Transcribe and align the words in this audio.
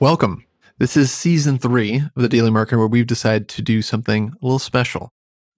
Welcome. 0.00 0.46
This 0.78 0.96
is 0.96 1.12
season 1.12 1.58
three 1.58 1.96
of 1.96 2.22
the 2.22 2.28
Daily 2.28 2.50
Marketer, 2.50 2.78
where 2.78 2.86
we've 2.86 3.06
decided 3.06 3.48
to 3.50 3.60
do 3.60 3.82
something 3.82 4.32
a 4.40 4.44
little 4.44 4.58
special. 4.58 5.12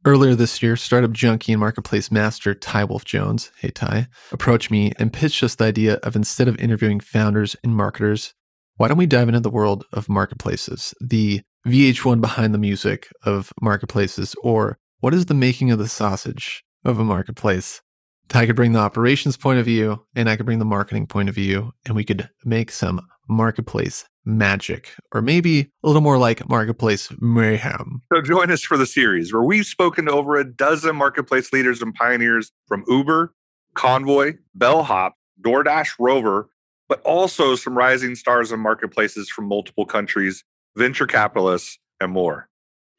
Earlier 0.05 0.35
this 0.35 0.61
year, 0.65 0.75
startup 0.75 1.13
junkie 1.13 1.53
and 1.53 1.61
marketplace 1.61 2.11
master 2.11 2.55
Ty 2.55 2.85
Wolf 2.85 3.05
Jones, 3.05 3.53
hey 3.59 3.71
Ty, 3.71 4.09
approached 4.33 4.69
me 4.69 4.93
and 4.99 5.13
pitched 5.13 5.45
us 5.45 5.55
the 5.55 5.67
idea 5.67 5.95
of 6.03 6.17
instead 6.17 6.49
of 6.49 6.59
interviewing 6.59 6.99
founders 6.99 7.55
and 7.63 7.77
marketers, 7.77 8.35
why 8.77 8.89
don't 8.89 8.99
we 8.99 9.07
dive 9.07 9.29
into 9.29 9.39
the 9.39 9.49
world 9.49 9.85
of 9.93 10.09
marketplaces, 10.09 10.93
the 11.01 11.43
VH1 11.69 12.21
behind 12.21 12.53
the 12.53 12.59
music 12.59 13.11
of 13.23 13.53
marketplaces, 13.63 14.35
or 14.43 14.77
what 14.99 15.15
is 15.15 15.27
the 15.27 15.35
making 15.35 15.71
of 15.71 15.79
the 15.79 15.87
sausage 15.87 16.65
of 16.85 16.99
a 16.99 17.05
marketplace? 17.05 17.81
Ty 18.29 18.47
could 18.47 18.57
bring 18.57 18.73
the 18.73 18.81
operations 18.81 19.37
point 19.37 19.61
of 19.61 19.67
view, 19.67 20.05
and 20.17 20.29
I 20.29 20.35
could 20.35 20.47
bring 20.47 20.59
the 20.59 20.65
marketing 20.65 21.07
point 21.07 21.29
of 21.29 21.37
view, 21.37 21.75
and 21.87 21.95
we 21.95 22.03
could 22.03 22.29
make 22.45 22.73
some 22.73 23.07
marketplace 23.29 24.05
magic, 24.25 24.95
or 25.13 25.23
maybe 25.23 25.71
a 25.83 25.87
little 25.87 26.03
more 26.03 26.19
like 26.19 26.49
marketplace 26.49 27.11
mayhem. 27.21 28.03
So 28.13 28.23
join 28.23 28.51
us 28.51 28.63
for 28.63 28.77
the 28.77 28.87
series 28.87 29.33
where 29.33 29.43
we've 29.43 29.67
spoken 29.67 30.07
to 30.07 30.13
over 30.13 30.37
a 30.37 30.45
dozen 30.45 30.97
marketplace 30.97 31.53
leaders 31.53 31.83
and 31.83 31.95
pioneers 31.95 32.53
from 32.67 32.85
Uber, 32.89 33.35
Convoy, 33.75 34.35
Bellhop, 34.55 35.15
DoorDash, 35.43 35.95
Rover, 35.99 36.49
but 36.89 37.01
also 37.03 37.57
some 37.57 37.77
rising 37.77 38.15
stars 38.15 38.53
and 38.53 38.63
marketplaces 38.63 39.29
from 39.29 39.49
multiple 39.49 39.87
countries, 39.87 40.45
venture 40.77 41.07
capitalists, 41.07 41.79
and 42.01 42.13
more. 42.13 42.49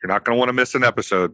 You're 0.01 0.11
not 0.11 0.25
going 0.25 0.35
to 0.35 0.39
want 0.39 0.49
to 0.49 0.53
miss 0.53 0.75
an 0.75 0.83
episode. 0.83 1.33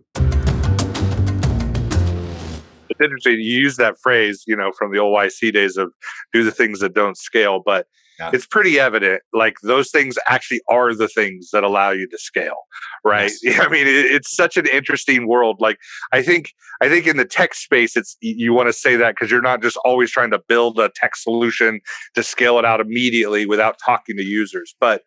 It's 2.90 3.00
interesting. 3.02 3.34
You 3.36 3.60
use 3.60 3.78
that 3.78 4.00
phrase, 4.00 4.44
you 4.46 4.56
know, 4.56 4.72
from 4.78 4.92
the 4.92 5.00
old 5.00 5.18
YC 5.18 5.54
days 5.54 5.78
of 5.78 5.94
do 6.34 6.44
the 6.44 6.52
things 6.52 6.80
that 6.82 6.94
don't 6.94 7.18
scale, 7.18 7.62
but 7.66 7.88
yeah. 8.20 8.30
it's 8.34 8.46
pretty 8.46 8.80
evident 8.80 9.22
like 9.34 9.56
those 9.64 9.90
things 9.90 10.18
actually 10.28 10.62
are 10.70 10.94
the 10.94 11.08
things 11.08 11.50
that 11.52 11.64
allow 11.64 11.92
you 11.92 12.08
to 12.08 12.18
scale 12.18 12.66
right 13.04 13.32
yes. 13.42 13.60
i 13.66 13.68
mean 13.70 13.88
it, 13.88 14.06
it's 14.06 14.36
such 14.36 14.58
an 14.58 14.68
interesting 14.68 15.28
world 15.28 15.58
like 15.60 15.78
i 16.12 16.22
think 16.22 16.54
i 16.82 16.90
think 16.90 17.08
in 17.08 17.18
the 17.18 17.26
tech 17.26 17.54
space 17.54 17.96
it's 17.96 18.18
you 18.22 18.54
want 18.54 18.68
to 18.68 18.74
say 18.74 18.96
that 18.96 19.16
because 19.16 19.32
you're 19.32 19.42
not 19.42 19.62
just 19.62 19.78
always 19.86 20.12
trying 20.12 20.32
to 20.32 20.40
build 20.48 20.80
a 20.80 20.90
tech 20.96 21.16
solution 21.16 21.80
to 22.16 22.24
scale 22.24 22.60
it 22.60 22.66
out 22.66 22.82
immediately 22.82 23.46
without 23.46 23.78
talking 23.84 24.18
to 24.18 24.24
users 24.24 24.76
but 24.80 25.04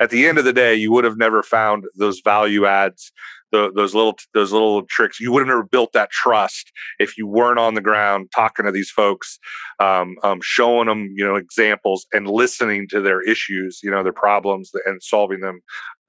at 0.00 0.10
the 0.10 0.26
end 0.26 0.38
of 0.38 0.44
the 0.44 0.52
day 0.52 0.74
you 0.74 0.92
would 0.92 1.04
have 1.04 1.16
never 1.16 1.42
found 1.42 1.84
those 1.96 2.20
value 2.20 2.66
adds 2.66 3.12
the, 3.52 3.70
those 3.74 3.94
little 3.94 4.16
those 4.34 4.52
little 4.52 4.82
tricks. 4.84 5.20
You 5.20 5.32
wouldn't 5.32 5.50
have 5.50 5.70
built 5.70 5.92
that 5.92 6.10
trust 6.10 6.72
if 6.98 7.16
you 7.16 7.26
weren't 7.26 7.58
on 7.58 7.74
the 7.74 7.80
ground 7.80 8.30
talking 8.34 8.66
to 8.66 8.72
these 8.72 8.90
folks, 8.90 9.38
um, 9.80 10.16
um, 10.22 10.40
showing 10.42 10.88
them 10.88 11.12
you 11.14 11.24
know 11.24 11.36
examples 11.36 12.06
and 12.12 12.28
listening 12.28 12.86
to 12.88 13.00
their 13.00 13.22
issues, 13.22 13.80
you 13.82 13.90
know 13.90 14.02
their 14.02 14.12
problems 14.12 14.70
and 14.84 15.02
solving 15.02 15.40
them 15.40 15.60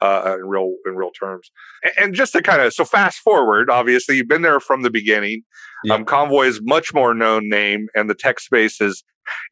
uh, 0.02 0.38
in 0.40 0.46
real 0.46 0.74
in 0.86 0.96
real 0.96 1.12
terms. 1.12 1.52
And, 1.84 1.94
and 1.98 2.16
just 2.16 2.34
to 2.34 2.42
kind 2.42 2.62
of 2.62 2.74
so 2.74 2.86
fast 2.86 3.20
forward, 3.20 3.70
obviously 3.70 4.18
you've 4.18 4.28
been 4.28 4.42
there 4.42 4.60
from 4.60 4.82
the 4.82 4.92
beginning. 4.92 5.44
Yep. 5.83 5.95
Um, 5.95 6.06
Convoy 6.06 6.47
is 6.47 6.61
much 6.61 6.94
more 6.94 7.14
known 7.14 7.50
name, 7.50 7.88
and 7.95 8.09
the 8.09 8.16
tech 8.16 8.39
space 8.39 8.81
is 8.81 9.03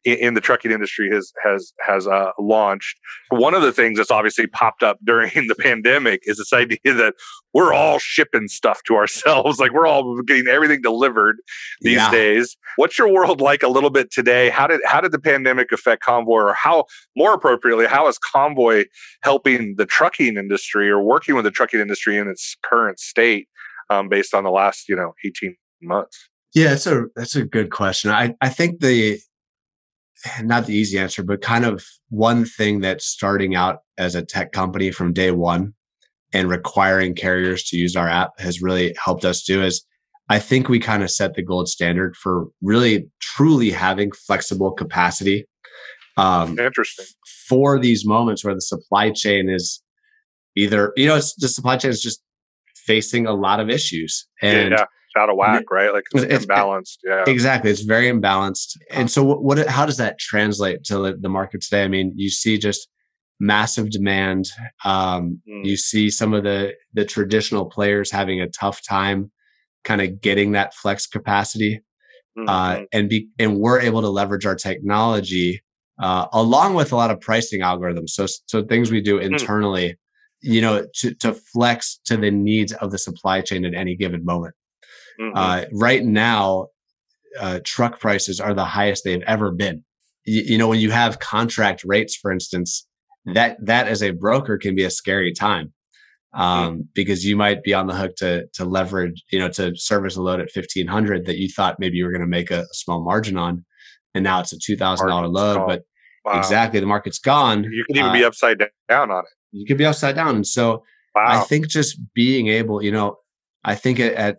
in, 0.04 0.18
in 0.18 0.34
the 0.34 0.40
trucking 0.40 0.70
industry 0.70 1.10
has 1.12 1.32
has 1.42 1.72
has 1.80 2.06
uh, 2.06 2.30
launched. 2.38 2.98
One 3.30 3.54
of 3.54 3.62
the 3.62 3.72
things 3.72 3.98
that's 3.98 4.10
obviously 4.10 4.46
popped 4.46 4.82
up 4.82 4.98
during 5.04 5.30
the 5.48 5.54
pandemic 5.58 6.20
is 6.24 6.38
this 6.38 6.52
idea 6.52 6.78
that 6.84 7.14
we're 7.52 7.72
all 7.72 7.98
shipping 7.98 8.48
stuff 8.48 8.82
to 8.84 8.96
ourselves, 8.96 9.58
like 9.60 9.72
we're 9.72 9.86
all 9.86 10.20
getting 10.22 10.46
everything 10.46 10.82
delivered 10.82 11.36
these 11.80 11.96
yeah. 11.96 12.10
days. 12.10 12.56
What's 12.76 12.98
your 12.98 13.12
world 13.12 13.40
like 13.40 13.62
a 13.62 13.68
little 13.68 13.90
bit 13.90 14.10
today? 14.10 14.50
How 14.50 14.66
did 14.66 14.80
how 14.84 15.00
did 15.00 15.12
the 15.12 15.20
pandemic 15.20 15.72
affect 15.72 16.02
Convoy, 16.02 16.42
or 16.42 16.54
how 16.54 16.84
more 17.16 17.34
appropriately, 17.34 17.86
how 17.86 18.08
is 18.08 18.18
Convoy 18.18 18.84
helping 19.22 19.76
the 19.76 19.86
trucking 19.86 20.36
industry 20.36 20.90
or 20.90 21.02
working 21.02 21.34
with 21.34 21.44
the 21.44 21.50
trucking 21.50 21.80
industry 21.80 22.18
in 22.18 22.28
its 22.28 22.56
current 22.62 22.98
state, 22.98 23.48
um, 23.90 24.08
based 24.08 24.34
on 24.34 24.44
the 24.44 24.50
last 24.50 24.88
you 24.88 24.96
know 24.96 25.14
eighteen 25.24 25.56
months? 25.86 26.28
Yeah, 26.54 26.70
that's 26.70 26.86
a 26.86 27.04
that's 27.14 27.36
a 27.36 27.44
good 27.44 27.70
question. 27.70 28.10
I 28.10 28.34
I 28.40 28.48
think 28.48 28.80
the 28.80 29.18
not 30.42 30.66
the 30.66 30.74
easy 30.74 30.98
answer, 30.98 31.22
but 31.22 31.42
kind 31.42 31.64
of 31.64 31.84
one 32.08 32.44
thing 32.44 32.80
that's 32.80 33.06
starting 33.06 33.54
out 33.54 33.80
as 33.98 34.14
a 34.14 34.24
tech 34.24 34.52
company 34.52 34.90
from 34.90 35.12
day 35.12 35.30
one 35.30 35.74
and 36.32 36.48
requiring 36.48 37.14
carriers 37.14 37.64
to 37.64 37.76
use 37.76 37.94
our 37.94 38.08
app 38.08 38.30
has 38.38 38.62
really 38.62 38.96
helped 39.02 39.24
us 39.24 39.42
do 39.42 39.62
is 39.62 39.84
I 40.28 40.38
think 40.38 40.68
we 40.68 40.80
kind 40.80 41.02
of 41.02 41.10
set 41.10 41.34
the 41.34 41.42
gold 41.42 41.68
standard 41.68 42.16
for 42.16 42.46
really 42.62 43.08
truly 43.20 43.70
having 43.70 44.10
flexible 44.12 44.72
capacity. 44.72 45.46
Um, 46.16 46.58
Interesting. 46.58 47.06
For 47.48 47.78
these 47.78 48.04
moments 48.04 48.44
where 48.44 48.54
the 48.54 48.60
supply 48.60 49.10
chain 49.10 49.48
is 49.48 49.82
either, 50.56 50.92
you 50.96 51.06
know, 51.06 51.20
the 51.38 51.48
supply 51.48 51.76
chain 51.76 51.90
is 51.90 52.02
just 52.02 52.22
facing 52.74 53.26
a 53.26 53.32
lot 53.32 53.58
lot 53.58 53.60
of 53.60 53.68
issues. 53.68 54.26
And 54.42 54.70
yeah 54.70 54.86
out 55.16 55.30
of 55.30 55.36
whack, 55.36 55.70
right? 55.70 55.92
Like 55.92 56.04
it's, 56.12 56.24
it's 56.24 56.46
imbalanced. 56.46 56.98
Yeah, 57.04 57.24
exactly. 57.26 57.70
It's 57.70 57.82
very 57.82 58.10
imbalanced. 58.10 58.76
And 58.90 59.10
so, 59.10 59.22
what, 59.22 59.42
what? 59.42 59.66
How 59.66 59.86
does 59.86 59.96
that 59.96 60.18
translate 60.18 60.84
to 60.84 61.16
the 61.18 61.28
market 61.28 61.62
today? 61.62 61.84
I 61.84 61.88
mean, 61.88 62.12
you 62.16 62.30
see 62.30 62.58
just 62.58 62.88
massive 63.40 63.90
demand. 63.90 64.46
Um, 64.84 65.40
mm. 65.48 65.64
You 65.64 65.76
see 65.76 66.10
some 66.10 66.34
of 66.34 66.44
the 66.44 66.74
the 66.94 67.04
traditional 67.04 67.66
players 67.66 68.10
having 68.10 68.40
a 68.40 68.48
tough 68.48 68.82
time, 68.86 69.30
kind 69.84 70.00
of 70.00 70.20
getting 70.20 70.52
that 70.52 70.74
flex 70.74 71.06
capacity, 71.06 71.82
uh, 72.38 72.40
mm-hmm. 72.40 72.82
uh, 72.82 72.84
and 72.92 73.08
be 73.08 73.28
and 73.38 73.58
we're 73.58 73.80
able 73.80 74.02
to 74.02 74.08
leverage 74.08 74.46
our 74.46 74.56
technology 74.56 75.62
uh, 75.98 76.26
along 76.32 76.74
with 76.74 76.92
a 76.92 76.96
lot 76.96 77.10
of 77.10 77.20
pricing 77.20 77.60
algorithms. 77.60 78.10
So 78.10 78.26
so 78.46 78.64
things 78.64 78.90
we 78.90 79.00
do 79.00 79.18
mm. 79.18 79.22
internally. 79.22 79.88
Mm. 79.90 79.96
You 80.42 80.60
know, 80.60 80.86
to, 80.96 81.14
to 81.14 81.32
flex 81.32 81.98
to 82.04 82.16
the 82.16 82.30
needs 82.30 82.72
of 82.74 82.90
the 82.90 82.98
supply 82.98 83.40
chain 83.40 83.64
at 83.64 83.74
any 83.74 83.96
given 83.96 84.22
moment. 84.22 84.54
Mm-hmm. 85.20 85.36
Uh, 85.36 85.64
right 85.72 86.04
now, 86.04 86.68
uh, 87.38 87.60
truck 87.64 88.00
prices 88.00 88.40
are 88.40 88.54
the 88.54 88.64
highest 88.64 89.04
they've 89.04 89.22
ever 89.22 89.50
been. 89.50 89.84
Y- 90.26 90.44
you 90.46 90.58
know, 90.58 90.68
when 90.68 90.80
you 90.80 90.90
have 90.90 91.18
contract 91.18 91.84
rates, 91.84 92.16
for 92.16 92.32
instance, 92.32 92.86
that 93.26 93.56
that 93.64 93.88
as 93.88 94.02
a 94.02 94.12
broker 94.12 94.58
can 94.58 94.74
be 94.74 94.84
a 94.84 94.90
scary 94.90 95.32
time 95.32 95.72
mm-hmm. 96.34 96.42
um, 96.42 96.88
because 96.94 97.24
you 97.24 97.36
might 97.36 97.62
be 97.62 97.74
on 97.74 97.86
the 97.86 97.94
hook 97.94 98.16
to 98.16 98.46
to 98.54 98.64
leverage, 98.64 99.22
you 99.30 99.38
know, 99.38 99.48
to 99.50 99.76
service 99.76 100.16
a 100.16 100.22
load 100.22 100.40
at 100.40 100.50
fifteen 100.50 100.86
hundred 100.86 101.26
that 101.26 101.36
you 101.36 101.48
thought 101.48 101.78
maybe 101.78 101.96
you 101.96 102.04
were 102.04 102.12
going 102.12 102.20
to 102.20 102.26
make 102.26 102.50
a, 102.50 102.60
a, 102.60 102.74
small 102.74 103.02
margin 103.02 103.36
on, 103.36 103.64
and 104.14 104.24
now 104.24 104.40
it's 104.40 104.52
a 104.52 104.58
two 104.58 104.76
thousand 104.76 105.08
dollar 105.08 105.28
load. 105.28 105.56
Gone. 105.56 105.66
But 105.66 105.82
wow. 106.24 106.38
exactly, 106.38 106.80
the 106.80 106.86
market's 106.86 107.18
gone. 107.18 107.64
You 107.64 107.84
could 107.86 107.96
even 107.96 108.10
uh, 108.10 108.14
be 108.14 108.24
upside 108.24 108.58
down 108.88 109.10
on 109.10 109.24
it. 109.24 109.30
You 109.52 109.66
could 109.66 109.78
be 109.78 109.86
upside 109.86 110.14
down, 110.14 110.36
and 110.36 110.46
so 110.46 110.84
wow. 111.14 111.24
I 111.26 111.40
think 111.40 111.68
just 111.68 112.00
being 112.14 112.48
able, 112.48 112.82
you 112.82 112.92
know, 112.92 113.16
I 113.64 113.74
think 113.74 113.98
at, 114.00 114.12
at 114.14 114.36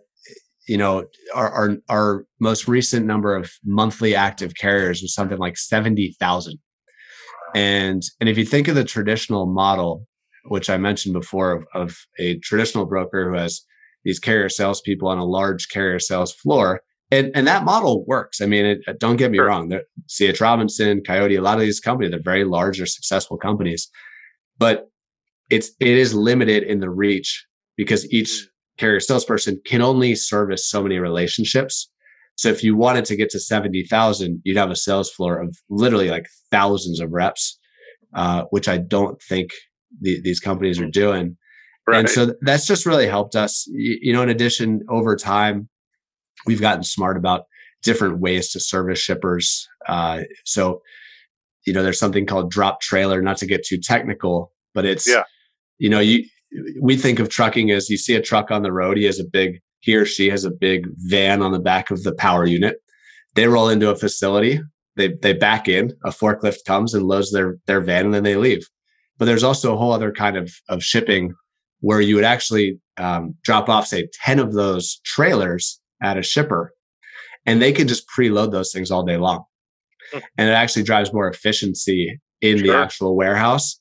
you 0.68 0.76
know, 0.76 1.06
our, 1.34 1.50
our, 1.50 1.76
our 1.88 2.26
most 2.40 2.68
recent 2.68 3.06
number 3.06 3.34
of 3.34 3.50
monthly 3.64 4.14
active 4.14 4.54
carriers 4.54 5.00
was 5.00 5.14
something 5.14 5.38
like 5.38 5.56
70,000. 5.56 6.58
And, 7.54 8.02
and 8.20 8.28
if 8.28 8.36
you 8.36 8.44
think 8.44 8.68
of 8.68 8.74
the 8.74 8.84
traditional 8.84 9.46
model, 9.46 10.06
which 10.44 10.68
I 10.68 10.76
mentioned 10.76 11.14
before 11.14 11.52
of, 11.52 11.64
of 11.74 11.96
a 12.18 12.38
traditional 12.40 12.84
broker 12.84 13.30
who 13.30 13.38
has 13.38 13.62
these 14.04 14.18
carrier 14.18 14.50
salespeople 14.50 15.08
on 15.08 15.18
a 15.18 15.24
large 15.24 15.68
carrier 15.68 15.98
sales 15.98 16.32
floor, 16.32 16.82
and, 17.10 17.30
and 17.34 17.46
that 17.46 17.64
model 17.64 18.04
works. 18.06 18.42
I 18.42 18.46
mean, 18.46 18.66
it, 18.66 18.78
uh, 18.86 18.92
don't 19.00 19.16
get 19.16 19.30
me 19.30 19.38
wrong. 19.38 19.72
C.H. 20.08 20.40
Robinson, 20.42 21.02
Coyote, 21.02 21.36
a 21.36 21.42
lot 21.42 21.54
of 21.54 21.62
these 21.62 21.80
companies, 21.80 22.10
they're 22.10 22.20
very 22.22 22.44
large, 22.44 22.76
they're 22.76 22.86
successful 22.86 23.38
companies, 23.38 23.88
but 24.58 24.90
it's, 25.48 25.70
it 25.80 25.96
is 25.96 26.14
limited 26.14 26.64
in 26.64 26.80
the 26.80 26.90
reach 26.90 27.46
because 27.78 28.10
each 28.12 28.46
carrier 28.78 29.00
salesperson 29.00 29.60
can 29.64 29.82
only 29.82 30.14
service 30.14 30.68
so 30.68 30.82
many 30.82 30.98
relationships. 30.98 31.90
So 32.36 32.48
if 32.48 32.62
you 32.62 32.76
wanted 32.76 33.04
to 33.06 33.16
get 33.16 33.30
to 33.30 33.40
70,000, 33.40 34.40
you'd 34.44 34.56
have 34.56 34.70
a 34.70 34.76
sales 34.76 35.10
floor 35.10 35.40
of 35.40 35.56
literally 35.68 36.08
like 36.08 36.26
thousands 36.50 37.00
of 37.00 37.10
reps, 37.10 37.58
uh, 38.14 38.44
which 38.50 38.68
I 38.68 38.78
don't 38.78 39.20
think 39.20 39.50
the, 40.00 40.20
these 40.22 40.38
companies 40.38 40.80
are 40.80 40.88
doing. 40.88 41.36
Right. 41.86 42.00
And 42.00 42.08
so 42.08 42.34
that's 42.42 42.66
just 42.66 42.86
really 42.86 43.08
helped 43.08 43.34
us. 43.34 43.66
You, 43.70 44.12
know, 44.12 44.22
in 44.22 44.28
addition, 44.28 44.82
over 44.88 45.16
time, 45.16 45.68
we've 46.46 46.60
gotten 46.60 46.84
smart 46.84 47.16
about 47.16 47.44
different 47.82 48.20
ways 48.20 48.52
to 48.52 48.60
service 48.60 48.98
shippers. 48.98 49.66
Uh, 49.88 50.20
so, 50.44 50.82
you 51.66 51.72
know, 51.72 51.82
there's 51.82 51.98
something 51.98 52.26
called 52.26 52.50
drop 52.50 52.80
trailer, 52.80 53.20
not 53.22 53.38
to 53.38 53.46
get 53.46 53.64
too 53.64 53.78
technical, 53.78 54.52
but 54.74 54.84
it's, 54.84 55.08
yeah. 55.08 55.24
you 55.78 55.88
know, 55.88 56.00
you, 56.00 56.24
we 56.80 56.96
think 56.96 57.18
of 57.18 57.28
trucking 57.28 57.70
as 57.70 57.90
you 57.90 57.96
see 57.96 58.14
a 58.14 58.22
truck 58.22 58.50
on 58.50 58.62
the 58.62 58.72
road, 58.72 58.96
he 58.96 59.04
has 59.04 59.20
a 59.20 59.24
big 59.24 59.60
he 59.80 59.94
or 59.94 60.04
she 60.04 60.28
has 60.28 60.44
a 60.44 60.50
big 60.50 60.86
van 60.96 61.42
on 61.42 61.52
the 61.52 61.58
back 61.58 61.90
of 61.90 62.02
the 62.02 62.14
power 62.14 62.44
unit. 62.44 62.78
They 63.34 63.46
roll 63.46 63.68
into 63.68 63.90
a 63.90 63.96
facility, 63.96 64.60
they 64.96 65.08
they 65.22 65.32
back 65.32 65.68
in, 65.68 65.92
a 66.04 66.10
forklift 66.10 66.64
comes 66.66 66.92
and 66.92 67.06
loads 67.06 67.32
their 67.32 67.56
their 67.66 67.80
van, 67.80 68.06
and 68.06 68.14
then 68.14 68.24
they 68.24 68.36
leave. 68.36 68.68
But 69.16 69.24
there's 69.24 69.44
also 69.44 69.72
a 69.72 69.76
whole 69.76 69.92
other 69.92 70.12
kind 70.12 70.36
of 70.36 70.52
of 70.68 70.82
shipping 70.82 71.32
where 71.80 72.00
you 72.00 72.16
would 72.16 72.24
actually 72.24 72.78
um, 72.96 73.34
drop 73.44 73.68
off, 73.68 73.86
say, 73.86 74.08
ten 74.12 74.38
of 74.38 74.52
those 74.52 75.00
trailers 75.04 75.80
at 76.02 76.18
a 76.18 76.22
shipper, 76.22 76.72
and 77.46 77.62
they 77.62 77.72
can 77.72 77.88
just 77.88 78.06
preload 78.08 78.50
those 78.50 78.72
things 78.72 78.90
all 78.90 79.04
day 79.04 79.16
long, 79.16 79.44
hmm. 80.12 80.18
and 80.36 80.48
it 80.48 80.52
actually 80.52 80.82
drives 80.82 81.12
more 81.12 81.28
efficiency 81.28 82.20
in 82.40 82.58
sure. 82.58 82.66
the 82.66 82.76
actual 82.76 83.16
warehouse. 83.16 83.80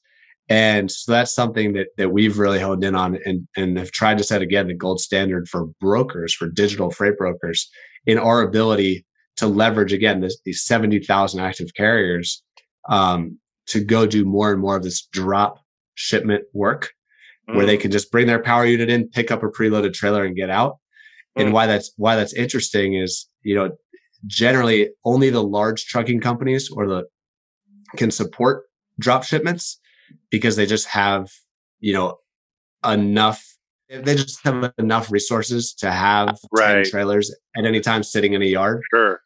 And 0.50 0.90
so 0.90 1.12
that's 1.12 1.34
something 1.34 1.74
that 1.74 1.88
that 1.98 2.10
we've 2.10 2.40
really 2.40 2.60
honed 2.60 2.84
in 2.84 2.96
on 2.96 3.20
and, 3.26 3.48
and 3.58 3.78
have 3.78 3.92
tried 3.92 4.18
to 4.20 4.24
set 4.24 4.42
again 4.42 4.68
the 4.68 4.74
gold 4.74 5.02
standard 5.02 5.50
for 5.50 5.66
brokers, 5.82 6.34
for 6.34 6.50
digital 6.50 6.90
freight 6.90 7.18
brokers, 7.18 7.70
in 8.06 8.18
our 8.18 8.42
ability 8.42 9.06
to 9.38 9.48
leverage 9.48 9.94
again 9.94 10.22
this, 10.22 10.38
these 10.46 10.64
70,000 10.64 11.40
active 11.40 11.74
carriers 11.76 12.44
um, 12.90 13.38
to 13.68 13.84
go 13.84 14.06
do 14.06 14.26
more 14.26 14.52
and 14.52 14.62
more 14.62 14.76
of 14.76 14.84
this 14.84 15.06
drop 15.06 15.60
shipment 15.96 16.44
work 16.54 16.94
mm. 17.50 17.56
where 17.56 17.66
they 17.66 17.78
mm. 17.78 17.82
can 17.82 17.92
just 17.92 18.12
bring 18.12 18.28
their 18.28 18.42
power 18.42 18.66
unit 18.66 18.90
in, 18.90 19.10
pick 19.10 19.32
up 19.32 19.44
a 19.44 19.48
preloaded 19.48 19.94
trailer 19.94 20.24
and 20.24 20.36
get 20.36 20.50
out. 20.50 20.78
Mm. 21.38 21.44
And 21.44 21.54
why 21.54 21.68
that's 21.68 21.92
why 21.98 22.16
that's 22.16 22.34
interesting 22.34 22.96
is, 22.96 23.28
you 23.44 23.54
know, 23.54 23.72
generally 24.26 24.90
only 25.06 25.30
the 25.30 25.44
large 25.44 25.86
trucking 25.86 26.22
companies 26.22 26.70
or 26.72 26.88
the 26.88 27.04
can 27.96 28.12
support 28.12 28.64
drop 29.00 29.24
shipments 29.24 29.80
because 30.30 30.56
they 30.56 30.66
just 30.66 30.88
have, 30.88 31.30
you 31.80 31.94
know, 31.94 32.18
enough 32.86 33.44
they 33.90 34.16
just 34.16 34.44
have 34.44 34.74
enough 34.78 35.12
resources 35.12 35.74
to 35.74 35.92
have 35.92 36.38
right. 36.52 36.84
10 36.84 36.92
trailers 36.92 37.34
at 37.56 37.66
any 37.66 37.80
time 37.80 38.04
sitting 38.04 38.34
in 38.34 38.42
a 38.42 38.46
yard. 38.46 38.82
Sure. 38.94 39.22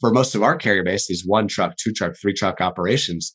For 0.00 0.12
most 0.12 0.34
of 0.34 0.42
our 0.42 0.56
carrier 0.56 0.84
base, 0.84 1.08
these 1.08 1.24
one 1.26 1.48
truck, 1.48 1.76
two 1.76 1.92
truck, 1.92 2.14
three 2.20 2.34
truck 2.34 2.60
operations, 2.60 3.34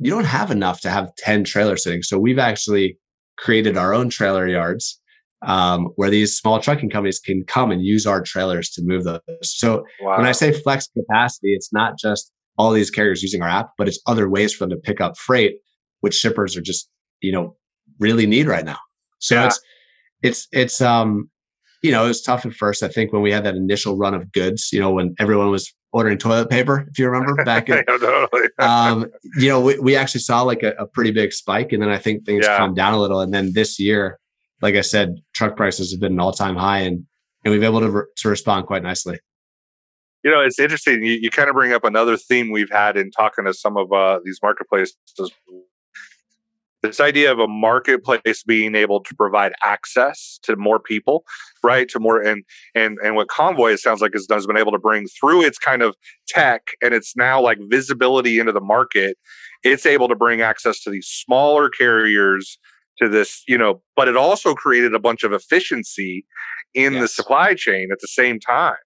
you 0.00 0.10
don't 0.10 0.24
have 0.24 0.50
enough 0.50 0.80
to 0.80 0.90
have 0.90 1.14
10 1.16 1.44
trailers 1.44 1.84
sitting. 1.84 2.02
So 2.02 2.18
we've 2.18 2.38
actually 2.38 2.98
created 3.36 3.76
our 3.76 3.94
own 3.94 4.08
trailer 4.08 4.48
yards 4.48 5.00
um, 5.42 5.90
where 5.96 6.10
these 6.10 6.36
small 6.36 6.58
trucking 6.58 6.90
companies 6.90 7.20
can 7.20 7.44
come 7.44 7.70
and 7.70 7.84
use 7.84 8.06
our 8.06 8.22
trailers 8.22 8.70
to 8.70 8.82
move 8.82 9.04
those. 9.04 9.20
So 9.42 9.84
wow. 10.00 10.16
when 10.16 10.26
I 10.26 10.32
say 10.32 10.52
flex 10.52 10.88
capacity, 10.88 11.52
it's 11.54 11.72
not 11.72 11.96
just 11.96 12.32
all 12.56 12.72
these 12.72 12.90
carriers 12.90 13.22
using 13.22 13.42
our 13.42 13.48
app, 13.48 13.70
but 13.78 13.86
it's 13.86 14.00
other 14.06 14.28
ways 14.28 14.52
for 14.52 14.64
them 14.64 14.70
to 14.70 14.76
pick 14.76 15.00
up 15.00 15.16
freight 15.16 15.58
which 16.00 16.14
shippers 16.14 16.56
are 16.56 16.62
just 16.62 16.88
you 17.20 17.32
know 17.32 17.56
really 17.98 18.26
need 18.26 18.46
right 18.46 18.64
now. 18.64 18.78
So 19.18 19.34
yeah. 19.34 19.46
it's 19.46 19.60
it's 20.22 20.48
it's 20.52 20.80
um 20.80 21.30
you 21.82 21.90
know 21.90 22.04
it 22.04 22.08
was 22.08 22.22
tough 22.22 22.46
at 22.46 22.54
first. 22.54 22.82
I 22.82 22.88
think 22.88 23.12
when 23.12 23.22
we 23.22 23.32
had 23.32 23.44
that 23.44 23.54
initial 23.54 23.96
run 23.96 24.14
of 24.14 24.32
goods, 24.32 24.70
you 24.72 24.80
know 24.80 24.90
when 24.90 25.14
everyone 25.18 25.50
was 25.50 25.72
ordering 25.92 26.18
toilet 26.18 26.50
paper, 26.50 26.86
if 26.90 26.98
you 26.98 27.08
remember 27.08 27.42
back 27.44 27.68
in, 27.68 27.82
um, 28.58 29.06
you 29.36 29.48
know, 29.48 29.60
we, 29.60 29.78
we 29.78 29.96
actually 29.96 30.20
saw 30.20 30.42
like 30.42 30.62
a, 30.62 30.72
a, 30.72 30.86
pretty 30.86 31.10
big 31.10 31.32
spike 31.32 31.72
and 31.72 31.82
then 31.82 31.90
I 31.90 31.98
think 31.98 32.24
things 32.24 32.44
yeah. 32.46 32.58
calmed 32.58 32.76
down 32.76 32.94
a 32.94 33.00
little. 33.00 33.20
And 33.20 33.32
then 33.32 33.52
this 33.54 33.78
year, 33.78 34.18
like 34.60 34.74
I 34.74 34.80
said, 34.82 35.16
truck 35.34 35.56
prices 35.56 35.92
have 35.92 36.00
been 36.00 36.12
an 36.12 36.20
all 36.20 36.32
time 36.32 36.56
high 36.56 36.80
and, 36.80 37.04
and 37.44 37.52
we've 37.52 37.60
been 37.60 37.70
able 37.70 37.80
to, 37.80 37.90
re- 37.90 38.06
to 38.16 38.28
respond 38.28 38.66
quite 38.66 38.82
nicely. 38.82 39.18
You 40.24 40.32
know, 40.32 40.40
it's 40.40 40.58
interesting. 40.58 41.04
You, 41.04 41.12
you 41.12 41.30
kind 41.30 41.48
of 41.48 41.54
bring 41.54 41.72
up 41.72 41.84
another 41.84 42.16
theme 42.16 42.50
we've 42.50 42.70
had 42.70 42.96
in 42.96 43.10
talking 43.10 43.44
to 43.44 43.54
some 43.54 43.76
of 43.76 43.92
uh, 43.92 44.18
these 44.24 44.40
marketplaces 44.42 44.96
this 46.82 47.00
idea 47.00 47.30
of 47.32 47.38
a 47.38 47.48
marketplace 47.48 48.42
being 48.46 48.74
able 48.74 49.02
to 49.02 49.14
provide 49.14 49.52
access 49.64 50.38
to 50.44 50.56
more 50.56 50.78
people 50.78 51.24
right? 51.62 51.88
To 51.88 52.00
more 52.00 52.20
and 52.22 52.44
and 52.74 52.98
and 53.02 53.14
what 53.14 53.28
convoy 53.28 53.72
it 53.72 53.80
sounds 53.80 54.00
like 54.00 54.12
has, 54.12 54.26
has 54.30 54.46
been 54.46 54.56
able 54.56 54.72
to 54.72 54.78
bring 54.78 55.06
through 55.08 55.42
its 55.42 55.58
kind 55.58 55.82
of 55.82 55.94
tech 56.26 56.62
and 56.82 56.94
it's 56.94 57.16
now 57.16 57.40
like 57.40 57.58
visibility 57.68 58.38
into 58.38 58.52
the 58.52 58.60
market. 58.60 59.16
It's 59.64 59.86
able 59.86 60.08
to 60.08 60.14
bring 60.14 60.40
access 60.40 60.82
to 60.82 60.90
these 60.90 61.06
smaller 61.06 61.68
carriers 61.68 62.58
to 62.98 63.08
this 63.08 63.42
you 63.46 63.58
know 63.58 63.80
but 63.96 64.08
it 64.08 64.16
also 64.16 64.54
created 64.54 64.94
a 64.94 64.98
bunch 64.98 65.22
of 65.22 65.32
efficiency 65.32 66.24
in 66.74 66.94
yes. 66.94 67.02
the 67.02 67.08
supply 67.08 67.54
chain 67.54 67.88
at 67.92 67.98
the 68.00 68.08
same 68.08 68.40
time 68.40 68.76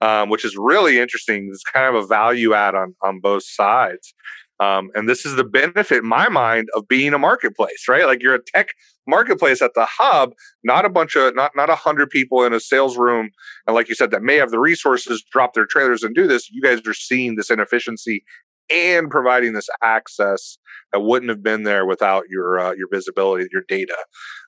um, 0.00 0.28
which 0.28 0.44
is 0.44 0.56
really 0.56 0.98
interesting. 0.98 1.48
It's 1.52 1.62
kind 1.62 1.94
of 1.94 2.02
a 2.02 2.06
value 2.06 2.54
add 2.54 2.74
on 2.74 2.94
on 3.02 3.20
both 3.20 3.44
sides 3.44 4.14
um, 4.60 4.90
and 4.94 5.08
this 5.08 5.24
is 5.24 5.36
the 5.36 5.44
benefit 5.44 5.98
in 5.98 6.06
my 6.06 6.28
mind 6.28 6.68
of 6.74 6.86
being 6.86 7.14
a 7.14 7.18
marketplace, 7.18 7.86
right? 7.88 8.04
Like 8.04 8.22
you're 8.22 8.34
a 8.34 8.42
tech 8.42 8.68
marketplace 9.06 9.62
at 9.62 9.72
the 9.74 9.86
hub, 9.86 10.34
not 10.62 10.84
a 10.84 10.90
bunch 10.90 11.16
of 11.16 11.34
not 11.34 11.52
not 11.56 11.70
a 11.70 11.74
hundred 11.74 12.10
people 12.10 12.44
in 12.44 12.52
a 12.52 12.60
sales 12.60 12.98
room, 12.98 13.30
and 13.66 13.74
like 13.74 13.88
you 13.88 13.94
said, 13.94 14.10
that 14.10 14.22
may 14.22 14.36
have 14.36 14.50
the 14.50 14.60
resources, 14.60 15.24
drop 15.32 15.54
their 15.54 15.64
trailers 15.64 16.02
and 16.02 16.14
do 16.14 16.26
this. 16.26 16.50
You 16.50 16.60
guys 16.60 16.86
are 16.86 16.94
seeing 16.94 17.36
this 17.36 17.50
inefficiency 17.50 18.22
and 18.70 19.10
providing 19.10 19.54
this 19.54 19.68
access 19.82 20.58
that 20.92 21.00
wouldn't 21.00 21.30
have 21.30 21.42
been 21.42 21.62
there 21.62 21.86
without 21.86 22.24
your 22.28 22.60
uh, 22.60 22.72
your 22.72 22.88
visibility, 22.92 23.48
your 23.50 23.64
data, 23.66 23.96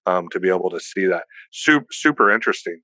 um, 0.05 0.29
to 0.31 0.39
be 0.39 0.51
able 0.51 0.69
to 0.71 0.81
see 0.81 1.07
that. 1.07 1.25
Super 1.53 1.87
super 1.91 2.31
interesting. 2.31 2.81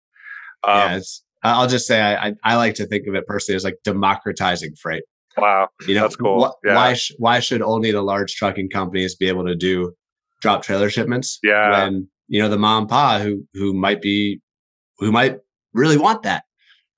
Um, 0.67 0.79
yeah, 0.79 1.01
I'll 1.45 1.69
just 1.69 1.87
say 1.87 2.01
I, 2.01 2.35
I 2.43 2.57
like 2.57 2.75
to 2.77 2.87
think 2.87 3.07
of 3.07 3.15
it 3.15 3.27
personally 3.27 3.57
as 3.57 3.65
like 3.65 3.77
democratizing 3.85 4.75
freight. 4.77 5.05
Wow, 5.40 5.69
you 5.87 5.94
know, 5.94 6.02
that's 6.02 6.17
cool. 6.17 6.44
Wh- 6.44 6.67
yeah. 6.67 6.75
Why 6.75 6.94
sh- 6.94 7.12
why 7.19 7.40
should 7.40 7.62
only 7.62 7.90
the 7.90 8.02
large 8.02 8.35
trucking 8.35 8.70
companies 8.70 9.14
be 9.14 9.29
able 9.29 9.46
to 9.46 9.55
do 9.55 9.93
drop 10.40 10.62
trailer 10.62 10.90
shipments? 10.90 11.38
Yeah, 11.43 11.70
when 11.70 12.08
you 12.29 12.40
know 12.40 12.49
the 12.49 12.58
mom 12.58 12.82
and 12.82 12.88
pa 12.88 13.19
who 13.19 13.46
who 13.55 13.75
might 13.75 14.02
be 14.02 14.40
who 14.99 15.12
might 15.12 15.38
really 15.73 15.99
want 15.99 16.23
that 16.23 16.44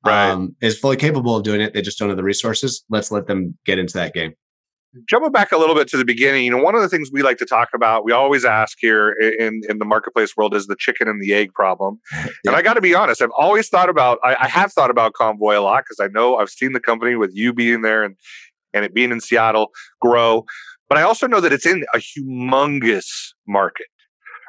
right. 0.05 0.31
um, 0.31 0.57
is 0.61 0.79
fully 0.79 0.97
capable 0.97 1.37
of 1.37 1.43
doing 1.43 1.61
it. 1.61 1.75
They 1.75 1.83
just 1.83 1.99
don't 1.99 2.09
have 2.09 2.17
the 2.17 2.25
resources. 2.25 2.85
Let's 2.89 3.11
let 3.11 3.27
them 3.27 3.57
get 3.67 3.79
into 3.79 3.95
that 3.95 4.15
game 4.15 4.35
jumping 5.09 5.31
back 5.31 5.53
a 5.53 5.57
little 5.57 5.75
bit 5.75 5.89
to 5.89 5.97
the 5.97 6.05
beginning, 6.05 6.45
you 6.45 6.51
know, 6.51 6.63
one 6.63 6.75
of 6.75 6.83
the 6.83 6.89
things 6.89 7.11
we 7.13 7.23
like 7.23 7.39
to 7.39 7.47
talk 7.47 7.69
about, 7.75 8.05
we 8.05 8.13
always 8.13 8.45
ask 8.45 8.77
here 8.81 9.13
in 9.39 9.61
in 9.69 9.79
the 9.79 9.85
marketplace 9.85 10.37
world 10.37 10.55
is 10.55 10.67
the 10.67 10.77
chicken 10.79 11.09
and 11.09 11.23
the 11.23 11.33
egg 11.35 11.53
problem. 11.55 12.01
Yeah. 12.45 12.53
And 12.53 12.57
I 12.57 12.63
got 12.63 12.75
to 12.75 12.81
be 12.81 12.95
honest, 12.95 13.21
I've 13.21 13.31
always 13.37 13.69
thought 13.69 13.91
about, 13.91 14.19
I, 14.25 14.35
I 14.41 14.49
have 14.49 14.73
thought 14.73 14.89
about 14.89 15.13
Convoy 15.13 15.59
a 15.59 15.61
lot 15.61 15.85
because 15.85 16.01
I 16.01 16.09
know 16.09 16.37
I've 16.37 16.49
seen 16.49 16.73
the 16.73 16.81
company 16.81 17.17
with 17.17 17.33
you 17.35 17.53
being 17.53 17.83
there 17.83 18.03
and 18.03 18.17
and 18.73 18.85
it 18.85 18.95
being 18.95 19.11
in 19.11 19.21
Seattle 19.21 19.71
grow, 20.01 20.45
but 20.89 20.97
I 20.97 21.03
also 21.03 21.27
know 21.27 21.41
that 21.41 21.53
it's 21.53 21.67
in 21.67 21.85
a 21.95 21.99
humongous 21.99 23.33
market. 23.47 23.87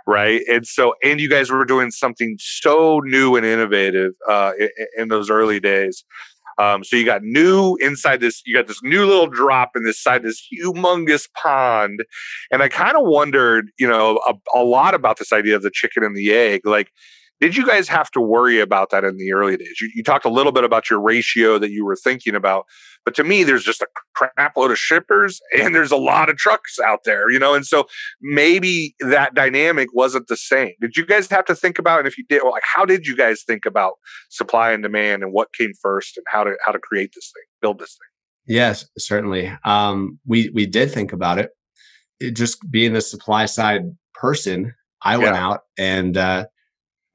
Right. 0.08 0.42
And 0.48 0.66
so, 0.66 0.96
and 1.04 1.20
you 1.20 1.30
guys 1.30 1.50
were 1.50 1.66
doing 1.66 1.92
something 1.92 2.36
so 2.40 3.02
new 3.04 3.36
and 3.36 3.46
innovative 3.46 4.14
uh, 4.30 4.52
in, 4.60 4.70
in 4.98 5.08
those 5.10 5.30
early 5.30 5.60
days. 5.60 6.04
Um, 6.62 6.84
so 6.84 6.96
you 6.96 7.06
got 7.06 7.24
new 7.24 7.76
inside 7.78 8.20
this, 8.20 8.44
you 8.46 8.54
got 8.54 8.68
this 8.68 8.84
new 8.84 9.04
little 9.08 9.26
drop 9.26 9.72
in 9.76 9.84
this 9.84 10.02
side, 10.02 10.22
this 10.22 10.48
humongous 10.54 11.28
pond. 11.34 12.02
And 12.52 12.62
I 12.62 12.68
kind 12.68 12.96
of 12.96 13.04
wondered, 13.06 13.72
you 13.80 13.88
know, 13.88 14.22
a, 14.28 14.36
a, 14.56 14.64
lot 14.64 14.94
about 14.94 15.18
this 15.18 15.34
idea 15.34 15.56
of 15.56 15.64
the 15.64 15.72
chicken 15.74 16.04
and 16.04 16.16
the 16.16 16.32
egg. 16.32 16.62
Like, 16.64 16.92
did 17.42 17.58
you 17.58 17.66
guys 17.66 17.88
have 17.88 18.12
to 18.12 18.22
worry 18.22 18.60
about 18.60 18.92
that 18.92 19.04
in 19.04 19.18
the 19.18 19.34
early 19.34 19.58
days? 19.58 19.82
You, 19.82 19.90
you, 19.96 20.04
talked 20.04 20.26
a 20.26 20.30
little 20.30 20.52
bit 20.52 20.64
about 20.64 20.92
your 20.92 21.02
ratio 21.02 21.58
that 21.58 21.72
you 21.72 21.84
were 21.84 21.96
thinking 21.96 22.36
about, 22.36 22.68
but 23.04 23.16
to 23.16 23.24
me, 23.24 23.44
there's 23.44 23.64
just 23.64 23.82
a 23.82 23.88
crap 24.14 24.56
load 24.56 24.70
of 24.70 24.78
shippers 24.78 25.42
and 25.60 25.74
there's 25.74 25.92
a 25.92 25.98
lot 25.98 26.30
of 26.30 26.38
trucks 26.38 26.78
out 26.80 27.00
there, 27.04 27.32
you 27.32 27.40
know, 27.40 27.56
and 27.56 27.66
so 27.66 27.88
maybe 28.22 28.94
that 29.00 29.34
dynamic 29.34 29.90
wasn't 29.92 30.28
the 30.28 30.38
same. 30.38 30.74
Did 30.80 30.96
you 30.96 31.04
guys 31.04 31.28
have 31.32 31.46
to 31.46 31.56
think 31.56 31.80
about, 31.80 31.98
and 31.98 32.08
if 32.08 32.16
you 32.16 32.24
did, 32.30 32.44
like, 32.44 32.64
how 32.64 32.86
did 32.86 33.08
you 33.08 33.18
guys 33.18 33.42
think 33.44 33.66
about 33.66 33.94
supply 34.30 34.72
and 34.72 34.84
demand 34.84 35.24
and 35.24 35.34
what 35.34 35.52
came 35.52 35.74
first 35.82 36.18
and 36.18 36.26
how 36.30 36.44
to 36.44 36.56
how 36.64 36.72
to 36.72 36.80
create 36.80 37.12
this 37.16 37.32
thing, 37.34 37.44
build 37.60 37.80
this 37.80 37.98
thing? 37.98 38.56
Yes, 38.56 38.88
certainly. 39.00 39.52
Um, 39.66 40.20
we 40.28 40.52
we 40.54 40.68
did 40.68 40.92
think 40.92 41.12
about 41.12 41.40
it. 41.40 41.50
it 42.20 42.36
just 42.36 42.60
being 42.70 42.94
the 42.94 43.02
supply 43.02 43.48
side 43.48 43.82
person, 44.14 44.76
I 45.02 45.18
went 45.18 45.34
yeah. 45.34 45.44
out 45.48 45.62
and. 45.76 46.18
uh 46.18 46.46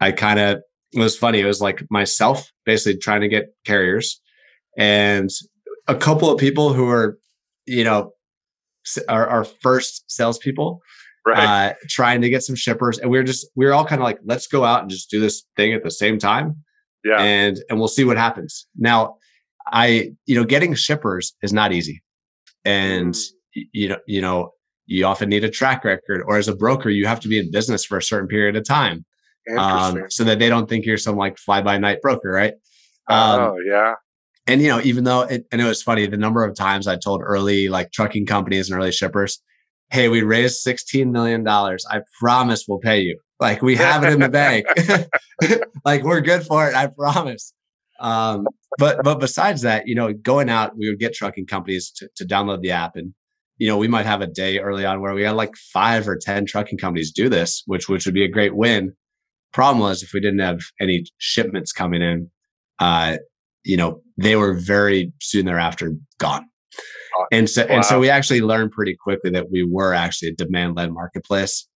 I 0.01 0.13
kind 0.13 0.39
of 0.39 0.63
it 0.93 1.01
was 1.01 1.17
funny. 1.17 1.41
It 1.41 1.47
was 1.47 1.61
like 1.61 1.83
myself 1.91 2.51
basically 2.65 2.99
trying 2.99 3.21
to 3.21 3.29
get 3.29 3.47
carriers 3.65 4.21
and 4.77 5.31
a 5.89 5.95
couple 5.95 6.31
of 6.31 6.39
people 6.39 6.73
who 6.73 6.89
are, 6.89 7.19
you 7.67 7.85
know, 7.85 8.13
our, 9.09 9.27
our 9.27 9.45
first 9.45 10.05
salespeople, 10.09 10.81
right. 11.27 11.71
uh, 11.71 11.75
trying 11.89 12.21
to 12.23 12.31
get 12.31 12.43
some 12.43 12.57
shippers. 12.57 12.99
And 12.99 13.11
we 13.11 13.19
are 13.19 13.25
just, 13.25 13.49
we 13.57 13.67
are 13.67 13.73
all 13.73 13.85
kind 13.85 14.01
of 14.01 14.05
like, 14.05 14.19
let's 14.25 14.47
go 14.47 14.65
out 14.65 14.83
and 14.83 14.91
just 14.91 15.11
do 15.11 15.21
this 15.21 15.45
thing 15.57 15.73
at 15.73 15.83
the 15.83 15.91
same 15.91 16.19
time. 16.19 16.57
Yeah. 17.05 17.21
And, 17.21 17.59
and 17.69 17.79
we'll 17.79 17.89
see 17.89 18.05
what 18.05 18.17
happens. 18.17 18.67
Now, 18.77 19.17
I, 19.73 20.13
you 20.27 20.37
know, 20.37 20.45
getting 20.45 20.75
shippers 20.75 21.35
is 21.43 21.53
not 21.53 21.73
easy. 21.73 22.03
And, 22.65 23.15
mm. 23.15 23.63
you 23.73 23.89
know, 23.89 23.99
you 24.07 24.21
know, 24.21 24.51
you 24.87 25.05
often 25.05 25.29
need 25.29 25.43
a 25.43 25.51
track 25.51 25.85
record 25.85 26.23
or 26.27 26.37
as 26.37 26.47
a 26.47 26.55
broker, 26.55 26.91
you 26.91 27.07
have 27.07 27.21
to 27.21 27.29
be 27.29 27.39
in 27.39 27.51
business 27.51 27.85
for 27.85 27.99
a 27.99 28.03
certain 28.03 28.29
period 28.29 28.55
of 28.55 28.65
time 28.65 29.05
um, 29.57 30.05
so 30.09 30.25
that 30.25 30.39
they 30.39 30.49
don't 30.49 30.69
think 30.69 30.85
you're 30.85 30.99
some 30.99 31.17
like 31.17 31.39
fly 31.39 31.63
by 31.63 31.79
night 31.79 32.01
broker, 32.03 32.31
right? 32.31 32.55
Um, 33.09 33.41
oh 33.41 33.59
yeah. 33.65 33.95
And 34.47 34.63
you 34.63 34.69
know, 34.69 34.81
even 34.83 35.05
though 35.05 35.23
it, 35.23 35.47
and 35.51 35.61
it 35.61 35.65
was 35.65 35.83
funny, 35.83 36.07
the 36.07 36.17
number 36.17 36.45
of 36.45 36.55
times 36.55 36.87
I 36.87 36.97
told 36.97 37.21
early 37.25 37.69
like 37.69 37.93
trucking 37.93 38.27
companies 38.27 38.71
and 38.71 38.79
early 38.79 38.93
shippers, 38.93 39.43
"Hey, 39.91 40.09
we 40.09 40.23
raised 40.23 40.59
sixteen 40.59 41.13
million 41.13 41.43
dollars. 41.43 41.85
I 41.91 42.03
promise 42.21 42.65
we'll 42.69 42.79
pay 42.79 43.01
you." 43.01 43.19
Like 43.41 43.61
we 43.61 43.77
have 43.77 44.05
it 44.05 44.13
in 44.13 44.21
the 44.21 44.29
bank. 44.29 44.67
like 45.85 46.05
we're 46.05 46.21
good 46.21 46.45
for 46.45 46.69
it. 46.69 46.75
I 46.75 46.87
promise. 46.87 47.53
Um, 48.01 48.47
but 48.79 49.03
but 49.03 49.19
besides 49.21 49.63
that, 49.63 49.87
you 49.87 49.95
know, 49.95 50.13
going 50.13 50.49
out, 50.49 50.77
we 50.77 50.89
would 50.89 50.99
get 50.99 51.15
trucking 51.15 51.47
companies 51.47 51.91
to, 51.93 52.09
to 52.17 52.25
download 52.25 52.63
the 52.63 52.71
app, 52.71 52.97
and 52.97 53.15
you 53.59 53.69
know, 53.69 53.79
we 53.79 53.89
might 53.89 54.07
have 54.07 54.21
a 54.21 54.27
day 54.27 54.59
early 54.59 54.85
on 54.85 55.01
where 55.01 55.15
we 55.15 55.23
had 55.23 55.33
like 55.33 55.57
five 55.57 56.09
or 56.09 56.17
ten 56.17 56.47
trucking 56.47 56.79
companies 56.79 57.11
do 57.11 57.29
this, 57.29 57.63
which 57.67 57.89
which 57.89 58.07
would 58.07 58.15
be 58.15 58.25
a 58.25 58.29
great 58.29 58.55
win. 58.55 58.95
Problem 59.57 59.81
was, 59.81 60.03
if 60.03 60.13
we 60.13 60.21
didn't 60.21 60.39
have 60.39 60.61
any 60.81 61.05
shipments 61.19 61.73
coming 61.73 62.03
in, 62.03 62.31
uh, 62.79 63.17
you 63.65 63.77
know, 63.77 64.01
they 64.17 64.37
were 64.37 64.55
very 64.55 65.13
soon 65.21 65.47
thereafter 65.47 65.95
gone. 66.19 66.47
And 67.33 67.51
so, 67.51 67.67
wow. 67.67 67.77
and 67.77 67.85
so 67.85 67.99
we 67.99 68.11
actually 68.11 68.43
learned 68.43 68.71
pretty 68.71 68.95
quickly 68.95 69.31
that 69.31 69.51
we 69.51 69.65
were 69.65 69.95
actually 69.95 70.29
a 70.29 70.35
demand 70.35 70.77
led 70.77 70.93
marketplace. 70.93 71.67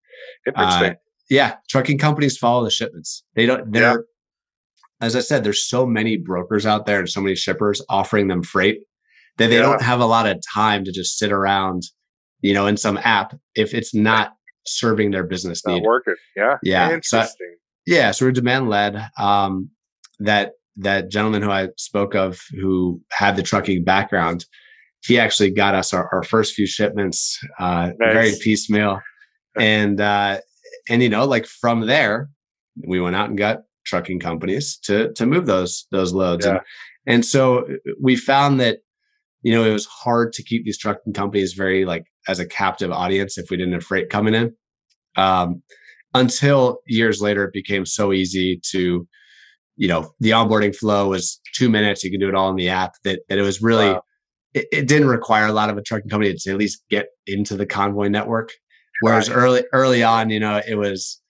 Uh, 0.55 0.91
yeah, 1.31 1.57
trucking 1.69 1.99
companies 1.99 2.37
follow 2.37 2.63
the 2.63 2.71
shipments. 2.71 3.25
They 3.35 3.47
don't. 3.47 3.73
They're 3.73 3.91
yeah 3.91 3.97
as 5.01 5.17
I 5.17 5.21
said, 5.21 5.45
there's 5.45 5.67
so 5.67 5.87
many 5.87 6.17
brokers 6.17 6.67
out 6.67 6.87
there 6.87 6.99
and 6.99 7.09
so 7.09 7.21
many 7.21 7.35
shippers 7.35 7.83
offering 7.89 8.29
them 8.29 8.43
freight 8.43 8.81
that 9.39 9.49
they 9.49 9.57
yeah. 9.57 9.63
don't 9.63 9.83
have 9.83 10.01
a 10.01 10.07
lot 10.07 10.27
of 10.27 10.39
time 10.53 10.85
to 10.85 10.93
just 10.93 11.19
sit 11.19 11.33
around, 11.33 11.85
you 12.43 12.53
know, 12.53 12.67
in 12.67 12.77
some 12.77 12.99
app 12.99 13.35
if 13.55 13.73
it's 13.73 13.95
not 13.95 14.33
serving 14.67 15.11
their 15.11 15.25
business 15.25 15.65
not 15.65 15.75
need. 15.75 15.85
Working. 15.85 16.17
Yeah. 16.37 16.59
Yeah. 16.63 16.93
Interesting. 16.93 17.37
So, 17.39 17.57
yeah. 17.91 18.13
So 18.13 18.25
we're 18.25 18.33
demand 18.33 18.71
led. 18.71 19.05
Um, 19.19 19.71
that 20.21 20.53
that 20.77 21.11
gentleman 21.11 21.43
who 21.43 21.51
I 21.51 21.69
spoke 21.77 22.15
of 22.15 22.41
who 22.53 23.01
had 23.11 23.37
the 23.37 23.43
trucking 23.43 23.85
background, 23.85 24.47
he 25.05 25.19
actually 25.19 25.51
got 25.51 25.75
us 25.75 25.93
our, 25.93 26.09
our 26.13 26.23
first 26.23 26.55
few 26.55 26.67
shipments, 26.67 27.39
uh, 27.59 27.91
nice. 27.99 28.13
very 28.13 28.33
piecemeal. 28.41 29.01
and 29.59 30.01
uh, 30.01 30.39
and 30.89 31.03
you 31.03 31.09
know, 31.09 31.25
like 31.25 31.47
from 31.47 31.87
there, 31.87 32.31
we 32.87 33.01
went 33.01 33.17
out 33.17 33.29
and 33.29 33.37
got 33.37 33.63
trucking 33.85 34.21
companies 34.21 34.79
to 34.85 35.13
to 35.15 35.27
move 35.27 35.47
those 35.47 35.87
those 35.91 36.13
loads. 36.13 36.47
Yeah. 36.47 36.53
And, 36.53 36.61
and 37.07 37.27
so 37.27 37.67
we 38.01 38.15
found 38.15 38.61
that 38.61 38.79
you 39.43 39.53
know 39.53 39.65
it 39.65 39.73
was 39.73 39.87
hard 39.87 40.33
to 40.35 40.45
keep 40.45 40.65
these 40.65 40.79
trucking 40.79 41.13
companies 41.13 41.55
very 41.55 41.85
like 41.85 42.05
as 42.29 42.39
a 42.39 42.47
captive 42.47 42.93
audience 42.93 43.37
if 43.37 43.51
we 43.51 43.57
didn't 43.57 43.73
have 43.73 43.85
freight 43.85 44.11
coming 44.11 44.35
in. 44.35 44.55
Um, 45.17 45.63
until 46.15 46.79
years 46.87 47.21
later, 47.21 47.45
it 47.45 47.53
became 47.53 47.87
so 47.87 48.13
easy 48.13 48.61
to, 48.71 49.07
you 49.77 49.89
know, 49.89 50.13
the 50.21 50.31
onboarding 50.31 50.75
flow 50.75 51.09
was 51.09 51.41
two 51.55 51.69
minutes. 51.69 52.05
You 52.05 52.11
can 52.11 52.21
do 52.21 52.29
it 52.29 52.35
all 52.35 52.51
in 52.51 52.57
the 52.57 52.69
app. 52.69 52.95
That 53.05 53.21
that 53.29 53.39
it 53.39 53.43
was 53.43 53.63
really. 53.63 53.91
Wow. 53.91 54.03
It, 54.53 54.67
it, 54.73 54.89
didn't 54.89 55.07
require 55.07 55.47
a 55.47 55.53
lot 55.53 55.71
of 55.71 55.79
a 55.79 55.81
trucking 55.81 56.11
company 56.11 56.35
to 56.35 56.51
at 56.51 56.57
least 56.57 56.83
get 56.91 57.11
into 57.29 57.57
the 57.57 57.65
convoy 57.65 58.09
network. 58.09 58.51
Whereas 59.01 59.31
right. 59.31 59.37
early 59.37 59.65
early 59.73 60.03
on, 60.03 60.29
you 60.29 60.41
know, 60.41 60.61
it 60.67 60.75
was 60.75 61.21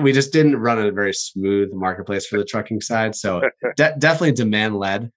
we 0.00 0.12
just 0.12 0.32
didn't 0.32 0.56
run 0.56 0.78
a 0.78 0.90
very 0.90 1.12
smooth 1.12 1.70
marketplace 1.72 2.26
for 2.26 2.38
the 2.38 2.44
trucking 2.44 2.80
side. 2.80 3.14
So 3.14 3.42
de- 3.76 3.96
definitely 3.98 4.32
demand 4.32 4.76
led. 4.76 5.10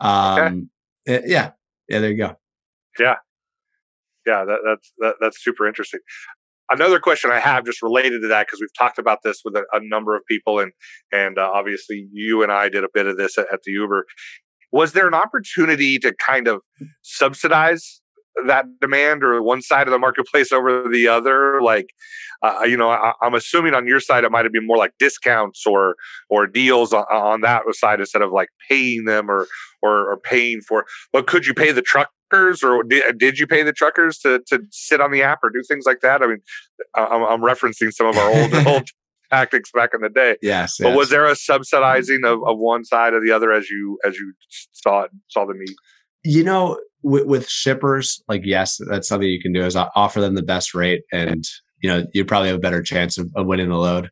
Um, 0.00 0.70
okay. 1.06 1.16
it, 1.16 1.28
yeah, 1.28 1.50
yeah, 1.88 1.98
there 2.00 2.10
you 2.10 2.16
go. 2.16 2.36
Yeah, 2.98 3.16
yeah, 4.26 4.44
that, 4.44 4.58
that's 4.64 4.92
that, 4.98 5.14
that's 5.20 5.42
super 5.42 5.66
interesting. 5.66 6.00
Another 6.70 6.98
question 6.98 7.30
I 7.30 7.40
have 7.40 7.64
just 7.64 7.82
related 7.82 8.22
to 8.22 8.28
that 8.28 8.46
because 8.46 8.60
we've 8.60 8.72
talked 8.76 8.98
about 8.98 9.18
this 9.22 9.42
with 9.44 9.54
a, 9.54 9.64
a, 9.72 9.80
number 9.80 10.16
of 10.16 10.22
people 10.26 10.60
and 10.60 10.72
and 11.12 11.38
uh, 11.38 11.50
obviously 11.52 12.08
you 12.10 12.42
and 12.42 12.50
I 12.50 12.68
did 12.68 12.84
a 12.84 12.88
bit 12.92 13.06
of 13.06 13.16
this 13.16 13.36
at, 13.36 13.46
at 13.52 13.62
the 13.64 13.72
Uber. 13.72 14.06
Was 14.72 14.92
there 14.92 15.06
an 15.06 15.14
opportunity 15.14 15.98
to 15.98 16.14
kind 16.14 16.48
of 16.48 16.62
subsidize 17.02 18.00
that 18.46 18.66
demand 18.80 19.22
or 19.22 19.40
one 19.42 19.62
side 19.62 19.86
of 19.86 19.92
the 19.92 19.98
marketplace 19.98 20.52
over 20.52 20.88
the 20.88 21.06
other 21.06 21.60
like 21.62 21.90
uh, 22.42 22.58
uh 22.60 22.64
you 22.64 22.76
know 22.76 22.90
I, 22.90 23.12
am 23.22 23.34
assuming 23.34 23.74
on 23.74 23.86
your 23.86 24.00
side 24.00 24.24
it 24.24 24.30
might 24.30 24.44
have 24.44 24.52
been 24.52 24.66
more 24.66 24.76
like 24.76 24.92
discounts 24.98 25.66
or 25.66 25.96
or 26.28 26.46
deals 26.46 26.92
on, 26.92 27.04
on 27.04 27.40
that 27.42 27.62
side 27.72 28.00
instead 28.00 28.22
of 28.22 28.32
like 28.32 28.48
paying 28.68 29.04
them 29.04 29.30
or, 29.30 29.46
or 29.82 30.10
or 30.12 30.18
paying 30.18 30.60
for 30.60 30.84
but 31.12 31.26
could 31.26 31.46
you 31.46 31.54
pay 31.54 31.70
the 31.72 31.82
truckers 31.82 32.62
or 32.62 32.82
did, 32.82 33.04
uh, 33.04 33.12
did 33.12 33.38
you 33.38 33.46
pay 33.46 33.62
the 33.62 33.72
truckers 33.72 34.18
to 34.18 34.40
to 34.48 34.60
sit 34.70 35.00
on 35.00 35.12
the 35.12 35.22
app 35.22 35.38
or 35.42 35.50
do 35.50 35.62
things 35.66 35.84
like 35.86 36.00
that? 36.00 36.22
I 36.22 36.26
mean 36.26 36.40
uh, 36.98 37.06
i'm, 37.10 37.22
I'm 37.22 37.40
referencing 37.40 37.92
some 37.92 38.06
of 38.06 38.16
our 38.16 38.30
old 38.30 38.54
old 38.66 38.88
tactics 39.30 39.70
back 39.72 39.90
in 39.94 40.00
the 40.00 40.10
day. 40.10 40.36
Yes 40.42 40.76
but 40.78 40.88
yes. 40.88 40.96
was 40.96 41.10
there 41.10 41.24
a 41.24 41.36
subsidizing 41.36 42.24
of, 42.24 42.40
of 42.46 42.58
one 42.58 42.84
side 42.84 43.14
or 43.14 43.24
the 43.24 43.30
other 43.30 43.52
as 43.52 43.70
you 43.70 43.98
as 44.04 44.16
you 44.16 44.34
saw 44.72 45.02
it 45.02 45.12
saw 45.28 45.46
the 45.46 45.54
need 45.54 45.76
you 46.24 46.42
know 46.42 46.78
with, 47.02 47.26
with 47.26 47.48
shippers, 47.48 48.22
like 48.28 48.42
yes, 48.44 48.80
that's 48.88 49.06
something 49.06 49.28
you 49.28 49.40
can 49.40 49.52
do 49.52 49.64
is 49.64 49.76
offer 49.76 50.20
them 50.20 50.34
the 50.34 50.42
best 50.42 50.74
rate, 50.74 51.02
and 51.12 51.44
you 51.80 51.88
know 51.88 52.06
you 52.12 52.24
probably 52.24 52.48
have 52.48 52.56
a 52.56 52.60
better 52.60 52.82
chance 52.82 53.18
of, 53.18 53.30
of 53.36 53.46
winning 53.46 53.68
the 53.68 53.76
load. 53.76 54.10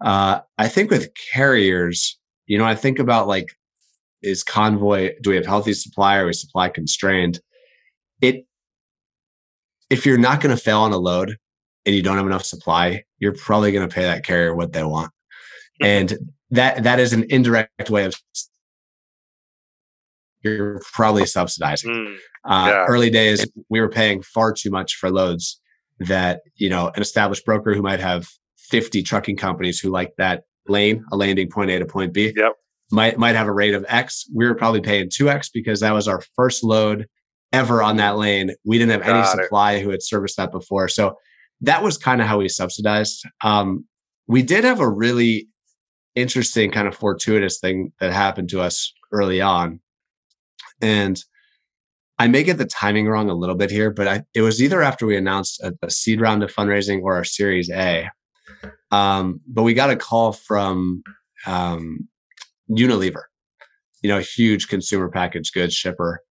Uh, 0.00 0.40
I 0.58 0.68
think 0.68 0.90
with 0.90 1.10
carriers, 1.32 2.18
you 2.46 2.56
know, 2.56 2.64
I 2.64 2.76
think 2.76 2.98
about 2.98 3.26
like, 3.26 3.48
is 4.22 4.44
convoy? 4.44 5.12
Do 5.22 5.30
we 5.30 5.36
have 5.36 5.46
healthy 5.46 5.72
supply? 5.72 6.16
Or 6.16 6.24
are 6.24 6.26
we 6.26 6.32
supply 6.34 6.68
constrained? 6.68 7.40
It 8.20 8.46
if 9.90 10.04
you're 10.04 10.18
not 10.18 10.40
going 10.40 10.54
to 10.54 10.62
fail 10.62 10.80
on 10.80 10.92
a 10.92 10.98
load 10.98 11.36
and 11.86 11.94
you 11.94 12.02
don't 12.02 12.18
have 12.18 12.26
enough 12.26 12.44
supply, 12.44 13.04
you're 13.18 13.32
probably 13.32 13.72
going 13.72 13.88
to 13.88 13.94
pay 13.94 14.02
that 14.02 14.24
carrier 14.24 14.54
what 14.54 14.72
they 14.72 14.84
want, 14.84 15.10
and 15.80 16.18
that 16.50 16.82
that 16.82 17.00
is 17.00 17.12
an 17.12 17.24
indirect 17.30 17.90
way 17.90 18.04
of 18.04 18.14
you're 20.42 20.80
probably 20.92 21.26
subsidizing. 21.26 21.90
Mm, 21.90 22.16
uh. 22.44 22.84
Early 22.88 23.10
days, 23.10 23.46
we 23.68 23.80
were 23.80 23.88
paying 23.88 24.22
far 24.22 24.52
too 24.52 24.70
much 24.70 24.96
for 24.96 25.10
loads 25.10 25.60
that, 26.00 26.40
you 26.56 26.70
know, 26.70 26.90
an 26.94 27.02
established 27.02 27.44
broker 27.44 27.74
who 27.74 27.82
might 27.82 28.00
have 28.00 28.28
50 28.56 29.02
trucking 29.02 29.36
companies 29.36 29.80
who 29.80 29.90
like 29.90 30.12
that 30.18 30.44
lane, 30.68 31.04
a 31.12 31.16
landing 31.16 31.50
point 31.50 31.70
A 31.70 31.78
to 31.78 31.86
point 31.86 32.12
B, 32.12 32.32
yep. 32.36 32.52
might, 32.92 33.18
might 33.18 33.34
have 33.34 33.48
a 33.48 33.52
rate 33.52 33.74
of 33.74 33.84
X. 33.88 34.24
We 34.34 34.46
were 34.46 34.54
probably 34.54 34.80
paying 34.80 35.08
2X 35.08 35.50
because 35.52 35.80
that 35.80 35.92
was 35.92 36.06
our 36.06 36.22
first 36.36 36.62
load 36.62 37.06
ever 37.52 37.82
on 37.82 37.96
that 37.96 38.16
lane. 38.16 38.54
We 38.64 38.78
didn't 38.78 38.92
have 38.92 39.06
Got 39.06 39.16
any 39.16 39.42
supply 39.42 39.72
it. 39.72 39.82
who 39.82 39.90
had 39.90 40.02
serviced 40.02 40.36
that 40.36 40.52
before. 40.52 40.88
So 40.88 41.16
that 41.62 41.82
was 41.82 41.98
kind 41.98 42.20
of 42.20 42.26
how 42.26 42.38
we 42.38 42.48
subsidized. 42.48 43.24
Um, 43.42 43.84
we 44.28 44.42
did 44.42 44.64
have 44.64 44.80
a 44.80 44.88
really 44.88 45.48
interesting 46.14 46.70
kind 46.70 46.86
of 46.86 46.94
fortuitous 46.94 47.58
thing 47.58 47.92
that 48.00 48.12
happened 48.12 48.50
to 48.50 48.60
us 48.60 48.92
early 49.12 49.40
on 49.40 49.80
and 50.80 51.22
I 52.18 52.26
may 52.26 52.42
get 52.42 52.58
the 52.58 52.66
timing 52.66 53.06
wrong 53.06 53.30
a 53.30 53.34
little 53.34 53.54
bit 53.54 53.70
here, 53.70 53.90
but 53.90 54.08
I, 54.08 54.22
it 54.34 54.42
was 54.42 54.60
either 54.60 54.82
after 54.82 55.06
we 55.06 55.16
announced 55.16 55.62
a, 55.62 55.72
a, 55.82 55.90
seed 55.90 56.20
round 56.20 56.42
of 56.42 56.52
fundraising 56.52 57.00
or 57.02 57.14
our 57.14 57.24
Series 57.24 57.70
A. 57.70 58.08
Um, 58.90 59.40
but 59.46 59.62
we 59.62 59.72
got 59.72 59.90
a 59.90 59.96
call 59.96 60.32
from 60.32 61.02
um, 61.46 62.08
Unilever, 62.68 63.22
you 64.02 64.08
know, 64.08 64.18
a 64.18 64.22
huge 64.22 64.68
consumer 64.68 65.08
packaged 65.08 65.54
goods 65.54 65.74
shipper. 65.74 66.22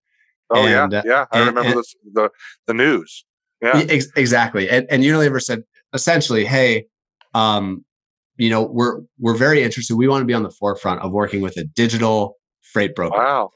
Oh 0.50 0.66
and, 0.66 0.92
yeah, 0.92 1.00
uh, 1.00 1.04
yeah, 1.06 1.26
I 1.32 1.40
and, 1.40 1.48
remember 1.48 1.70
and, 1.70 1.80
this, 1.80 1.96
the 2.14 2.30
the 2.68 2.74
news. 2.74 3.26
Yeah, 3.62 3.86
ex- 3.90 4.08
exactly. 4.16 4.70
And, 4.70 4.86
and 4.90 5.04
Unilever 5.04 5.42
said 5.42 5.64
essentially, 5.94 6.46
"Hey, 6.46 6.86
um, 7.34 7.84
you 8.38 8.50
know, 8.50 8.64
we're 8.64 9.02
we're 9.20 9.36
very 9.36 9.62
interested. 9.62 9.96
We 9.96 10.08
want 10.08 10.22
to 10.22 10.26
be 10.26 10.34
on 10.34 10.44
the 10.44 10.52
forefront 10.52 11.02
of 11.02 11.12
working 11.12 11.42
with 11.42 11.58
a 11.58 11.64
digital 11.64 12.38
freight 12.62 12.96
broker. 12.96 13.18
Wow. 13.18 13.52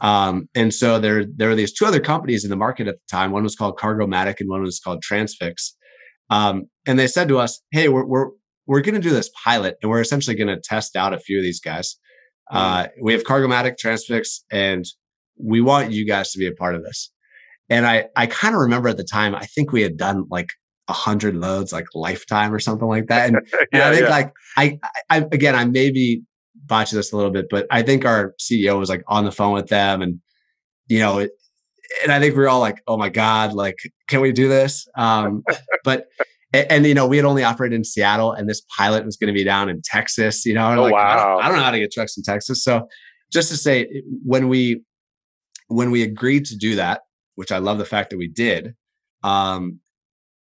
Um, 0.00 0.48
and 0.54 0.72
so 0.72 0.98
there, 0.98 1.24
there 1.24 1.48
were 1.48 1.54
these 1.54 1.72
two 1.72 1.84
other 1.84 2.00
companies 2.00 2.44
in 2.44 2.50
the 2.50 2.56
market 2.56 2.88
at 2.88 2.94
the 2.94 3.16
time. 3.16 3.32
One 3.32 3.42
was 3.42 3.54
called 3.54 3.78
Cargomatic 3.78 4.40
and 4.40 4.48
one 4.48 4.62
was 4.62 4.80
called 4.80 5.02
Transfix. 5.02 5.74
Um, 6.30 6.64
and 6.86 6.98
they 6.98 7.06
said 7.06 7.28
to 7.28 7.38
us, 7.38 7.60
"Hey, 7.72 7.88
we're 7.88 8.06
we're 8.06 8.28
we're 8.66 8.80
going 8.80 8.94
to 8.94 9.00
do 9.00 9.10
this 9.10 9.30
pilot, 9.44 9.76
and 9.82 9.90
we're 9.90 10.00
essentially 10.00 10.36
going 10.36 10.48
to 10.48 10.60
test 10.60 10.96
out 10.96 11.12
a 11.12 11.18
few 11.18 11.38
of 11.38 11.42
these 11.42 11.60
guys. 11.60 11.96
Uh, 12.50 12.86
we 13.02 13.12
have 13.12 13.24
Cargomatic, 13.24 13.78
Transfix, 13.78 14.44
and 14.50 14.84
we 15.36 15.60
want 15.60 15.92
you 15.92 16.06
guys 16.06 16.32
to 16.32 16.38
be 16.38 16.46
a 16.46 16.52
part 16.52 16.76
of 16.76 16.84
this." 16.84 17.10
And 17.68 17.86
I 17.86 18.06
I 18.16 18.26
kind 18.26 18.54
of 18.54 18.60
remember 18.60 18.88
at 18.88 18.96
the 18.96 19.04
time, 19.04 19.34
I 19.34 19.46
think 19.46 19.72
we 19.72 19.82
had 19.82 19.96
done 19.96 20.26
like 20.30 20.50
a 20.88 20.92
hundred 20.92 21.36
loads, 21.36 21.72
like 21.72 21.86
lifetime 21.94 22.52
or 22.52 22.58
something 22.58 22.88
like 22.88 23.06
that. 23.08 23.28
And, 23.28 23.38
yeah, 23.52 23.58
and 23.72 23.82
I 23.82 23.90
think 23.90 24.02
yeah. 24.02 24.10
like 24.10 24.32
I, 24.56 24.78
I 25.08 25.16
again, 25.32 25.54
I 25.54 25.64
maybe 25.64 26.22
botch 26.54 26.90
this 26.90 27.12
a 27.12 27.16
little 27.16 27.30
bit, 27.30 27.46
but 27.50 27.66
I 27.70 27.82
think 27.82 28.04
our 28.04 28.34
CEO 28.40 28.78
was 28.78 28.88
like 28.88 29.02
on 29.08 29.24
the 29.24 29.32
phone 29.32 29.52
with 29.52 29.68
them 29.68 30.02
and, 30.02 30.20
you 30.88 30.98
know, 30.98 31.18
it, 31.18 31.32
and 32.02 32.12
I 32.12 32.20
think 32.20 32.36
we 32.36 32.42
are 32.44 32.48
all 32.48 32.60
like, 32.60 32.82
oh 32.86 32.96
my 32.96 33.08
God, 33.08 33.52
like, 33.52 33.78
can 34.08 34.20
we 34.20 34.32
do 34.32 34.48
this? 34.48 34.86
Um, 34.96 35.42
but, 35.84 36.06
and, 36.52 36.66
and, 36.70 36.86
you 36.86 36.94
know, 36.94 37.06
we 37.06 37.16
had 37.16 37.26
only 37.26 37.44
operated 37.44 37.76
in 37.76 37.84
Seattle 37.84 38.32
and 38.32 38.48
this 38.48 38.62
pilot 38.76 39.04
was 39.04 39.16
going 39.16 39.32
to 39.32 39.38
be 39.38 39.44
down 39.44 39.68
in 39.68 39.82
Texas, 39.84 40.44
you 40.44 40.54
know, 40.54 40.78
oh, 40.78 40.82
like, 40.82 40.92
wow. 40.92 41.08
I 41.08 41.16
don't, 41.16 41.44
I 41.44 41.48
don't 41.48 41.56
know 41.58 41.64
how 41.64 41.70
to 41.70 41.78
get 41.78 41.92
trucks 41.92 42.16
in 42.16 42.22
Texas. 42.22 42.62
So 42.62 42.86
just 43.32 43.48
to 43.50 43.56
say, 43.56 44.02
when 44.24 44.48
we, 44.48 44.82
when 45.68 45.90
we 45.90 46.02
agreed 46.02 46.44
to 46.46 46.56
do 46.56 46.76
that, 46.76 47.02
which 47.36 47.52
I 47.52 47.58
love 47.58 47.78
the 47.78 47.84
fact 47.84 48.10
that 48.10 48.18
we 48.18 48.28
did, 48.28 48.74
um, 49.22 49.80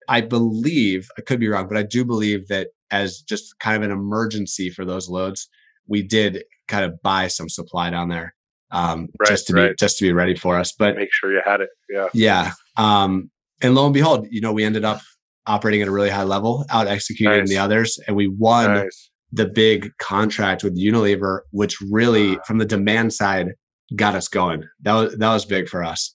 I 0.08 0.22
believe, 0.22 1.10
I 1.18 1.22
could 1.22 1.40
be 1.40 1.48
wrong, 1.48 1.68
but 1.68 1.78
I 1.78 1.84
do 1.84 2.06
believe 2.06 2.48
that 2.48 2.70
as 2.92 3.22
just 3.22 3.60
kind 3.60 3.76
of 3.76 3.90
an 3.90 3.96
emergency 3.96 4.70
for 4.70 4.86
those 4.86 5.10
loads, 5.10 5.50
we 5.88 6.04
did 6.04 6.44
kind 6.68 6.86
of 6.86 7.02
buy 7.02 7.28
some 7.28 7.50
supply 7.50 7.90
down 7.90 8.10
there 8.10 8.36
um, 8.72 9.08
right, 9.20 9.30
just 9.30 9.48
to 9.48 9.54
right. 9.54 9.70
be 9.70 9.76
just 9.76 9.98
to 10.00 10.06
be 10.06 10.14
ready 10.14 10.36
for 10.36 10.58
us. 10.58 10.72
But 10.72 10.96
make 10.96 11.10
sure 11.12 11.32
you 11.32 11.42
had 11.46 11.62
it. 11.62 11.70
Yeah. 11.90 12.08
Yeah. 12.14 12.52
Um, 12.76 13.32
and 13.62 13.76
lo 13.76 13.86
and 13.86 13.94
behold, 13.94 14.28
you 14.30 14.42
know, 14.42 14.54
we 14.54 14.64
ended 14.64 14.86
up 14.86 15.02
operating 15.46 15.82
at 15.82 15.88
a 15.88 15.92
really 15.92 16.10
high 16.10 16.24
level, 16.24 16.66
out 16.70 16.88
executing 16.88 17.40
nice. 17.40 17.50
the 17.50 17.58
others, 17.58 18.00
and 18.08 18.16
we 18.16 18.28
won 18.28 18.74
nice. 18.74 19.10
the 19.32 19.48
big 19.48 19.92
contract 19.98 20.64
with 20.64 20.78
Unilever, 20.78 21.42
which 21.52 21.78
really, 21.90 22.38
from 22.46 22.58
the 22.58 22.66
demand 22.66 23.14
side, 23.14 23.54
got 23.96 24.16
us 24.16 24.28
going. 24.28 24.64
That 24.82 24.94
was 24.94 25.18
that 25.18 25.34
was 25.34 25.46
big 25.46 25.70
for 25.70 25.84
us. 25.84 26.14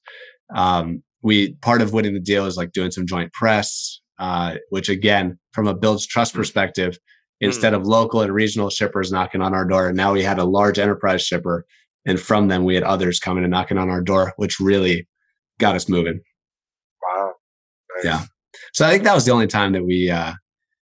Um, 0.54 1.02
we 1.22 1.54
part 1.54 1.82
of 1.82 1.92
winning 1.92 2.14
the 2.14 2.20
deal 2.20 2.46
is 2.46 2.56
like 2.56 2.72
doing 2.72 2.90
some 2.90 3.06
joint 3.06 3.32
press, 3.32 4.00
uh, 4.18 4.56
which 4.70 4.88
again, 4.88 5.38
from 5.52 5.66
a 5.66 5.74
builds 5.74 6.06
trust 6.06 6.32
hmm. 6.32 6.38
perspective, 6.38 6.92
mm. 6.92 6.98
Instead 7.40 7.74
of 7.74 7.86
local 7.86 8.20
and 8.20 8.32
regional 8.32 8.70
shippers 8.70 9.10
knocking 9.10 9.42
on 9.42 9.54
our 9.54 9.64
door, 9.64 9.92
now 9.92 10.12
we 10.12 10.22
had 10.22 10.38
a 10.38 10.44
large 10.44 10.78
enterprise 10.78 11.22
shipper, 11.22 11.64
and 12.06 12.20
from 12.20 12.48
them 12.48 12.64
we 12.64 12.74
had 12.74 12.84
others 12.84 13.18
coming 13.18 13.44
and 13.44 13.50
knocking 13.50 13.78
on 13.78 13.90
our 13.90 14.00
door, 14.00 14.32
which 14.36 14.60
really 14.60 15.06
got 15.58 15.74
us 15.74 15.88
moving. 15.88 16.20
Wow. 17.02 17.32
Nice. 17.96 18.04
Yeah. 18.04 18.24
So 18.72 18.86
I 18.86 18.90
think 18.90 19.04
that 19.04 19.14
was 19.14 19.24
the 19.24 19.32
only 19.32 19.46
time 19.46 19.72
that 19.72 19.84
we 19.84 20.10
uh, 20.10 20.32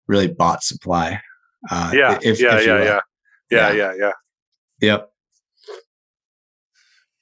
really 0.07 0.29
bought 0.29 0.63
supply. 0.63 1.21
Uh, 1.71 1.91
yeah, 1.95 2.19
if, 2.23 2.41
yeah, 2.41 2.59
if 2.59 2.67
yeah, 2.67 2.85
yeah, 2.85 3.01
yeah, 3.51 3.73
yeah, 3.73 3.95
yeah, 3.99 4.13
Yep. 4.81 5.11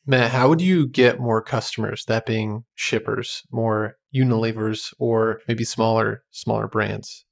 Matt, 0.06 0.32
how 0.32 0.48
would 0.50 0.60
you 0.60 0.86
get 0.86 1.18
more 1.18 1.40
customers? 1.40 2.04
That 2.06 2.26
being 2.26 2.64
shippers, 2.74 3.42
more 3.50 3.96
Unilevers, 4.14 4.92
or 4.98 5.40
maybe 5.48 5.64
smaller, 5.64 6.24
smaller 6.30 6.68
brands. 6.68 7.24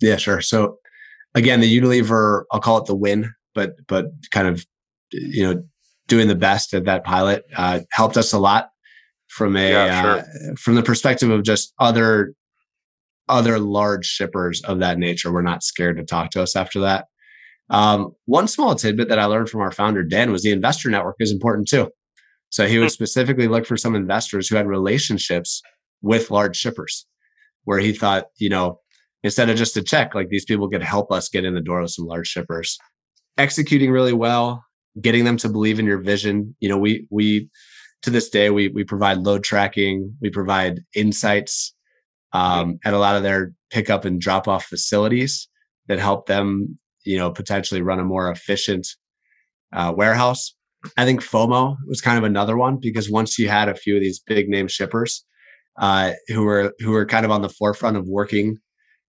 Yeah, 0.00 0.16
sure. 0.16 0.40
So 0.40 0.78
again, 1.34 1.60
the 1.60 1.80
Unilever, 1.80 2.44
I'll 2.52 2.60
call 2.60 2.78
it 2.78 2.86
the 2.86 2.94
win, 2.94 3.32
but 3.54 3.74
but 3.86 4.06
kind 4.30 4.48
of 4.48 4.64
you 5.12 5.42
know 5.42 5.62
doing 6.06 6.28
the 6.28 6.34
best 6.34 6.74
at 6.74 6.84
that 6.84 7.04
pilot 7.04 7.44
uh, 7.56 7.80
helped 7.92 8.16
us 8.16 8.32
a 8.32 8.38
lot 8.38 8.68
from 9.28 9.56
a 9.56 9.70
yeah, 9.70 10.02
sure. 10.02 10.18
uh, 10.18 10.54
from 10.58 10.74
the 10.74 10.82
perspective 10.82 11.30
of 11.30 11.42
just 11.42 11.72
other 11.78 12.34
other 13.28 13.58
large 13.58 14.06
shippers 14.06 14.62
of 14.62 14.80
that 14.80 14.98
nature 14.98 15.32
were 15.32 15.42
not 15.42 15.62
scared 15.62 15.96
to 15.96 16.04
talk 16.04 16.30
to 16.30 16.42
us 16.42 16.54
after 16.54 16.80
that. 16.80 17.06
Um, 17.70 18.12
one 18.26 18.46
small 18.46 18.74
tidbit 18.74 19.08
that 19.08 19.18
I 19.18 19.24
learned 19.24 19.48
from 19.48 19.62
our 19.62 19.72
founder 19.72 20.02
Dan 20.02 20.30
was 20.30 20.42
the 20.42 20.52
investor 20.52 20.90
network 20.90 21.16
is 21.20 21.32
important 21.32 21.66
too. 21.66 21.88
So 22.50 22.66
he 22.66 22.78
would 22.78 22.86
hmm. 22.86 22.90
specifically 22.90 23.48
look 23.48 23.66
for 23.66 23.76
some 23.76 23.94
investors 23.94 24.48
who 24.48 24.56
had 24.56 24.66
relationships 24.66 25.62
with 26.02 26.30
large 26.30 26.56
shippers, 26.56 27.06
where 27.64 27.78
he 27.78 27.92
thought, 27.92 28.26
you 28.36 28.50
know, 28.50 28.80
instead 29.24 29.48
of 29.48 29.56
just 29.56 29.76
a 29.76 29.82
check, 29.82 30.14
like 30.14 30.28
these 30.28 30.44
people 30.44 30.68
could 30.68 30.82
help 30.82 31.10
us 31.10 31.28
get 31.28 31.44
in 31.44 31.54
the 31.54 31.60
door 31.60 31.82
with 31.82 31.90
some 31.90 32.06
large 32.06 32.28
shippers, 32.28 32.78
executing 33.36 33.90
really 33.90 34.12
well, 34.12 34.62
getting 35.00 35.24
them 35.24 35.38
to 35.38 35.48
believe 35.48 35.80
in 35.80 35.86
your 35.86 35.98
vision. 35.98 36.54
You 36.60 36.68
know, 36.68 36.78
we 36.78 37.08
we 37.10 37.48
to 38.02 38.10
this 38.10 38.28
day 38.28 38.50
we 38.50 38.68
we 38.68 38.84
provide 38.84 39.18
load 39.18 39.42
tracking, 39.42 40.14
we 40.20 40.30
provide 40.30 40.82
insights 40.94 41.74
um, 42.32 42.78
at 42.84 42.94
a 42.94 42.98
lot 42.98 43.16
of 43.16 43.22
their 43.22 43.52
pickup 43.70 44.04
and 44.04 44.20
drop 44.20 44.46
off 44.46 44.66
facilities 44.66 45.48
that 45.88 45.98
help 45.98 46.26
them, 46.26 46.78
you 47.04 47.16
know, 47.16 47.30
potentially 47.30 47.82
run 47.82 47.98
a 47.98 48.04
more 48.04 48.30
efficient 48.30 48.86
uh, 49.72 49.92
warehouse. 49.96 50.54
I 50.98 51.06
think 51.06 51.22
FOMO 51.22 51.76
was 51.86 52.02
kind 52.02 52.18
of 52.18 52.24
another 52.24 52.58
one 52.58 52.76
because 52.78 53.10
once 53.10 53.38
you 53.38 53.48
had 53.48 53.70
a 53.70 53.74
few 53.74 53.96
of 53.96 54.02
these 54.02 54.20
big 54.20 54.50
name 54.50 54.68
shippers 54.68 55.24
uh, 55.80 56.12
who 56.28 56.42
were 56.42 56.74
who 56.80 56.90
were 56.90 57.06
kind 57.06 57.24
of 57.24 57.30
on 57.30 57.40
the 57.40 57.48
forefront 57.48 57.96
of 57.96 58.06
working 58.06 58.58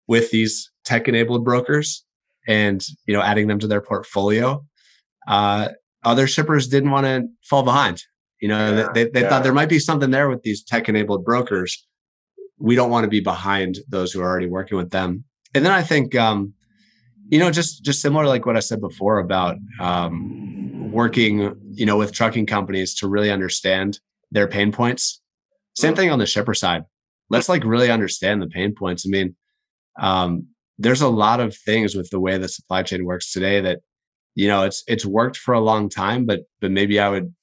with 0.08 0.32
these 0.32 0.72
tech 0.86 1.08
enabled 1.08 1.46
brokers 1.46 2.06
and 2.48 2.84
you 3.06 3.14
know 3.14 3.22
adding 3.22 3.48
them 3.48 3.60
to 3.60 3.68
their 3.68 3.82
portfolio, 3.82 4.64
uh, 5.28 5.70
other 6.04 6.28
shippers 6.28 6.68
didn't 6.68 6.92
want 6.92 7.06
to 7.06 7.28
fall 7.44 7.64
behind. 7.64 8.04
You 8.40 8.50
know, 8.50 8.76
yeah, 8.76 8.90
they, 8.94 9.10
they 9.10 9.22
yeah. 9.22 9.30
thought 9.30 9.44
there 9.44 9.54
might 9.54 9.70
be 9.70 9.80
something 9.80 10.12
there 10.12 10.30
with 10.30 10.42
these 10.42 10.64
tech 10.64 10.90
enabled 10.90 11.24
brokers. 11.24 11.88
We 12.60 12.76
don't 12.76 12.90
want 12.90 13.06
to 13.06 13.10
be 13.10 13.22
behind 13.22 13.80
those 13.88 14.12
who 14.12 14.22
are 14.22 14.30
already 14.30 14.50
working 14.50 14.78
with 14.78 14.92
them. 14.92 15.24
And 15.56 15.64
then 15.64 15.72
I 15.72 15.82
think, 15.82 16.14
um, 16.16 16.54
you 17.30 17.40
know, 17.40 17.52
just 17.52 17.84
just 17.84 18.02
similar 18.02 18.26
like 18.26 18.46
what 18.46 18.58
I 18.58 18.60
said 18.60 18.82
before 18.82 19.20
about 19.20 19.58
um, 19.80 20.92
working, 20.92 21.56
you 21.72 21.86
know, 21.86 21.98
with 21.98 22.12
trucking 22.12 22.46
companies 22.46 22.96
to 22.96 23.08
really 23.08 23.32
understand 23.32 24.00
their 24.32 24.48
pain 24.48 24.72
points. 24.72 25.22
Same 25.76 25.94
mm. 25.94 25.98
thing 25.98 26.12
on 26.12 26.20
the 26.20 26.26
shipper 26.26 26.54
side. 26.54 26.84
Let's 27.30 27.48
like 27.48 27.64
really 27.64 27.90
understand 27.90 28.42
the 28.42 28.48
pain 28.48 28.76
points. 28.76 29.06
I 29.08 29.10
mean, 29.10 29.36
um, 30.00 30.48
there's 30.78 31.02
a 31.02 31.08
lot 31.08 31.40
of 31.40 31.56
things 31.56 31.96
with 31.96 32.10
the 32.10 32.20
way 32.20 32.38
the 32.38 32.48
supply 32.48 32.84
chain 32.84 33.06
works 33.06 33.32
today 33.32 33.62
that 33.62 33.80
you 34.36 34.48
know 34.48 34.64
it's 34.64 34.84
it's 34.88 35.06
worked 35.06 35.38
for 35.38 35.54
a 35.54 35.60
long 35.60 35.90
time 35.90 36.26
but 36.26 36.42
but 36.60 36.72
maybe 36.72 37.00
i 37.00 37.10
would 37.10 37.34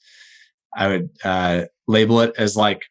i 0.76 0.88
would 0.88 1.08
uh 1.24 1.62
label 1.86 2.20
it 2.20 2.32
as 2.38 2.56
like 2.56 2.82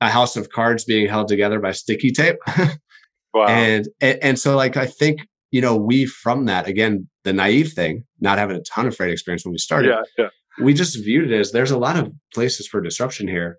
a 0.00 0.08
house 0.08 0.36
of 0.36 0.50
cards 0.50 0.84
being 0.84 1.08
held 1.08 1.28
together 1.28 1.58
by 1.58 1.72
sticky 1.72 2.12
tape 2.12 2.36
wow. 3.34 3.46
and, 3.46 3.88
and 4.00 4.18
and 4.22 4.38
so 4.38 4.56
like 4.56 4.76
i 4.76 4.86
think 4.86 5.20
you 5.50 5.60
know 5.60 5.76
we 5.76 6.04
from 6.06 6.44
that 6.44 6.66
again 6.66 7.08
the 7.24 7.32
naive 7.32 7.72
thing 7.72 8.04
not 8.20 8.38
having 8.38 8.56
a 8.56 8.62
ton 8.62 8.86
of 8.86 8.94
freight 8.94 9.12
experience 9.12 9.44
when 9.44 9.52
we 9.52 9.58
started 9.58 9.88
yeah, 9.88 10.02
yeah. 10.24 10.64
we 10.64 10.74
just 10.74 11.02
viewed 11.02 11.30
it 11.30 11.38
as 11.38 11.52
there's 11.52 11.70
a 11.70 11.78
lot 11.78 11.96
of 11.96 12.12
places 12.34 12.66
for 12.66 12.80
disruption 12.80 13.26
here 13.26 13.58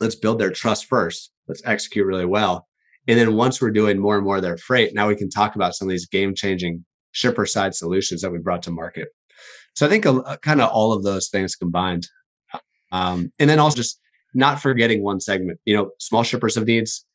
let's 0.00 0.14
build 0.14 0.38
their 0.38 0.50
trust 0.50 0.86
first 0.86 1.32
let's 1.48 1.62
execute 1.64 2.06
really 2.06 2.26
well 2.26 2.68
and 3.08 3.18
then 3.18 3.34
once 3.34 3.60
we're 3.60 3.70
doing 3.70 3.98
more 3.98 4.16
and 4.16 4.24
more 4.24 4.36
of 4.36 4.42
their 4.42 4.56
freight 4.56 4.94
now 4.94 5.08
we 5.08 5.16
can 5.16 5.30
talk 5.30 5.54
about 5.56 5.74
some 5.74 5.88
of 5.88 5.90
these 5.90 6.06
game 6.06 6.34
changing 6.34 6.84
shipper 7.12 7.46
side 7.46 7.74
solutions 7.74 8.22
that 8.22 8.32
we 8.32 8.38
brought 8.38 8.62
to 8.64 8.70
market. 8.70 9.08
So 9.74 9.86
I 9.86 9.88
think 9.88 10.04
a 10.04 10.38
kind 10.42 10.60
of 10.60 10.70
all 10.70 10.92
of 10.92 11.04
those 11.04 11.28
things 11.28 11.54
combined. 11.54 12.08
Um, 12.90 13.30
and 13.38 13.48
then 13.48 13.58
also 13.58 13.76
just 13.76 14.00
not 14.34 14.60
forgetting 14.60 15.02
one 15.02 15.20
segment, 15.20 15.60
you 15.64 15.74
know, 15.74 15.90
small 15.98 16.22
shippers 16.22 16.56
have 16.56 16.66
needs, 16.66 17.06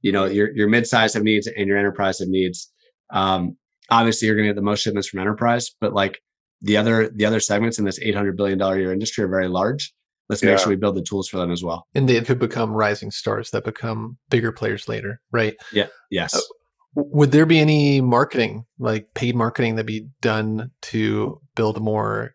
you 0.00 0.12
know, 0.12 0.24
your, 0.24 0.54
your 0.54 0.68
mid-size 0.68 1.14
have 1.14 1.22
needs 1.22 1.46
and 1.46 1.66
your 1.66 1.76
enterprise 1.76 2.20
have 2.20 2.28
needs. 2.28 2.72
Um, 3.10 3.56
obviously 3.90 4.26
you're 4.26 4.36
going 4.36 4.46
to 4.46 4.50
get 4.50 4.56
the 4.56 4.62
most 4.62 4.82
shipments 4.82 5.08
from 5.08 5.20
enterprise, 5.20 5.70
but 5.80 5.92
like 5.92 6.20
the 6.62 6.76
other, 6.76 7.08
the 7.08 7.26
other 7.26 7.40
segments 7.40 7.78
in 7.78 7.84
this 7.84 7.98
$800 7.98 8.36
billion 8.36 8.58
year 8.78 8.92
industry 8.92 9.24
are 9.24 9.28
very 9.28 9.48
large. 9.48 9.92
Let's 10.28 10.42
yeah. 10.42 10.50
make 10.50 10.58
sure 10.58 10.68
we 10.68 10.76
build 10.76 10.96
the 10.96 11.02
tools 11.02 11.28
for 11.28 11.36
them 11.36 11.50
as 11.50 11.62
well. 11.62 11.86
And 11.94 12.08
they 12.08 12.20
could 12.20 12.38
become 12.38 12.72
rising 12.72 13.10
stars 13.10 13.50
that 13.50 13.64
become 13.64 14.18
bigger 14.28 14.52
players 14.52 14.88
later, 14.88 15.20
right? 15.30 15.56
Yeah. 15.72 15.86
Yes. 16.10 16.34
Uh, 16.34 16.40
would 16.96 17.30
there 17.30 17.46
be 17.46 17.58
any 17.60 18.00
marketing, 18.00 18.64
like 18.78 19.12
paid 19.14 19.36
marketing, 19.36 19.76
that 19.76 19.84
be 19.84 20.08
done 20.22 20.70
to 20.82 21.40
build 21.54 21.80
more 21.80 22.34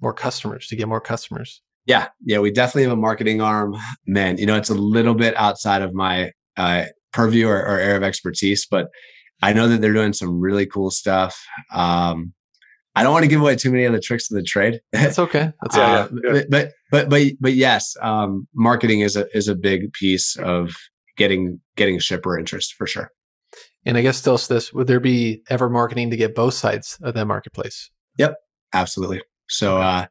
more 0.00 0.12
customers 0.12 0.66
to 0.68 0.76
get 0.76 0.86
more 0.86 1.00
customers? 1.00 1.62
Yeah, 1.86 2.08
yeah, 2.24 2.38
we 2.38 2.52
definitely 2.52 2.84
have 2.84 2.92
a 2.92 2.96
marketing 2.96 3.40
arm. 3.40 3.74
Man, 4.06 4.38
you 4.38 4.46
know, 4.46 4.56
it's 4.56 4.70
a 4.70 4.74
little 4.74 5.14
bit 5.14 5.36
outside 5.36 5.82
of 5.82 5.94
my 5.94 6.32
uh, 6.56 6.84
purview 7.12 7.48
or, 7.48 7.58
or, 7.58 7.78
area 7.78 7.96
of 7.96 8.02
expertise, 8.02 8.66
but 8.70 8.88
I 9.42 9.52
know 9.52 9.66
that 9.68 9.80
they're 9.80 9.92
doing 9.92 10.12
some 10.12 10.40
really 10.40 10.66
cool 10.66 10.90
stuff. 10.90 11.42
Um, 11.72 12.34
I 12.94 13.02
don't 13.02 13.12
want 13.12 13.24
to 13.24 13.28
give 13.28 13.40
away 13.40 13.56
too 13.56 13.70
many 13.70 13.84
of 13.84 13.92
the 13.92 14.00
tricks 14.00 14.30
of 14.30 14.36
the 14.36 14.42
trade. 14.42 14.80
That's 14.92 15.18
okay. 15.18 15.52
That's 15.62 15.76
uh, 15.76 16.08
yeah, 16.24 16.32
yeah. 16.34 16.42
But 16.50 16.72
but 16.90 17.08
but 17.08 17.32
but 17.40 17.52
yes, 17.54 17.96
um, 18.02 18.46
marketing 18.54 19.00
is 19.00 19.16
a 19.16 19.26
is 19.36 19.48
a 19.48 19.54
big 19.54 19.92
piece 19.94 20.36
of 20.36 20.74
getting 21.16 21.60
getting 21.76 21.98
shipper 21.98 22.38
interest 22.38 22.74
for 22.74 22.86
sure. 22.86 23.10
And 23.84 23.96
I 23.96 24.02
guess 24.02 24.16
still 24.16 24.36
this, 24.36 24.72
would 24.72 24.86
there 24.86 25.00
be 25.00 25.42
ever 25.50 25.68
marketing 25.68 26.10
to 26.10 26.16
get 26.16 26.34
both 26.34 26.54
sides 26.54 26.98
of 27.02 27.14
that 27.14 27.26
marketplace? 27.26 27.90
Yep, 28.18 28.36
absolutely. 28.72 29.22
So, 29.48 29.78
uh, 29.78 30.06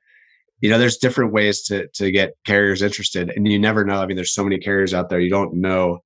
you 0.59 0.69
know, 0.69 0.77
there's 0.77 0.97
different 0.97 1.31
ways 1.31 1.63
to 1.63 1.87
to 1.95 2.11
get 2.11 2.33
carriers 2.45 2.81
interested, 2.81 3.31
and 3.35 3.47
you 3.47 3.59
never 3.59 3.85
know. 3.85 4.01
I 4.01 4.05
mean, 4.05 4.15
there's 4.15 4.33
so 4.33 4.43
many 4.43 4.57
carriers 4.57 4.93
out 4.93 5.09
there, 5.09 5.19
you 5.19 5.29
don't 5.29 5.55
know 5.55 5.99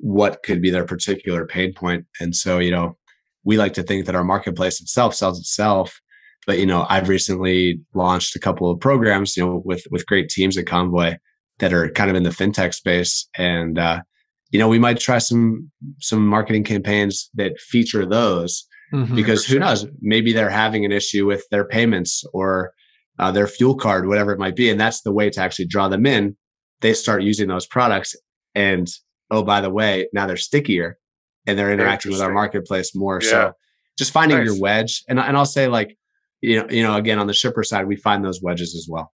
what 0.00 0.42
could 0.42 0.62
be 0.62 0.70
their 0.70 0.84
particular 0.84 1.46
pain. 1.46 1.74
And 2.20 2.34
so, 2.34 2.58
you 2.58 2.70
know, 2.70 2.96
we 3.44 3.58
like 3.58 3.74
to 3.74 3.82
think 3.82 4.06
that 4.06 4.14
our 4.14 4.24
marketplace 4.24 4.80
itself 4.80 5.14
sells 5.14 5.38
itself. 5.38 6.00
But 6.46 6.58
you 6.58 6.66
know, 6.66 6.86
I've 6.88 7.08
recently 7.08 7.80
launched 7.94 8.34
a 8.36 8.40
couple 8.40 8.70
of 8.70 8.80
programs, 8.80 9.36
you 9.36 9.44
know, 9.44 9.62
with 9.64 9.84
with 9.90 10.06
great 10.06 10.28
teams 10.28 10.56
at 10.56 10.66
Convoy 10.66 11.16
that 11.58 11.72
are 11.72 11.90
kind 11.90 12.10
of 12.10 12.16
in 12.16 12.22
the 12.22 12.30
fintech 12.30 12.74
space, 12.74 13.28
and 13.36 13.78
uh, 13.78 14.02
you 14.50 14.58
know, 14.58 14.68
we 14.68 14.78
might 14.78 14.98
try 14.98 15.18
some 15.18 15.70
some 16.00 16.26
marketing 16.26 16.64
campaigns 16.64 17.30
that 17.34 17.58
feature 17.58 18.04
those 18.04 18.66
mm-hmm, 18.92 19.14
because 19.14 19.44
who 19.44 19.58
knows? 19.58 19.86
Maybe 20.00 20.32
they're 20.32 20.50
having 20.50 20.84
an 20.84 20.92
issue 20.92 21.26
with 21.26 21.44
their 21.50 21.64
payments 21.64 22.24
or 22.32 22.72
uh, 23.18 23.30
their 23.30 23.46
fuel 23.46 23.74
card, 23.74 24.08
whatever 24.08 24.32
it 24.32 24.38
might 24.38 24.56
be, 24.56 24.70
and 24.70 24.80
that's 24.80 25.02
the 25.02 25.12
way 25.12 25.30
to 25.30 25.40
actually 25.40 25.66
draw 25.66 25.88
them 25.88 26.06
in. 26.06 26.36
They 26.80 26.94
start 26.94 27.22
using 27.22 27.48
those 27.48 27.66
products, 27.66 28.16
and 28.54 28.88
oh, 29.30 29.42
by 29.42 29.60
the 29.60 29.70
way, 29.70 30.08
now 30.12 30.26
they're 30.26 30.36
stickier 30.36 30.98
and 31.46 31.58
they're 31.58 31.72
interacting 31.72 32.12
with 32.12 32.20
our 32.20 32.32
marketplace 32.32 32.94
more. 32.94 33.20
Yeah. 33.22 33.30
So, 33.30 33.52
just 33.98 34.12
finding 34.12 34.38
nice. 34.38 34.46
your 34.46 34.60
wedge, 34.60 35.04
and 35.08 35.20
and 35.20 35.36
I'll 35.36 35.46
say 35.46 35.68
like, 35.68 35.96
you 36.40 36.60
know, 36.60 36.68
you 36.70 36.82
know, 36.82 36.96
again 36.96 37.18
on 37.18 37.26
the 37.26 37.34
shipper 37.34 37.62
side, 37.62 37.86
we 37.86 37.96
find 37.96 38.24
those 38.24 38.40
wedges 38.42 38.74
as 38.74 38.86
well. 38.88 39.12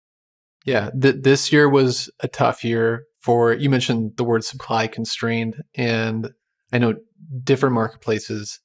Yeah, 0.65 0.91
th- 0.99 1.17
this 1.21 1.53
year 1.53 1.69
was 1.69 2.11
a 2.21 2.29
tough 2.29 2.65
year 2.65 3.05
for 3.25 3.55
you 3.55 3.71
mentioned 3.71 4.13
the 4.19 4.25
word 4.25 4.45
supply 4.45 4.87
constrained 4.87 5.63
and 5.75 6.31
i 6.73 6.79
know 6.79 6.95
different 7.43 7.75
marketplaces 7.75 8.61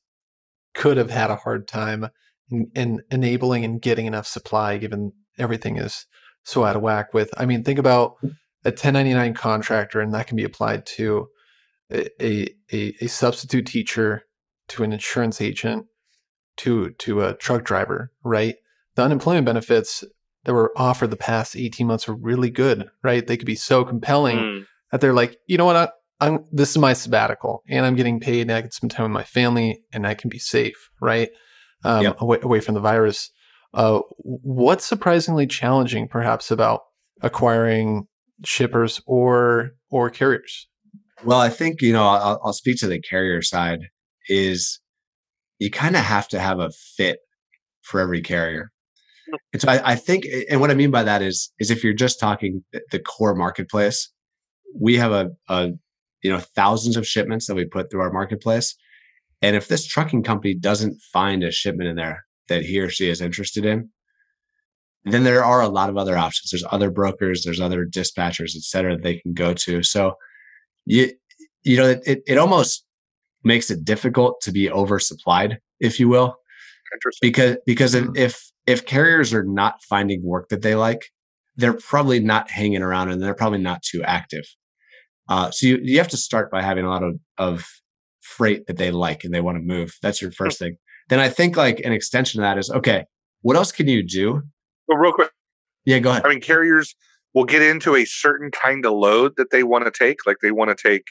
could 0.74 0.98
have 0.98 1.10
had 1.10 1.32
a 1.32 1.38
hard 1.38 1.66
time 1.68 2.10
in, 2.52 2.70
in, 2.76 3.02
enabling 3.10 3.64
and 3.64 3.82
getting 3.82 4.06
enough 4.06 4.28
supply 4.28 4.78
given 4.78 5.14
everything 5.38 5.78
is 5.78 6.06
so 6.44 6.66
out 6.66 6.76
of 6.76 6.82
whack 6.82 7.14
with 7.14 7.30
i 7.38 7.46
mean 7.46 7.64
think 7.64 7.80
about 7.80 8.16
a 8.66 8.72
1099 8.72 9.34
contractor 9.34 10.02
and 10.02 10.14
that 10.14 10.28
can 10.28 10.36
be 10.36 10.44
applied 10.44 10.86
to 10.86 11.28
a, 11.92 12.10
a, 12.22 12.94
a 13.02 13.08
substitute 13.08 13.66
teacher 13.66 14.24
to 14.68 14.84
an 14.84 14.92
insurance 14.92 15.40
agent 15.40 15.86
to 16.60 16.92
to 16.92 17.22
a 17.22 17.34
truck 17.36 17.64
driver, 17.64 18.12
right? 18.24 18.56
The 18.96 19.04
unemployment 19.04 19.46
benefits 19.46 20.04
that 20.44 20.54
were 20.54 20.72
offered 20.76 21.12
the 21.12 21.18
past 21.18 21.56
18 21.56 21.88
months 21.88 22.08
were 22.08 22.16
really 22.16 22.50
good, 22.50 22.90
right? 23.04 23.26
They 23.26 23.38
could 23.38 23.46
be 23.46 23.56
so 23.56 23.84
compelling 23.84 24.38
mm. 24.38 24.66
that 24.92 25.02
they're 25.02 25.14
like, 25.14 25.38
you 25.48 25.58
know 25.58 25.66
what, 25.66 25.76
I, 25.76 25.90
I'm 26.20 26.46
this 26.52 26.72
is 26.72 26.78
my 26.78 26.94
sabbatical 26.94 27.64
and 27.68 27.86
I'm 27.86 27.96
getting 27.96 28.20
paid 28.20 28.42
and 28.42 28.52
I 28.52 28.62
can 28.62 28.72
spend 28.72 28.92
time 28.92 29.04
with 29.04 29.12
my 29.12 29.24
family 29.24 29.84
and 29.94 30.06
I 30.06 30.14
can 30.14 30.30
be 30.30 30.40
safe, 30.40 30.90
right? 31.02 31.30
Um, 31.84 32.04
yep. 32.04 32.22
away, 32.22 32.40
away 32.42 32.60
from 32.60 32.76
the 32.76 32.82
virus. 32.82 33.32
Uh, 33.74 34.02
what's 34.18 34.86
surprisingly 34.86 35.48
challenging, 35.48 36.08
perhaps, 36.08 36.52
about 36.52 36.82
acquiring 37.22 38.08
shippers 38.44 39.02
or 39.06 39.72
or 39.90 40.10
carriers? 40.10 40.68
Well, 41.24 41.40
I 41.40 41.50
think 41.50 41.82
you 41.82 41.94
know 41.94 42.06
I'll, 42.06 42.42
I'll 42.44 42.54
speak 42.54 42.80
to 42.80 42.88
the 42.88 43.00
carrier 43.00 43.42
side. 43.42 43.80
Is 44.28 44.80
you 45.60 45.70
kind 45.70 45.96
of 45.96 46.04
have 46.04 46.28
to 46.30 46.40
have 46.40 46.60
a 46.60 46.72
fit 46.72 47.20
for 47.82 48.00
every 48.00 48.22
carrier. 48.22 48.72
Mm. 49.30 49.38
And 49.54 49.62
so 49.62 49.70
I, 49.70 49.92
I, 49.92 49.96
think, 49.96 50.26
and 50.50 50.60
what 50.60 50.72
I 50.72 50.76
mean 50.76 50.92
by 50.92 51.04
that 51.04 51.22
is, 51.22 51.52
is 51.60 51.70
if 51.70 51.84
you're 51.84 51.94
just 51.94 52.20
talking 52.20 52.64
the 52.92 53.00
core 53.00 53.36
marketplace, 53.36 54.10
we 54.80 54.98
have 54.98 55.12
a, 55.12 55.30
a, 55.48 55.72
you 56.24 56.32
know, 56.32 56.40
thousands 56.40 56.98
of 56.98 57.08
shipments 57.08 57.48
that 57.48 57.56
we 57.56 57.66
put 57.66 57.90
through 57.90 58.02
our 58.02 58.12
marketplace. 58.12 58.76
And 59.42 59.56
if 59.56 59.68
this 59.68 59.86
trucking 59.86 60.24
company 60.24 60.54
doesn't 60.54 61.02
find 61.14 61.44
a 61.44 61.52
shipment 61.52 61.90
in 61.90 61.96
there 61.96 62.26
that 62.50 62.64
he 62.64 62.80
or 62.80 62.90
she 62.90 63.10
is 63.10 63.22
interested 63.22 63.66
in, 63.66 63.90
then 65.06 65.24
there 65.24 65.46
are 65.46 65.62
a 65.62 65.70
lot 65.70 65.90
of 65.90 65.98
other 65.98 66.18
options. 66.18 66.52
There's 66.52 66.66
other 66.72 66.92
brokers, 66.92 67.44
there's 67.44 67.62
other 67.62 67.86
dispatchers, 67.86 68.56
et 68.56 68.64
cetera, 68.64 68.96
that 68.96 69.04
they 69.04 69.18
can 69.18 69.34
go 69.34 69.54
to. 69.54 69.82
So 69.82 70.16
you, 70.86 71.12
you 71.64 71.78
know, 71.78 71.96
it, 72.06 72.22
it 72.28 72.38
almost 72.38 72.86
makes 73.44 73.72
it 73.72 73.86
difficult 73.86 74.42
to 74.42 74.52
be 74.52 74.68
oversupplied, 74.68 75.58
if 75.80 76.00
you 76.00 76.10
will. 76.10 76.36
Because, 77.22 77.58
because 77.66 77.96
mm-hmm. 77.96 78.16
if, 78.16 78.52
if 78.66 78.86
carriers 78.86 79.34
are 79.34 79.44
not 79.44 79.84
finding 79.84 80.24
work 80.24 80.50
that 80.50 80.62
they 80.62 80.76
like, 80.76 81.06
they're 81.56 81.74
probably 81.74 82.20
not 82.20 82.50
hanging 82.50 82.82
around 82.82 83.10
and 83.10 83.22
they're 83.22 83.34
probably 83.34 83.60
not 83.60 83.84
too 83.84 84.04
active. 84.04 84.46
Uh, 85.28 85.52
so 85.52 85.68
you, 85.68 85.80
you 85.84 85.98
have 85.98 86.08
to 86.08 86.18
start 86.18 86.50
by 86.50 86.62
having 86.62 86.86
a 86.86 86.90
lot 86.90 87.04
of, 87.04 87.20
of 87.38 87.68
freight 88.22 88.66
that 88.68 88.78
they 88.78 88.92
like 88.92 89.24
and 89.24 89.34
they 89.34 89.42
want 89.42 89.58
to 89.58 89.62
move. 89.62 89.96
That's 90.02 90.22
your 90.22 90.32
first 90.32 90.58
thing. 90.58 90.78
Then 91.10 91.20
I 91.20 91.30
think 91.30 91.58
like 91.58 91.80
an 91.82 91.92
extension 91.92 92.40
of 92.40 92.44
that 92.44 92.58
is 92.58 92.70
okay, 92.70 93.06
what 93.42 93.56
else 93.56 93.72
can 93.72 93.88
you 93.88 94.04
do? 94.04 94.42
Well, 94.88 94.98
real 94.98 95.14
quick. 95.14 95.32
Yeah, 95.86 96.00
go 96.00 96.12
ahead. 96.12 96.26
I 96.26 96.30
mean, 96.30 96.42
carriers 96.42 96.96
will 97.34 97.46
get 97.46 97.62
into 97.62 97.96
a 97.96 98.06
certain 98.06 98.52
kind 98.52 98.86
of 98.86 98.94
load 98.94 99.34
that 99.38 99.52
they 99.52 99.64
want 99.64 99.86
to 99.86 99.92
take, 99.92 100.26
like 100.26 100.38
they 100.42 100.52
want 100.52 100.76
to 100.76 100.90
take 100.90 101.04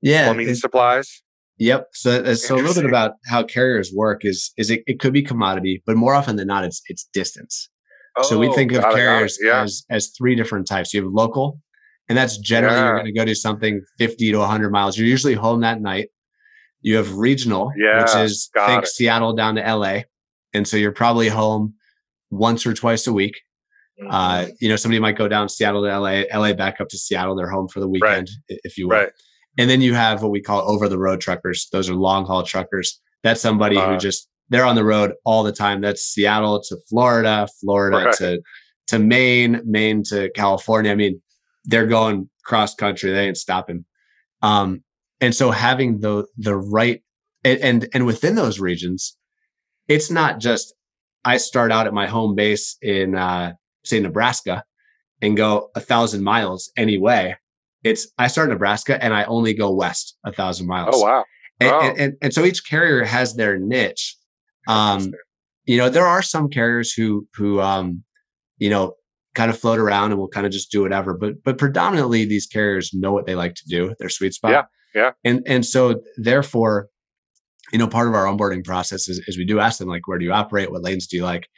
yeah, 0.00 0.24
plumbing 0.24 0.54
supplies. 0.54 1.22
Yep. 1.58 1.88
So, 1.92 2.34
so 2.34 2.54
a 2.54 2.56
little 2.56 2.74
bit 2.74 2.86
about 2.86 3.12
how 3.26 3.42
carriers 3.42 3.92
work 3.94 4.24
is 4.24 4.52
is 4.56 4.70
it, 4.70 4.82
it 4.86 5.00
could 5.00 5.12
be 5.12 5.22
commodity, 5.22 5.82
but 5.86 5.96
more 5.96 6.14
often 6.14 6.36
than 6.36 6.48
not, 6.48 6.64
it's 6.64 6.82
it's 6.88 7.08
distance. 7.12 7.68
Oh, 8.16 8.22
so 8.22 8.38
we 8.38 8.48
oh, 8.48 8.52
think 8.52 8.72
of 8.72 8.82
carriers 8.82 9.38
it, 9.38 9.46
yeah. 9.46 9.62
as 9.62 9.84
as 9.90 10.12
three 10.16 10.34
different 10.34 10.66
types. 10.66 10.92
You 10.92 11.02
have 11.02 11.12
local, 11.12 11.60
and 12.08 12.16
that's 12.16 12.38
generally 12.38 12.76
yeah. 12.76 12.84
you're 12.84 12.94
going 12.94 13.06
to 13.06 13.12
go 13.12 13.24
do 13.24 13.34
something 13.34 13.82
50 13.98 14.32
to 14.32 14.38
100 14.38 14.70
miles. 14.70 14.98
You're 14.98 15.06
usually 15.08 15.34
home 15.34 15.60
that 15.60 15.80
night. 15.80 16.08
You 16.80 16.96
have 16.96 17.14
regional, 17.14 17.72
yeah, 17.76 18.02
which 18.02 18.14
is 18.16 18.50
think 18.66 18.82
it. 18.82 18.88
Seattle 18.88 19.34
down 19.34 19.54
to 19.54 19.62
LA, 19.62 20.00
and 20.52 20.66
so 20.66 20.76
you're 20.76 20.92
probably 20.92 21.28
home 21.28 21.74
once 22.30 22.66
or 22.66 22.74
twice 22.74 23.06
a 23.06 23.12
week. 23.12 23.40
Uh, 24.00 24.04
mm-hmm. 24.04 24.10
Uh, 24.12 24.54
you 24.60 24.68
know, 24.68 24.76
somebody 24.76 24.98
might 24.98 25.16
go 25.16 25.28
down 25.28 25.48
Seattle 25.48 25.82
to 25.82 25.98
LA, 25.98 26.22
LA 26.34 26.54
back 26.54 26.80
up 26.80 26.88
to 26.88 26.98
Seattle. 26.98 27.36
They're 27.36 27.50
home 27.50 27.68
for 27.68 27.78
the 27.78 27.88
weekend, 27.88 28.30
right. 28.50 28.60
if 28.64 28.76
you 28.76 28.88
will. 28.88 28.96
Right. 28.96 29.12
And 29.58 29.68
then 29.68 29.80
you 29.80 29.94
have 29.94 30.22
what 30.22 30.30
we 30.30 30.40
call 30.40 30.62
over 30.62 30.88
the 30.88 30.98
road 30.98 31.20
truckers. 31.20 31.68
Those 31.72 31.90
are 31.90 31.94
long 31.94 32.24
haul 32.24 32.42
truckers. 32.42 33.00
That's 33.22 33.40
somebody 33.40 33.76
uh, 33.76 33.92
who 33.92 33.98
just 33.98 34.28
they're 34.48 34.64
on 34.64 34.76
the 34.76 34.84
road 34.84 35.12
all 35.24 35.42
the 35.42 35.52
time. 35.52 35.80
That's 35.80 36.02
Seattle 36.02 36.62
to 36.62 36.76
Florida, 36.88 37.48
Florida 37.60 38.06
right. 38.06 38.14
to 38.16 38.42
to 38.88 38.98
Maine, 38.98 39.60
Maine 39.64 40.02
to 40.04 40.30
California. 40.34 40.90
I 40.90 40.94
mean, 40.94 41.20
they're 41.64 41.86
going 41.86 42.28
cross 42.44 42.74
country. 42.74 43.12
They 43.12 43.26
ain't 43.26 43.36
stopping. 43.36 43.84
Um, 44.42 44.82
and 45.20 45.34
so 45.34 45.50
having 45.50 46.00
the 46.00 46.26
the 46.36 46.56
right 46.56 47.02
and, 47.44 47.60
and 47.60 47.88
and 47.94 48.06
within 48.06 48.34
those 48.34 48.58
regions, 48.58 49.16
it's 49.88 50.10
not 50.10 50.40
just 50.40 50.74
I 51.24 51.36
start 51.36 51.70
out 51.70 51.86
at 51.86 51.94
my 51.94 52.06
home 52.06 52.34
base 52.34 52.76
in 52.82 53.14
uh, 53.14 53.52
say 53.84 54.00
Nebraska 54.00 54.64
and 55.20 55.36
go 55.36 55.70
a 55.74 55.80
thousand 55.80 56.24
miles 56.24 56.72
anyway. 56.76 57.36
It's 57.84 58.08
I 58.18 58.28
start 58.28 58.48
in 58.48 58.52
Nebraska 58.52 59.02
and 59.02 59.14
I 59.14 59.24
only 59.24 59.54
go 59.54 59.72
west 59.72 60.16
a 60.24 60.32
thousand 60.32 60.66
miles. 60.66 60.94
Oh 60.94 61.02
wow. 61.02 61.24
And, 61.60 61.70
wow. 61.70 61.80
And, 61.80 61.98
and, 61.98 62.14
and, 62.22 62.34
so 62.34 62.44
each 62.44 62.68
carrier 62.68 63.04
has 63.04 63.34
their 63.34 63.58
niche. 63.58 64.16
Um, 64.68 65.12
you 65.64 65.76
know, 65.76 65.88
there 65.88 66.06
are 66.06 66.22
some 66.22 66.48
carriers 66.48 66.92
who 66.92 67.26
who 67.34 67.60
um, 67.60 68.02
you 68.58 68.70
know, 68.70 68.94
kind 69.34 69.50
of 69.50 69.58
float 69.58 69.78
around 69.78 70.10
and 70.10 70.20
will 70.20 70.28
kind 70.28 70.46
of 70.46 70.52
just 70.52 70.70
do 70.70 70.82
whatever. 70.82 71.14
But 71.14 71.42
but 71.44 71.58
predominantly 71.58 72.24
these 72.24 72.46
carriers 72.46 72.92
know 72.94 73.12
what 73.12 73.26
they 73.26 73.34
like 73.34 73.54
to 73.56 73.64
do, 73.68 73.94
their 73.98 74.08
sweet 74.08 74.34
spot. 74.34 74.50
Yeah. 74.52 74.62
Yeah. 74.94 75.10
And 75.24 75.42
and 75.46 75.64
so 75.64 76.00
therefore, 76.16 76.88
you 77.72 77.78
know, 77.78 77.88
part 77.88 78.08
of 78.08 78.14
our 78.14 78.26
onboarding 78.26 78.64
process 78.64 79.08
is, 79.08 79.20
is 79.26 79.38
we 79.38 79.44
do 79.44 79.58
ask 79.58 79.78
them 79.78 79.88
like, 79.88 80.06
where 80.06 80.18
do 80.18 80.24
you 80.24 80.32
operate? 80.32 80.70
What 80.70 80.82
lanes 80.82 81.06
do 81.06 81.16
you 81.16 81.24
like? 81.24 81.48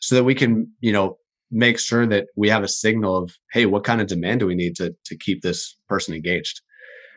So 0.00 0.14
that 0.14 0.24
we 0.24 0.34
can, 0.34 0.72
you 0.80 0.92
know, 0.92 1.18
make 1.50 1.78
sure 1.78 2.06
that 2.06 2.26
we 2.36 2.48
have 2.48 2.62
a 2.62 2.68
signal 2.68 3.16
of, 3.16 3.34
hey, 3.52 3.66
what 3.66 3.84
kind 3.84 4.00
of 4.00 4.06
demand 4.06 4.40
do 4.40 4.46
we 4.46 4.54
need 4.54 4.76
to 4.76 4.94
to 5.06 5.16
keep 5.16 5.42
this 5.42 5.76
person 5.88 6.14
engaged? 6.14 6.60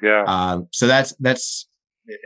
Yeah. 0.01 0.23
Um, 0.25 0.67
so 0.71 0.87
that's 0.87 1.13
that's 1.19 1.67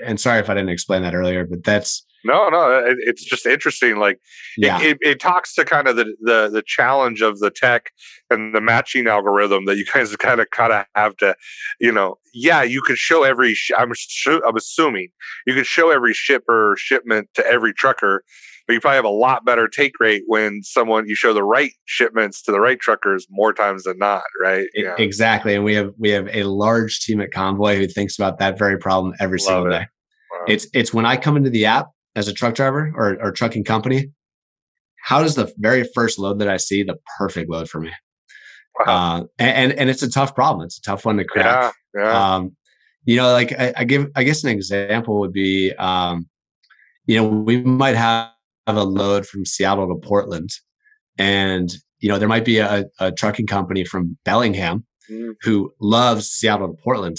and 0.06 0.20
sorry 0.20 0.40
if 0.40 0.50
I 0.50 0.54
didn't 0.54 0.70
explain 0.70 1.02
that 1.04 1.14
earlier, 1.14 1.46
but 1.46 1.64
that's 1.64 2.06
no, 2.26 2.50
no, 2.50 2.72
it, 2.72 2.98
it's 3.02 3.24
just 3.24 3.46
interesting. 3.46 3.98
Like, 3.98 4.20
yeah. 4.58 4.82
it, 4.82 4.84
it, 4.84 4.98
it, 5.02 5.20
talks 5.20 5.54
to 5.56 5.64
kind 5.64 5.88
of 5.88 5.96
the, 5.96 6.16
the 6.22 6.50
the 6.52 6.64
challenge 6.66 7.22
of 7.22 7.38
the 7.38 7.52
tech 7.52 7.92
and 8.32 8.56
the 8.56 8.62
matching 8.62 9.06
algorithm 9.06 9.66
that 9.66 9.78
you 9.78 9.86
guys 9.86 10.14
kind 10.18 10.42
of 10.42 10.50
kind 10.50 10.74
of 10.74 10.86
have 10.96 11.16
to, 11.18 11.36
you 11.80 11.92
know, 11.92 12.18
yeah, 12.34 12.64
you 12.64 12.82
could 12.82 12.98
show 12.98 13.24
every. 13.24 13.56
I'm 13.78 13.94
I'm 14.28 14.56
assuming 14.56 15.10
you 15.46 15.54
could 15.54 15.68
show 15.68 15.92
every 15.92 16.14
shipper 16.14 16.76
shipment 16.80 17.30
to 17.36 17.46
every 17.46 17.74
trucker, 17.74 18.24
but 18.68 18.74
you 18.74 18.82
probably 18.82 18.96
have 18.96 19.06
a 19.06 19.10
lot 19.10 19.46
better 19.46 19.68
take 19.68 20.00
rate 20.00 20.24
when 20.28 20.62
someone 20.64 21.08
you 21.08 21.16
show 21.16 21.34
the 21.34 21.44
right 21.44 21.72
shipments 21.86 22.42
to 22.44 22.52
the 22.52 22.60
right 22.60 22.80
truckers 22.80 23.28
more 23.30 23.54
times 23.54 23.84
than 23.84 23.98
not, 23.98 24.24
right? 24.42 24.68
Yeah. 24.74 24.96
Exactly, 24.98 25.56
and 25.56 25.64
we 25.64 25.76
have 25.76 25.94
we 25.98 26.10
have 26.10 26.28
a 26.32 26.44
large 26.44 27.02
team 27.02 27.22
at 27.22 27.32
Convoy 27.32 27.78
who 27.78 27.88
thinks 27.88 28.18
about 28.18 28.40
that 28.40 28.58
very 28.58 28.78
problem 28.78 29.14
every 29.20 29.40
Love 29.40 29.46
single 29.46 29.68
it. 29.68 29.70
day. 29.80 29.88
Wow. 30.32 30.46
It's 30.48 30.68
it's 30.74 30.94
when 30.94 31.06
I 31.06 31.18
come 31.18 31.38
into 31.38 31.50
the 31.50 31.66
app 31.66 31.88
as 32.16 32.28
a 32.28 32.34
truck 32.34 32.56
driver 32.56 32.92
or, 32.96 33.18
or 33.22 33.32
trucking 33.32 33.66
company, 33.66 34.12
how 35.04 35.22
does 35.22 35.36
the 35.36 35.52
very 35.58 35.88
first 35.94 36.18
load 36.18 36.40
that 36.40 36.48
I 36.48 36.58
see 36.58 36.84
the 36.84 36.98
perfect 37.18 37.50
load 37.50 37.70
for 37.70 37.80
me? 37.80 37.92
Wow. 38.80 39.18
Uh, 39.18 39.24
and, 39.38 39.74
and 39.74 39.90
it's 39.90 40.02
a 40.04 40.10
tough 40.10 40.34
problem. 40.34 40.66
It's 40.66 40.78
a 40.78 40.82
tough 40.82 41.06
one 41.06 41.18
to 41.18 41.26
crack. 41.26 41.74
Yeah, 41.94 42.02
yeah. 42.02 42.36
Um, 42.36 42.56
you 43.06 43.18
know, 43.18 43.32
like 43.32 43.52
I, 43.58 43.74
I, 43.78 43.84
give, 43.84 44.10
I 44.16 44.24
guess 44.24 44.44
an 44.44 44.50
example 44.50 45.20
would 45.20 45.32
be, 45.32 45.74
um, 45.74 46.28
you 47.06 47.18
know, 47.18 47.28
we 47.28 47.62
might 47.62 47.96
have 47.96 48.32
a 48.68 48.84
load 48.84 49.28
from 49.28 49.46
Seattle 49.46 49.88
to 49.88 50.08
Portland, 50.08 50.50
and 51.18 51.72
you 52.00 52.10
know 52.10 52.18
there 52.18 52.28
might 52.28 52.46
be 52.46 52.60
a, 52.60 52.86
a 53.00 53.12
trucking 53.12 53.48
company 53.48 53.86
from 53.86 54.18
Bellingham 54.26 54.86
mm. 55.10 55.34
who 55.42 55.74
loves 55.80 56.30
Seattle 56.30 56.68
to 56.68 56.82
Portland, 56.84 57.18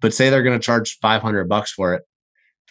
but 0.00 0.14
say 0.14 0.30
they're 0.30 0.42
going 0.42 0.58
to 0.58 0.64
charge 0.64 0.98
five 1.00 1.22
hundred 1.22 1.48
bucks 1.48 1.72
for 1.72 1.94
it. 1.94 2.02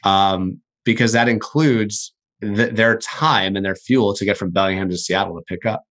Um, 0.04 0.62
because 0.84 1.14
that 1.14 1.28
includes 1.28 2.14
th- 2.42 2.74
their 2.76 2.98
time 3.00 3.56
and 3.56 3.66
their 3.66 3.76
fuel 3.76 4.14
to 4.14 4.26
get 4.26 4.38
from 4.38 4.52
Bellingham 4.52 4.90
to 4.90 4.98
Seattle 4.98 5.36
to 5.36 5.42
pick 5.42 5.66
up. 5.66 5.84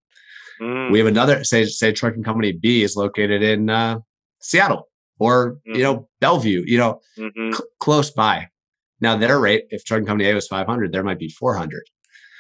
Mm. 0.60 0.92
We 0.92 0.98
have 0.98 1.08
another 1.08 1.44
say 1.44 1.64
say 1.66 1.92
trucking 1.92 2.22
company 2.22 2.52
B 2.52 2.82
is 2.82 2.96
located 2.96 3.42
in 3.42 3.68
uh, 3.68 3.98
Seattle 4.40 4.88
or 5.18 5.58
mm. 5.68 5.76
you 5.76 5.82
know 5.82 6.08
Bellevue, 6.20 6.64
you 6.66 6.78
know, 6.78 7.00
mm-hmm. 7.18 7.52
cl- 7.52 7.68
close 7.80 8.10
by. 8.10 8.48
Now 9.00 9.16
their 9.16 9.38
rate, 9.38 9.64
if 9.70 9.84
trucking 9.84 10.06
company 10.06 10.28
A 10.30 10.34
was 10.34 10.46
500, 10.46 10.92
there 10.92 11.02
might 11.02 11.18
be 11.18 11.28
400. 11.28 11.82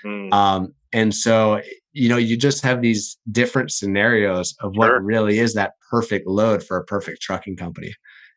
Mm. 0.04 0.32
Um, 0.32 0.74
and 0.92 1.14
so 1.14 1.60
you 1.92 2.08
know 2.08 2.16
you 2.16 2.36
just 2.36 2.62
have 2.62 2.82
these 2.82 3.18
different 3.30 3.70
scenarios 3.70 4.54
of 4.60 4.76
what 4.76 4.86
sure. 4.86 5.00
really 5.00 5.38
is 5.38 5.54
that 5.54 5.72
perfect 5.90 6.26
load 6.26 6.62
for 6.62 6.76
a 6.76 6.84
perfect 6.84 7.22
trucking 7.22 7.56
company, 7.56 7.92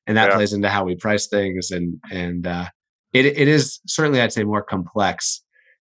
and 0.06 0.18
that 0.18 0.30
yeah. 0.30 0.36
plays 0.36 0.54
into 0.54 0.70
how 0.70 0.84
we 0.84 0.96
price 0.96 1.28
things 1.28 1.72
and 1.72 2.00
and 2.12 2.48
uh, 2.48 2.66
it, 3.14 3.26
it 3.26 3.48
is 3.48 3.80
certainly, 3.88 4.22
I'd 4.22 4.34
say, 4.34 4.44
more 4.44 4.64
complex 4.64 5.44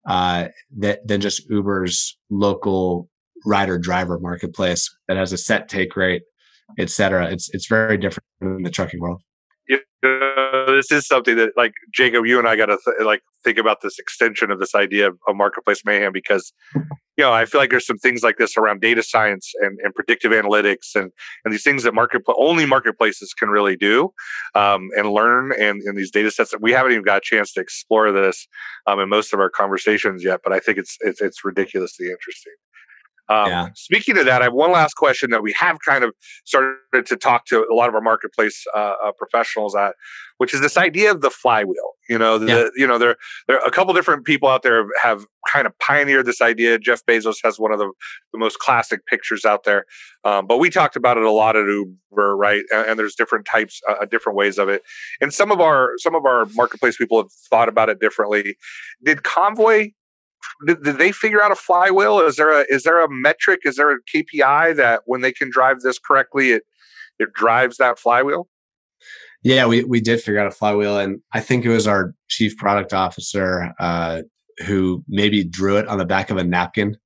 uh, 0.08 0.48
that, 0.78 1.06
than 1.08 1.22
just 1.22 1.50
Uber's 1.50 2.18
local 2.30 3.10
rider 3.46 3.78
driver 3.78 4.20
marketplace 4.20 4.90
that 5.08 5.18
has 5.18 5.34
a 5.34 5.38
set 5.38 5.68
take 5.68 5.96
rate, 5.96 6.24
et 6.80 6.90
cetera. 6.90 7.30
It's 7.32 7.50
it's 7.54 7.68
very 7.68 7.98
different 7.98 8.26
in 8.42 8.64
the 8.64 8.70
trucking 8.70 9.00
world. 9.00 9.22
This 10.68 10.92
is 10.92 11.06
something 11.06 11.36
that 11.36 11.52
like 11.56 11.74
Jacob, 11.94 12.26
you 12.26 12.40
and 12.40 12.48
I 12.48 12.56
got 12.56 12.68
to 12.68 12.78
th- 12.84 13.06
like 13.06 13.22
think 13.44 13.58
about 13.58 13.82
this 13.82 14.00
extension 14.00 14.50
of 14.52 14.60
this 14.60 14.74
idea 14.74 15.08
of, 15.08 15.18
of, 15.28 15.36
marketplace 15.36 15.82
mayhem 15.86 16.12
because 16.12 16.54
you 16.76 16.84
know 17.20 17.32
I 17.32 17.46
feel 17.46 17.62
like 17.62 17.70
there's 17.70 17.86
some 17.86 17.98
things 17.98 18.24
like 18.24 18.38
this 18.38 18.58
around 18.58 18.82
data 18.82 19.04
science 19.04 19.52
and, 19.62 19.78
and 19.84 19.94
predictive 19.94 20.32
analytics 20.32 20.96
and 20.96 21.12
and 21.46 21.54
these 21.54 21.64
things 21.64 21.84
that 21.84 21.94
market 21.94 22.24
only 22.36 22.66
marketplaces 22.66 23.34
can 23.34 23.50
really 23.50 23.76
do 23.76 24.12
um, 24.56 24.90
and 24.98 25.12
learn 25.12 25.52
and 25.60 25.82
in 25.84 25.96
these 25.96 26.12
data 26.12 26.32
sets 26.32 26.52
that 26.52 26.62
we 26.62 26.72
haven't 26.72 26.94
even 26.94 27.04
got 27.04 27.18
a 27.18 27.22
chance 27.22 27.54
to 27.54 27.62
explore 27.62 28.12
this 28.12 28.48
um, 28.88 29.00
in 29.00 29.10
most 29.10 29.34
of 29.34 29.40
our 29.40 29.50
conversations 29.50 30.24
yet. 30.24 30.42
But 30.44 30.54
I 30.54 30.60
think 30.60 30.78
it's 30.78 30.98
it's, 31.02 31.22
it's 31.22 31.46
ridiculously 31.46 32.08
interesting. 32.08 32.54
Um, 33.32 33.48
yeah. 33.48 33.68
Speaking 33.76 34.18
of 34.18 34.26
that, 34.26 34.42
I 34.42 34.46
have 34.46 34.54
one 34.54 34.72
last 34.72 34.96
question 34.96 35.30
that 35.30 35.42
we 35.42 35.54
have 35.54 35.78
kind 35.80 36.04
of 36.04 36.14
started 36.44 37.06
to 37.06 37.16
talk 37.16 37.46
to 37.46 37.66
a 37.72 37.74
lot 37.74 37.88
of 37.88 37.96
our 37.96 38.02
marketplace 38.02 38.66
uh, 38.76 38.94
uh, 39.04 39.12
professionals 39.18 39.74
at, 39.74 39.96
which 40.38 40.54
is 40.54 40.60
this 40.60 40.76
idea 40.76 41.12
of 41.12 41.22
the 41.22 41.30
flywheel. 41.30 41.94
You 42.10 42.18
know, 42.18 42.38
the, 42.38 42.46
yeah. 42.46 42.70
you 42.76 42.86
know, 42.86 42.98
there 42.98 43.16
there 43.48 43.58
are 43.58 43.66
a 43.66 43.72
couple 43.72 43.94
different 43.94 44.26
people 44.26 44.50
out 44.50 44.64
there 44.64 44.86
have 45.02 45.26
kind 45.50 45.66
of 45.66 45.78
pioneered 45.80 46.26
this 46.26 46.42
idea. 46.42 46.78
Jeff 46.78 47.06
Bezos 47.06 47.38
has 47.44 47.58
one 47.58 47.72
of 47.72 47.80
the, 47.80 47.90
the 48.34 48.40
most 48.40 48.60
classic 48.60 49.06
pictures 49.06 49.46
out 49.46 49.64
there, 49.64 49.86
um, 50.26 50.46
but 50.46 50.58
we 50.58 50.70
talked 50.70 50.98
about 50.98 51.16
it 51.16 51.24
a 51.24 51.32
lot 51.32 51.56
at 51.56 51.66
Uber, 51.66 52.36
right? 52.36 52.64
And, 52.74 52.90
and 52.90 53.00
there's 53.00 53.16
different 53.16 53.46
types, 53.46 53.80
uh, 53.88 53.94
uh, 54.02 54.06
different 54.06 54.36
ways 54.36 54.58
of 54.58 54.68
it. 54.68 54.82
And 55.22 55.34
some 55.34 55.52
of 55.52 55.62
our 55.62 55.92
some 55.98 56.16
of 56.16 56.26
our 56.26 56.48
marketplace 56.54 56.98
people 56.98 57.18
have 57.18 57.32
thought 57.50 57.70
about 57.70 57.88
it 57.88 58.02
differently. 58.02 58.58
Did 59.02 59.24
Convoy 59.24 59.92
did, 60.66 60.84
did, 60.84 60.98
they 60.98 61.12
figure 61.12 61.42
out 61.42 61.52
a 61.52 61.56
flywheel? 61.56 62.20
Is 62.20 62.36
there 62.36 62.52
a 62.52 62.66
is 62.70 62.84
there 62.84 63.04
a 63.04 63.10
metric? 63.10 63.62
Is 63.64 63.76
there 63.76 63.92
a 63.92 64.00
KPI 64.14 64.76
that 64.76 65.02
when 65.06 65.22
they 65.22 65.32
can 65.32 65.50
drive 65.50 65.82
this 65.82 66.00
correctly, 66.00 66.52
it 66.52 66.64
it 67.20 67.34
drives 67.34 67.78
that 67.78 68.00
flywheel? 68.00 68.48
Yeah, 69.44 69.66
we 69.66 69.84
we 69.84 70.02
did 70.02 70.22
figure 70.22 70.40
out 70.40 70.48
a 70.48 70.52
flywheel, 70.52 71.00
and 71.00 71.20
I 71.34 71.40
think 71.40 71.66
it 71.66 71.70
was 71.70 71.88
our 71.88 72.14
chief 72.30 72.56
product 72.58 72.94
officer 72.94 73.74
uh, 73.80 74.22
who 74.66 75.04
maybe 75.08 75.44
drew 75.44 75.78
it 75.78 75.88
on 75.88 75.98
the 75.98 76.06
back 76.06 76.30
of 76.30 76.38
a 76.38 76.44
napkin. 76.44 76.98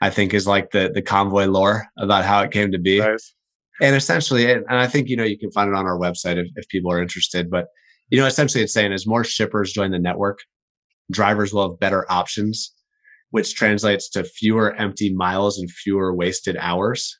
I 0.00 0.10
think 0.10 0.32
is 0.32 0.46
like 0.46 0.70
the 0.70 0.90
the 0.94 1.02
convoy 1.02 1.46
lore 1.46 1.86
about 1.98 2.24
how 2.24 2.42
it 2.42 2.52
came 2.52 2.72
to 2.72 2.78
be. 2.78 3.00
Nice. 3.00 3.34
And 3.82 3.96
essentially, 3.96 4.52
and 4.52 4.64
I 4.68 4.86
think 4.86 5.08
you 5.08 5.16
know 5.16 5.24
you 5.24 5.38
can 5.38 5.50
find 5.50 5.68
it 5.68 5.74
on 5.74 5.86
our 5.86 5.98
website 5.98 6.36
if, 6.36 6.48
if 6.56 6.68
people 6.68 6.92
are 6.92 7.02
interested. 7.02 7.50
But 7.50 7.66
you 8.08 8.18
know, 8.18 8.26
essentially, 8.26 8.62
it's 8.62 8.72
saying 8.72 8.92
as 8.92 9.06
more 9.06 9.24
shippers 9.24 9.72
join 9.72 9.90
the 9.90 9.98
network, 9.98 10.40
drivers 11.10 11.52
will 11.52 11.70
have 11.70 11.80
better 11.80 12.10
options 12.10 12.72
which 13.30 13.54
translates 13.54 14.08
to 14.10 14.24
fewer 14.24 14.74
empty 14.74 15.12
miles 15.12 15.58
and 15.58 15.70
fewer 15.70 16.14
wasted 16.14 16.56
hours. 16.58 17.18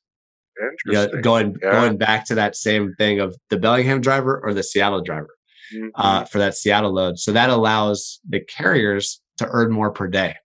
You 0.85 0.93
know, 0.93 1.09
going 1.23 1.57
yeah. 1.63 1.73
going 1.73 1.97
back 1.97 2.27
to 2.27 2.35
that 2.35 2.55
same 2.55 2.95
thing 2.99 3.19
of 3.19 3.35
the 3.49 3.57
Bellingham 3.57 4.03
driver 4.03 4.39
or 4.45 4.53
the 4.53 4.63
Seattle 4.63 5.01
driver 5.01 5.31
mm-hmm. 5.75 5.89
uh, 5.95 6.25
for 6.25 6.39
that 6.39 6.55
Seattle 6.55 6.93
load. 6.93 7.19
So 7.19 7.33
that 7.33 7.49
allows 7.49 8.21
the 8.29 8.41
carriers 8.41 9.23
to 9.39 9.49
earn 9.51 9.73
more 9.73 9.91
per 9.91 10.07
day 10.07 10.37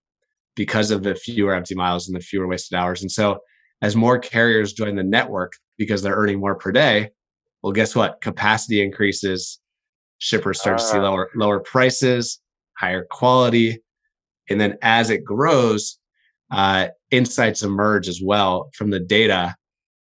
because 0.55 0.89
of 0.89 1.03
the 1.03 1.15
fewer 1.15 1.53
empty 1.53 1.75
miles 1.75 2.07
and 2.07 2.15
the 2.15 2.21
fewer 2.21 2.47
wasted 2.47 2.77
hours. 2.77 3.01
And 3.01 3.11
so 3.11 3.39
as 3.81 3.95
more 3.95 4.17
carriers 4.17 4.71
join 4.71 4.95
the 4.95 5.03
network 5.03 5.53
because 5.77 6.01
they're 6.01 6.15
earning 6.15 6.39
more 6.39 6.55
per 6.55 6.71
day, 6.71 7.11
well, 7.61 7.73
guess 7.73 7.95
what? 7.95 8.21
Capacity 8.21 8.81
increases. 8.81 9.59
Shippers 10.19 10.61
start 10.61 10.79
uh, 10.79 10.83
to 10.83 10.89
see 10.89 10.97
ah. 10.97 11.03
lower 11.03 11.29
lower 11.35 11.59
prices, 11.59 12.39
higher 12.77 13.05
quality, 13.09 13.79
and 14.49 14.59
then 14.59 14.77
as 14.81 15.09
it 15.09 15.23
grows, 15.23 15.97
uh, 16.51 16.87
insights 17.11 17.63
emerge 17.63 18.07
as 18.07 18.21
well 18.23 18.69
from 18.73 18.89
the 18.91 18.99
data 18.99 19.55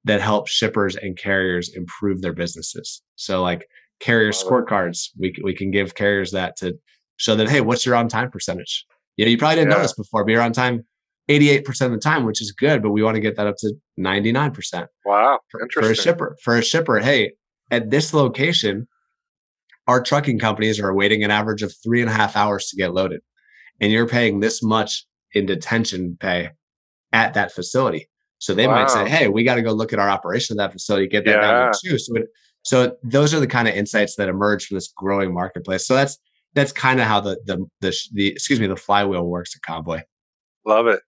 that 0.03 0.21
help 0.21 0.47
shippers 0.47 0.95
and 0.95 1.17
carriers 1.17 1.69
improve 1.73 2.21
their 2.21 2.33
businesses. 2.33 3.01
So, 3.15 3.41
like 3.41 3.67
carrier 3.99 4.31
scorecards, 4.31 5.09
we 5.17 5.33
we 5.43 5.53
can 5.53 5.71
give 5.71 5.95
carriers 5.95 6.31
that 6.31 6.55
to 6.57 6.77
show 7.17 7.35
them, 7.35 7.47
hey, 7.47 7.61
what's 7.61 7.85
your 7.85 7.95
on 7.95 8.07
time 8.07 8.29
percentage? 8.29 8.85
You 9.17 9.25
know, 9.25 9.31
you 9.31 9.37
probably 9.37 9.55
didn't 9.55 9.71
yeah. 9.71 9.77
know 9.77 9.83
this 9.83 9.93
before, 9.93 10.25
but 10.25 10.31
you're 10.31 10.41
on 10.41 10.51
time 10.51 10.85
88% 11.29 11.85
of 11.85 11.91
the 11.91 11.97
time, 11.97 12.25
which 12.25 12.41
is 12.41 12.51
good, 12.51 12.83
but 12.83 12.91
we 12.91 13.01
want 13.01 13.15
to 13.15 13.21
get 13.21 13.35
that 13.37 13.47
up 13.47 13.55
to 13.59 13.73
99%. 13.99 14.87
Wow. 15.05 15.39
For, 15.49 15.67
for 15.73 15.91
a 15.91 15.95
shipper. 15.95 16.37
For 16.43 16.57
a 16.57 16.61
shipper, 16.61 16.99
hey, 16.99 17.31
at 17.71 17.89
this 17.89 18.13
location, 18.13 18.87
our 19.87 20.03
trucking 20.03 20.39
companies 20.39 20.79
are 20.79 20.93
waiting 20.93 21.23
an 21.23 21.31
average 21.31 21.63
of 21.63 21.73
three 21.83 22.01
and 22.01 22.09
a 22.09 22.13
half 22.13 22.35
hours 22.35 22.67
to 22.67 22.75
get 22.75 22.93
loaded 22.93 23.21
and 23.79 23.91
you're 23.91 24.07
paying 24.07 24.39
this 24.39 24.63
much 24.63 25.05
in 25.33 25.45
detention 25.45 26.17
pay 26.19 26.49
at 27.13 27.33
that 27.33 27.51
facility. 27.51 28.09
So 28.39 28.53
they 28.53 28.67
wow. 28.67 28.75
might 28.75 28.89
say, 28.89 29.09
"Hey, 29.09 29.27
we 29.27 29.43
got 29.43 29.55
to 29.55 29.61
go 29.61 29.71
look 29.71 29.93
at 29.93 29.99
our 29.99 30.09
operation 30.09 30.53
of 30.53 30.57
that 30.57 30.71
facility, 30.71 31.07
get 31.07 31.25
that 31.25 31.41
yeah. 31.41 31.41
down 31.41 31.73
too." 31.83 31.97
So, 31.97 32.15
it, 32.15 32.27
so 32.63 32.95
those 33.03 33.33
are 33.33 33.39
the 33.39 33.47
kind 33.47 33.67
of 33.67 33.75
insights 33.75 34.15
that 34.15 34.29
emerge 34.29 34.65
from 34.65 34.75
this 34.75 34.91
growing 34.95 35.33
marketplace. 35.33 35.87
So 35.87 35.95
that's 35.95 36.17
that's 36.53 36.71
kind 36.71 36.99
of 36.99 37.07
how 37.07 37.21
the 37.21 37.37
the 37.45 37.65
the, 37.81 37.95
the 38.13 38.27
excuse 38.27 38.59
me 38.59 38.67
the 38.67 38.75
flywheel 38.75 39.25
works 39.25 39.55
at 39.55 39.61
Convoy. 39.61 40.01
Love 40.65 40.87
it. 40.87 40.99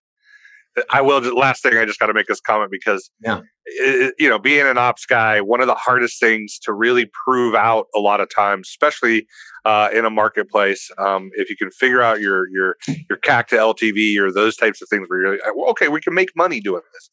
I 0.89 1.01
will. 1.01 1.21
Just 1.21 1.35
last 1.35 1.63
thing, 1.63 1.77
I 1.77 1.85
just 1.85 1.99
got 1.99 2.07
to 2.07 2.13
make 2.13 2.27
this 2.27 2.39
comment 2.39 2.71
because, 2.71 3.09
yeah, 3.23 3.41
it, 3.65 4.15
you 4.19 4.29
know, 4.29 4.39
being 4.39 4.65
an 4.65 4.77
ops 4.77 5.05
guy, 5.05 5.41
one 5.41 5.61
of 5.61 5.67
the 5.67 5.75
hardest 5.75 6.19
things 6.19 6.59
to 6.63 6.73
really 6.73 7.09
prove 7.25 7.55
out 7.55 7.87
a 7.95 7.99
lot 7.99 8.21
of 8.21 8.29
times, 8.33 8.69
especially 8.69 9.27
uh, 9.65 9.89
in 9.93 10.05
a 10.05 10.09
marketplace, 10.09 10.89
um, 10.97 11.29
if 11.33 11.49
you 11.49 11.57
can 11.57 11.71
figure 11.71 12.01
out 12.01 12.19
your 12.19 12.47
your 12.49 12.75
your 13.09 13.17
CAC 13.19 13.47
to 13.47 13.55
LTV 13.55 14.17
or 14.19 14.31
those 14.31 14.55
types 14.55 14.81
of 14.81 14.89
things, 14.89 15.07
where 15.09 15.21
you're 15.21 15.31
like, 15.31 15.41
okay, 15.69 15.87
we 15.87 16.01
can 16.01 16.13
make 16.13 16.29
money 16.35 16.59
doing 16.59 16.81
this. 16.93 17.09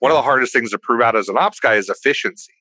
One 0.00 0.12
of 0.12 0.16
the 0.16 0.22
hardest 0.22 0.52
things 0.52 0.70
to 0.70 0.78
prove 0.78 1.00
out 1.00 1.16
as 1.16 1.28
an 1.28 1.36
ops 1.36 1.60
guy 1.60 1.74
is 1.74 1.88
efficiency. 1.88 2.52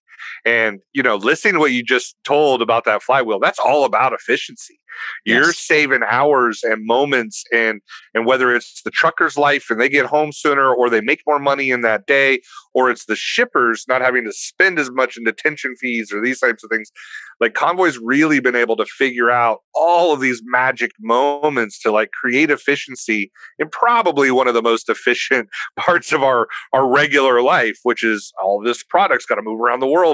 And 0.45 0.80
you 0.93 1.03
know, 1.03 1.15
listening 1.15 1.56
to 1.56 1.60
what 1.60 1.71
you 1.71 1.84
just 1.84 2.15
told 2.23 2.62
about 2.62 2.86
that 2.86 3.03
flywheel, 3.03 3.39
that's 3.39 3.60
all 3.60 3.86
about 3.86 4.13
efficiency. 4.13 4.80
You're 5.25 5.53
saving 5.53 6.01
hours 6.08 6.62
and 6.63 6.86
moments 6.86 7.43
and 7.53 7.82
and 8.13 8.25
whether 8.25 8.56
it's 8.56 8.82
the 8.84 8.91
trucker's 8.91 9.38
life 9.38 9.67
and 9.69 9.80
they 9.80 9.89
get 9.89 10.06
home 10.06 10.32
sooner 10.32 10.73
or 10.73 10.89
they 10.89 11.01
make 11.01 11.21
more 11.27 11.39
money 11.39 11.71
in 11.71 11.82
that 11.82 12.06
day 12.06 12.39
or 12.73 12.89
it's 12.89 13.06
the 13.06 13.15
shippers 13.15 13.86
not 13.88 14.01
having 14.01 14.23
to 14.25 14.32
spend 14.32 14.80
as 14.80 14.91
much 14.91 15.17
in 15.17 15.23
detention 15.23 15.75
fees 15.80 16.12
or 16.12 16.21
these 16.21 16.39
types 16.39 16.63
of 16.63 16.69
things. 16.69 16.91
Like 17.39 17.53
Convoy's 17.53 17.99
really 17.99 18.39
been 18.39 18.56
able 18.56 18.75
to 18.77 18.86
figure 18.86 19.30
out 19.30 19.60
all 19.75 20.13
of 20.13 20.21
these 20.21 20.41
magic 20.45 20.91
moments 20.99 21.80
to 21.82 21.91
like 21.91 22.12
create 22.12 22.49
efficiency 22.49 23.32
in 23.60 23.69
probably 23.69 24.32
one 24.32 24.47
of 24.47 24.53
the 24.53 24.62
most 24.62 24.89
efficient 24.89 25.49
parts 25.77 26.12
of 26.12 26.23
our 26.23 26.47
our 26.73 26.88
regular 26.88 27.41
life, 27.41 27.77
which 27.84 28.03
is 28.03 28.32
all 28.41 28.62
this 28.62 28.84
product's 28.84 29.25
got 29.25 29.36
to 29.36 29.41
move 29.41 29.60
around 29.60 29.80
the 29.80 29.88
world 29.88 30.06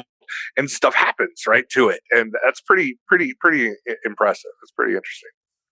and 0.58 0.70
stuff 0.70 0.94
happens 0.94 1.44
right 1.48 1.66
to 1.72 1.90
it 1.90 2.02
and 2.12 2.34
that's 2.44 2.62
pretty 2.62 2.98
pretty 3.08 3.34
pretty 3.40 3.72
impressive. 4.06 4.52
It's 4.62 4.72
pretty 4.72 4.94
interesting. 4.94 5.30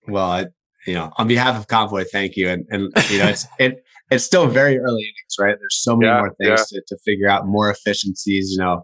Well 0.07 0.31
I, 0.31 0.45
you 0.87 0.93
know 0.93 1.11
on 1.17 1.27
behalf 1.27 1.57
of 1.57 1.67
convoy 1.67 2.03
thank 2.11 2.35
you 2.35 2.49
and 2.49 2.65
and 2.69 2.91
you 3.09 3.19
know 3.19 3.27
it's 3.27 3.47
it 3.59 3.83
it's 4.09 4.23
still 4.23 4.47
very 4.47 4.77
early 4.77 5.01
innings 5.01 5.35
right? 5.39 5.55
There's 5.59 5.81
so 5.81 5.95
many 5.95 6.11
yeah, 6.11 6.19
more 6.19 6.35
things 6.39 6.67
yeah. 6.71 6.79
to, 6.79 6.83
to 6.87 6.97
figure 7.05 7.29
out 7.29 7.47
more 7.47 7.69
efficiencies 7.69 8.51
you 8.51 8.57
know. 8.63 8.83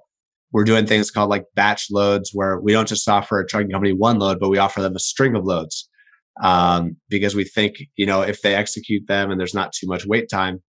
We're 0.53 0.63
doing 0.63 0.85
things 0.85 1.11
called 1.11 1.29
like 1.29 1.43
batch 1.55 1.87
loads 1.91 2.31
where 2.33 2.61
we 2.61 2.71
don't 2.71 2.87
just 2.87 3.07
offer 3.09 3.37
a 3.39 3.45
trucking 3.45 3.69
company 3.69 3.91
one 3.91 4.19
load 4.19 4.39
but 4.39 4.49
we 4.49 4.57
offer 4.57 4.81
them 4.81 4.95
a 4.95 4.99
string 4.99 5.35
of 5.35 5.43
loads 5.43 5.89
um, 6.41 6.95
because 7.09 7.35
we 7.35 7.43
think 7.43 7.75
you 7.95 8.05
know 8.05 8.21
if 8.21 8.41
they 8.41 8.55
execute 8.55 9.07
them 9.07 9.29
and 9.29 9.39
there's 9.39 9.53
not 9.53 9.73
too 9.73 9.87
much 9.87 10.05
wait 10.05 10.29
time 10.29 10.61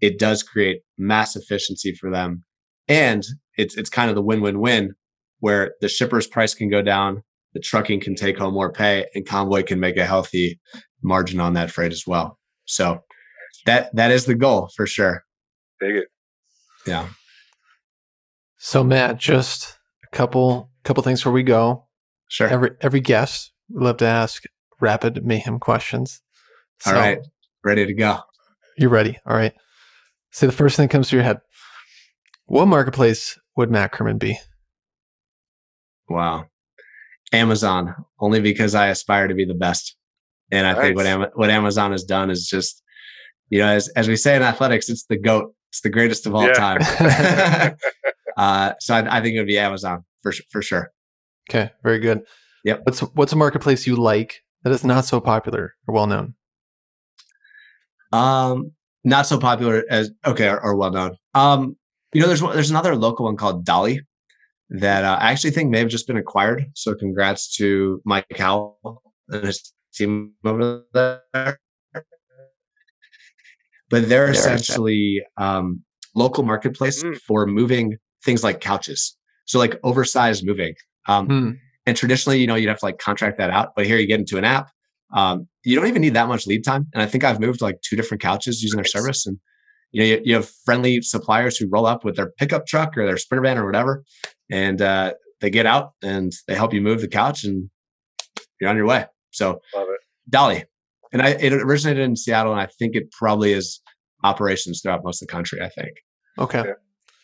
it 0.00 0.18
does 0.18 0.42
create 0.42 0.82
mass 0.98 1.36
efficiency 1.36 1.94
for 1.94 2.10
them 2.10 2.44
and 2.88 3.24
it's 3.56 3.76
it's 3.76 3.90
kind 3.90 4.10
of 4.10 4.16
the 4.16 4.22
win-win-win 4.22 4.94
where 5.40 5.74
the 5.80 5.88
shipper's 5.88 6.26
price 6.26 6.54
can 6.54 6.70
go 6.70 6.82
down, 6.82 7.22
the 7.52 7.60
trucking 7.60 8.00
can 8.00 8.14
take 8.14 8.38
home 8.38 8.54
more 8.54 8.72
pay, 8.72 9.06
and 9.14 9.26
Convoy 9.26 9.62
can 9.62 9.80
make 9.80 9.96
a 9.96 10.06
healthy 10.06 10.60
margin 11.02 11.40
on 11.40 11.54
that 11.54 11.70
freight 11.70 11.92
as 11.92 12.04
well. 12.06 12.38
So 12.64 13.02
that 13.66 13.94
that 13.94 14.10
is 14.10 14.26
the 14.26 14.34
goal 14.34 14.70
for 14.76 14.86
sure. 14.86 15.24
Dig 15.80 15.96
it. 15.96 16.08
Yeah. 16.86 17.08
So 18.58 18.82
Matt, 18.82 19.18
just 19.18 19.76
a 20.04 20.16
couple 20.16 20.70
couple 20.84 21.02
things 21.02 21.20
before 21.20 21.32
we 21.32 21.42
go. 21.42 21.86
Sure. 22.28 22.48
Every 22.48 22.70
every 22.80 23.00
guest 23.00 23.52
we 23.72 23.84
love 23.84 23.98
to 23.98 24.06
ask 24.06 24.44
rapid 24.80 25.24
mayhem 25.24 25.58
questions. 25.58 26.20
So, 26.80 26.90
All 26.90 26.96
right. 26.96 27.18
Ready 27.62 27.86
to 27.86 27.94
go. 27.94 28.18
You're 28.76 28.90
ready. 28.90 29.18
All 29.26 29.36
right. 29.36 29.54
Say 30.32 30.46
the 30.46 30.52
first 30.52 30.76
thing 30.76 30.88
that 30.88 30.92
comes 30.92 31.08
to 31.08 31.16
your 31.16 31.24
head. 31.24 31.38
What 32.46 32.66
marketplace 32.66 33.38
would 33.56 33.70
Matt 33.70 33.92
Kerman 33.92 34.18
be? 34.18 34.38
Wow. 36.08 36.46
Amazon, 37.32 37.94
only 38.20 38.40
because 38.40 38.74
I 38.74 38.88
aspire 38.88 39.28
to 39.28 39.34
be 39.34 39.44
the 39.44 39.54
best. 39.54 39.96
And 40.50 40.66
I 40.66 40.72
nice. 40.72 40.82
think 40.82 40.96
what 40.96 41.06
Am- 41.06 41.30
what 41.34 41.50
Amazon 41.50 41.92
has 41.92 42.04
done 42.04 42.30
is 42.30 42.46
just, 42.46 42.82
you 43.48 43.58
know, 43.58 43.66
as 43.66 43.88
as 43.96 44.08
we 44.08 44.16
say 44.16 44.36
in 44.36 44.42
athletics, 44.42 44.88
it's 44.88 45.04
the 45.06 45.18
goat. 45.18 45.54
It's 45.70 45.80
the 45.80 45.90
greatest 45.90 46.26
of 46.26 46.34
all 46.34 46.46
yeah. 46.46 46.52
time. 46.52 47.76
uh, 48.36 48.74
so 48.78 48.94
I, 48.94 49.18
I, 49.18 49.20
think 49.20 49.34
it 49.34 49.38
would 49.40 49.48
be 49.48 49.58
Amazon 49.58 50.04
for 50.22 50.32
for 50.50 50.62
sure. 50.62 50.92
Okay, 51.50 51.72
very 51.82 51.98
good. 51.98 52.22
Yep. 52.64 52.82
What's 52.84 53.00
what's 53.00 53.32
a 53.32 53.36
marketplace 53.36 53.86
you 53.86 53.96
like 53.96 54.42
that 54.62 54.72
is 54.72 54.84
not 54.84 55.04
so 55.04 55.20
popular 55.20 55.74
or 55.88 55.94
well 55.94 56.06
known? 56.06 56.34
Um, 58.12 58.72
not 59.02 59.26
so 59.26 59.38
popular 59.38 59.82
as 59.90 60.12
okay 60.24 60.48
or, 60.48 60.60
or 60.60 60.76
well 60.76 60.92
known. 60.92 61.16
Um, 61.34 61.76
you 62.14 62.20
know, 62.20 62.26
there's 62.28 62.40
there's 62.40 62.70
another 62.70 62.96
local 62.96 63.26
one 63.26 63.36
called 63.36 63.64
Dolly 63.64 64.00
that 64.70 65.04
uh, 65.04 65.18
I 65.20 65.32
actually 65.32 65.50
think 65.50 65.70
may 65.70 65.80
have 65.80 65.88
just 65.88 66.06
been 66.06 66.16
acquired. 66.16 66.64
So 66.74 66.94
congrats 66.94 67.54
to 67.56 68.00
Mike 68.04 68.26
Howell 68.36 69.02
and 69.28 69.44
his 69.44 69.72
team 69.92 70.32
over 70.44 70.82
there. 70.92 71.58
But 73.90 74.08
they're 74.08 74.30
essentially 74.30 75.22
um, 75.36 75.82
local 76.14 76.42
marketplace 76.42 77.02
mm. 77.02 77.16
for 77.20 77.46
moving 77.46 77.96
things 78.24 78.42
like 78.42 78.60
couches. 78.60 79.16
So 79.44 79.58
like 79.58 79.78
oversized 79.84 80.46
moving. 80.46 80.74
Um, 81.06 81.28
mm. 81.28 81.58
And 81.86 81.96
traditionally, 81.96 82.38
you 82.38 82.46
know, 82.46 82.54
you'd 82.54 82.68
have 82.68 82.78
to 82.78 82.84
like 82.84 82.98
contract 82.98 83.38
that 83.38 83.50
out. 83.50 83.70
But 83.76 83.86
here 83.86 83.98
you 83.98 84.06
get 84.06 84.18
into 84.18 84.38
an 84.38 84.44
app. 84.44 84.70
Um, 85.12 85.46
you 85.64 85.76
don't 85.76 85.86
even 85.86 86.02
need 86.02 86.14
that 86.14 86.28
much 86.28 86.46
lead 86.46 86.64
time. 86.64 86.86
And 86.94 87.02
I 87.02 87.06
think 87.06 87.24
I've 87.24 87.38
moved 87.38 87.60
like 87.60 87.80
two 87.82 87.94
different 87.94 88.22
couches 88.22 88.62
using 88.62 88.78
their 88.78 88.84
service. 88.84 89.26
And 89.26 89.38
you 89.94 90.00
know, 90.00 90.06
you, 90.06 90.20
you, 90.24 90.34
have 90.34 90.50
friendly 90.64 91.00
suppliers 91.02 91.56
who 91.56 91.68
roll 91.70 91.86
up 91.86 92.04
with 92.04 92.16
their 92.16 92.32
pickup 92.32 92.66
truck 92.66 92.98
or 92.98 93.06
their 93.06 93.16
sprinter 93.16 93.42
van 93.42 93.58
or 93.58 93.64
whatever, 93.64 94.02
and 94.50 94.82
uh, 94.82 95.14
they 95.40 95.50
get 95.50 95.66
out 95.66 95.92
and 96.02 96.32
they 96.48 96.54
help 96.56 96.74
you 96.74 96.80
move 96.80 97.00
the 97.00 97.06
couch, 97.06 97.44
and 97.44 97.70
you're 98.60 98.68
on 98.68 98.76
your 98.76 98.86
way. 98.86 99.06
So, 99.30 99.60
Dolly, 100.28 100.64
and 101.12 101.22
I 101.22 101.28
it 101.28 101.52
originated 101.52 102.02
in 102.02 102.16
Seattle, 102.16 102.50
and 102.50 102.60
I 102.60 102.66
think 102.66 102.96
it 102.96 103.12
probably 103.12 103.52
is 103.52 103.80
operations 104.24 104.80
throughout 104.82 105.04
most 105.04 105.22
of 105.22 105.28
the 105.28 105.32
country. 105.32 105.62
I 105.62 105.68
think. 105.68 105.92
Okay. 106.40 106.64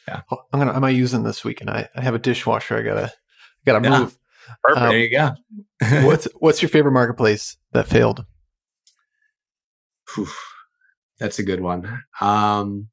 Yeah. 0.06 0.20
yeah. 0.30 0.38
I'm 0.52 0.61
gonna. 0.61 0.72
I 0.72 0.78
might 0.78 0.90
use 0.90 1.11
them 1.11 1.24
this 1.24 1.42
weekend. 1.42 1.70
I, 1.70 1.88
I 1.96 2.02
have 2.02 2.14
a 2.14 2.20
dishwasher. 2.20 2.78
I 2.78 2.83
gotta. 2.83 3.12
gotta 3.66 3.83
yeah. 3.83 3.98
move. 3.98 4.16
Perfect. 4.62 4.83
Um, 4.83 4.88
there 4.90 4.98
you 4.98 5.11
go. 5.11 6.06
what's 6.06 6.28
What's 6.38 6.62
your 6.62 6.68
favorite 6.68 6.92
marketplace 6.92 7.56
that 7.72 7.88
failed? 7.88 8.24
Whew. 10.14 10.28
That's 11.20 11.38
a 11.38 11.42
good 11.42 11.61
one. 11.61 11.87
Um, 12.20 12.88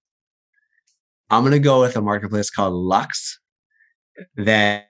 I'm 1.29 1.43
going 1.43 1.53
to 1.53 1.59
go 1.59 1.81
with 1.81 1.95
a 1.95 2.01
marketplace 2.01 2.49
called 2.49 2.73
Luxe 2.73 3.39
that 4.35 4.89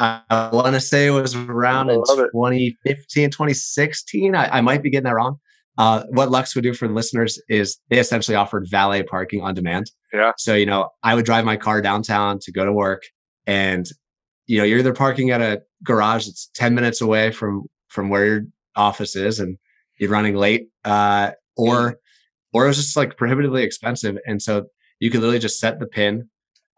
I 0.00 0.50
want 0.52 0.74
to 0.74 0.80
say 0.80 1.10
was 1.10 1.36
around 1.36 1.90
in 1.90 1.96
2015, 1.96 3.30
2016. 3.30 4.34
I, 4.34 4.58
I, 4.58 4.60
might 4.60 4.82
be 4.82 4.90
getting 4.90 5.04
that 5.04 5.14
wrong. 5.14 5.38
Uh, 5.78 6.04
what 6.10 6.30
Luxe 6.30 6.54
would 6.54 6.64
do 6.64 6.74
for 6.74 6.88
the 6.88 6.94
listeners 6.94 7.40
is 7.48 7.78
they 7.88 7.98
essentially 7.98 8.34
offered 8.34 8.66
valet 8.68 9.04
parking 9.04 9.42
on 9.42 9.54
demand. 9.54 9.90
Yeah. 10.12 10.32
So, 10.36 10.54
you 10.54 10.66
know, 10.66 10.88
I 11.02 11.14
would 11.14 11.24
drive 11.24 11.44
my 11.44 11.56
car 11.56 11.80
downtown 11.80 12.38
to 12.40 12.52
go 12.52 12.64
to 12.64 12.72
work 12.72 13.02
and, 13.46 13.86
you 14.46 14.58
know, 14.58 14.64
you're 14.64 14.80
either 14.80 14.92
parking 14.92 15.30
at 15.30 15.40
a 15.40 15.62
garage 15.84 16.26
that's 16.26 16.50
10 16.54 16.74
minutes 16.74 17.00
away 17.00 17.30
from, 17.30 17.64
from 17.88 18.08
where 18.08 18.26
your 18.26 18.40
office 18.74 19.14
is 19.14 19.40
and 19.40 19.56
you're 19.98 20.10
running 20.10 20.34
late. 20.34 20.68
Uh, 20.84 21.30
or 21.56 21.98
or 22.52 22.64
it 22.64 22.68
was 22.68 22.76
just 22.76 22.96
like 22.96 23.16
prohibitively 23.16 23.62
expensive. 23.62 24.18
And 24.26 24.40
so 24.40 24.66
you 25.00 25.10
could 25.10 25.20
literally 25.20 25.38
just 25.38 25.58
set 25.58 25.78
the 25.80 25.86
pin 25.86 26.28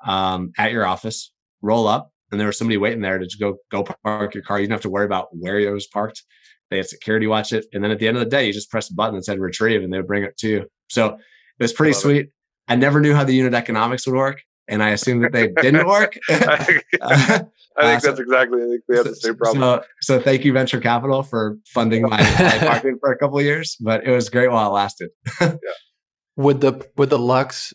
um, 0.06 0.52
at 0.56 0.72
your 0.72 0.86
office, 0.86 1.32
roll 1.62 1.86
up, 1.88 2.12
and 2.30 2.40
there 2.40 2.46
was 2.46 2.58
somebody 2.58 2.76
waiting 2.76 3.00
there 3.00 3.18
to 3.18 3.24
just 3.24 3.40
go 3.40 3.56
go 3.70 3.84
park 4.04 4.34
your 4.34 4.42
car. 4.42 4.58
You 4.58 4.64
didn't 4.64 4.72
have 4.72 4.82
to 4.82 4.90
worry 4.90 5.06
about 5.06 5.28
where 5.32 5.58
it 5.58 5.70
was 5.70 5.86
parked. 5.86 6.22
They 6.70 6.78
had 6.78 6.88
security 6.88 7.26
watch 7.26 7.52
it, 7.52 7.66
and 7.72 7.82
then 7.82 7.90
at 7.90 7.98
the 7.98 8.08
end 8.08 8.16
of 8.16 8.24
the 8.24 8.30
day, 8.30 8.46
you 8.46 8.52
just 8.52 8.70
press 8.70 8.90
a 8.90 8.94
button 8.94 9.14
that 9.16 9.24
said 9.24 9.38
retrieve, 9.38 9.82
and 9.82 9.92
they 9.92 9.98
would 9.98 10.06
bring 10.06 10.24
it 10.24 10.36
to 10.38 10.48
you. 10.48 10.66
So 10.88 11.14
it 11.14 11.62
was 11.62 11.72
pretty 11.72 11.92
sweet. 11.92 12.26
It. 12.26 12.32
I 12.66 12.76
never 12.76 13.00
knew 13.00 13.14
how 13.14 13.24
the 13.24 13.34
unit 13.34 13.54
economics 13.54 14.06
would 14.06 14.16
work, 14.16 14.42
and 14.68 14.82
I 14.82 14.90
assumed 14.90 15.24
that 15.24 15.32
they 15.32 15.48
didn't 15.48 15.86
work. 15.86 16.18
I 17.76 17.82
think 17.82 18.04
uh, 18.04 18.06
that's 18.08 18.20
exactly. 18.20 18.62
I 18.62 18.66
think 18.66 18.82
they 18.88 18.96
have 18.96 19.04
the 19.06 19.16
same 19.16 19.36
problem. 19.36 19.60
So, 19.60 19.84
so 20.00 20.20
thank 20.20 20.44
you, 20.44 20.52
venture 20.52 20.80
capital, 20.80 21.22
for 21.22 21.58
funding 21.66 22.02
my, 22.02 22.08
my 22.38 22.58
parking 22.58 22.98
for 23.00 23.12
a 23.12 23.18
couple 23.18 23.40
years. 23.40 23.76
But 23.80 24.04
it 24.04 24.10
was 24.10 24.28
great 24.28 24.50
while 24.50 24.68
it 24.68 24.72
lasted. 24.72 25.10
yeah. 25.40 25.56
Would 26.36 26.60
the 26.60 26.84
would 26.96 27.10
the 27.10 27.18
Luxe 27.18 27.72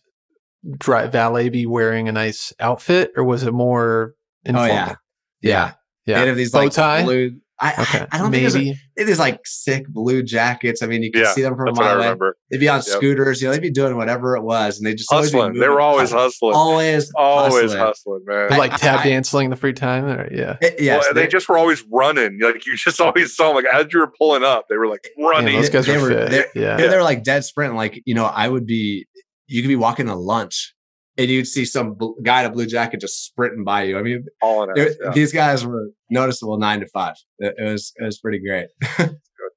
drive 0.77 1.13
valet 1.13 1.47
be 1.47 1.65
wearing 1.65 2.09
a 2.09 2.11
nice 2.11 2.51
outfit, 2.59 3.13
or 3.15 3.23
was 3.23 3.43
it 3.43 3.53
more 3.53 4.15
informal? 4.43 4.69
Oh 4.69 4.73
yeah, 4.73 4.95
yeah, 5.39 5.71
yeah. 6.05 6.19
They 6.19 6.27
have 6.27 6.35
these 6.35 6.53
like 6.53 6.73
tie? 6.73 7.03
blue 7.05 7.39
I, 7.61 7.81
okay. 7.81 7.99
I, 7.99 8.07
I 8.13 8.17
don't 8.17 8.31
Maybe. 8.31 8.49
think 8.49 8.77
it 8.95 9.09
is 9.09 9.19
like 9.19 9.41
sick 9.45 9.87
blue 9.89 10.23
jackets. 10.23 10.81
I 10.81 10.87
mean, 10.87 11.03
you 11.03 11.11
can 11.11 11.23
yeah, 11.23 11.33
see 11.33 11.41
them 11.41 11.55
from 11.55 11.69
a 11.69 11.73
mile 11.73 12.01
away. 12.01 12.31
They'd 12.49 12.59
be 12.59 12.69
on 12.69 12.77
yep. 12.77 12.85
scooters, 12.85 13.41
you 13.41 13.47
know, 13.47 13.53
they'd 13.53 13.61
be 13.61 13.69
doing 13.69 13.97
whatever 13.97 14.37
it 14.37 14.43
was, 14.43 14.77
and 14.77 14.87
they 14.87 14.95
just 14.95 15.11
hustling. 15.11 15.53
They 15.53 15.67
were 15.67 15.81
always 15.81 16.11
hustling, 16.11 16.55
always, 16.55 17.11
always 17.15 17.73
hustling, 17.73 17.79
hustling 17.79 18.21
man. 18.25 18.57
like 18.57 18.77
tap 18.77 19.03
dancing 19.03 19.45
in 19.45 19.49
the 19.49 19.57
free 19.57 19.73
time, 19.73 20.05
or, 20.05 20.33
yeah, 20.33 20.57
it, 20.61 20.75
yes, 20.79 21.03
well, 21.03 21.13
they, 21.13 21.21
they, 21.23 21.27
just 21.27 21.49
were 21.49 21.57
always 21.57 21.83
running. 21.91 22.39
Like 22.39 22.65
you 22.65 22.75
just 22.77 23.01
always 23.01 23.35
saw 23.35 23.47
them. 23.47 23.63
Like 23.63 23.73
as 23.73 23.87
you 23.91 23.99
were 23.99 24.11
pulling 24.17 24.43
up, 24.43 24.65
they 24.69 24.77
were 24.77 24.87
like 24.87 25.07
running. 25.17 25.53
Yeah, 25.53 25.59
those 25.59 25.69
guys 25.69 25.85
they, 25.85 25.97
were, 25.97 26.09
fit. 26.09 26.49
yeah, 26.55 26.77
they 26.77 26.95
were 26.95 27.03
like 27.03 27.23
dead 27.23 27.43
sprint. 27.43 27.75
Like 27.75 28.01
you 28.05 28.15
know, 28.15 28.25
I 28.25 28.47
would 28.47 28.65
be. 28.65 29.05
You 29.51 29.63
could 29.63 29.67
be 29.67 29.75
walking 29.75 30.05
to 30.05 30.13
lunch 30.13 30.75
and 31.19 31.29
you'd 31.29 31.47
see 31.47 31.65
some 31.65 31.95
bl- 31.95 32.13
guy 32.23 32.41
in 32.41 32.45
a 32.45 32.49
blue 32.49 32.65
jacket 32.65 33.01
just 33.01 33.25
sprinting 33.25 33.65
by 33.65 33.83
you. 33.83 33.99
I 33.99 34.01
mean, 34.01 34.25
all 34.41 34.63
in 34.63 34.69
it, 34.75 34.97
yeah. 35.03 35.11
these 35.11 35.33
guys 35.33 35.65
were 35.65 35.89
noticeable 36.09 36.57
nine 36.57 36.79
to 36.79 36.87
five. 36.87 37.15
It, 37.39 37.55
it 37.57 37.63
was 37.63 37.91
it 37.97 38.05
was 38.05 38.19
pretty 38.19 38.39
great. 38.39 38.67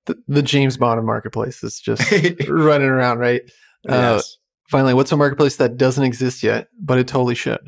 the, 0.06 0.16
the, 0.26 0.42
James 0.42 0.76
Bond 0.76 1.04
marketplace 1.06 1.62
is 1.62 1.78
just 1.78 2.02
running 2.48 2.88
around, 2.88 3.18
right? 3.18 3.42
Uh, 3.88 4.16
yes. 4.16 4.36
Finally, 4.68 4.94
what's 4.94 5.12
a 5.12 5.16
marketplace 5.16 5.56
that 5.56 5.76
doesn't 5.76 6.02
exist 6.02 6.42
yet, 6.42 6.66
but 6.80 6.98
it 6.98 7.06
totally 7.06 7.36
should? 7.36 7.60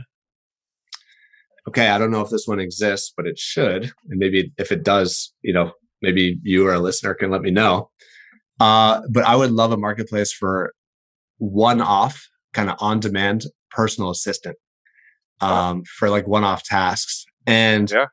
Okay, 1.68 1.88
I 1.88 1.98
don't 1.98 2.10
know 2.10 2.20
if 2.20 2.30
this 2.30 2.46
one 2.46 2.58
exists, 2.58 3.12
but 3.16 3.26
it 3.26 3.38
should. 3.38 3.84
And 4.08 4.18
maybe 4.18 4.52
if 4.58 4.72
it 4.72 4.82
does, 4.82 5.32
you 5.42 5.52
know, 5.52 5.72
maybe 6.02 6.38
you 6.42 6.66
or 6.66 6.74
a 6.74 6.80
listener 6.80 7.14
can 7.14 7.30
let 7.30 7.42
me 7.42 7.50
know. 7.50 7.90
Uh, 8.58 9.02
but 9.10 9.24
I 9.24 9.36
would 9.36 9.52
love 9.52 9.72
a 9.72 9.76
marketplace 9.76 10.32
for 10.32 10.72
one 11.38 11.80
off, 11.80 12.26
kind 12.52 12.70
of 12.70 12.76
on 12.80 13.00
demand 13.00 13.44
personal 13.74 14.10
assistant 14.10 14.56
um, 15.40 15.82
for 15.84 16.10
like 16.10 16.26
one-off 16.26 16.62
tasks. 16.62 17.24
And 17.46 17.90
yeah. 17.90 18.06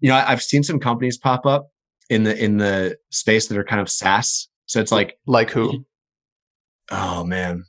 you 0.00 0.08
know, 0.08 0.16
I've 0.16 0.42
seen 0.42 0.62
some 0.62 0.78
companies 0.80 1.18
pop 1.18 1.46
up 1.46 1.70
in 2.08 2.24
the 2.24 2.42
in 2.42 2.58
the 2.58 2.96
space 3.10 3.48
that 3.48 3.58
are 3.58 3.64
kind 3.64 3.80
of 3.80 3.90
SaaS. 3.90 4.48
So 4.66 4.80
it's 4.80 4.92
like 4.92 5.18
like 5.26 5.50
who? 5.50 5.84
Oh 6.90 7.24
man, 7.24 7.64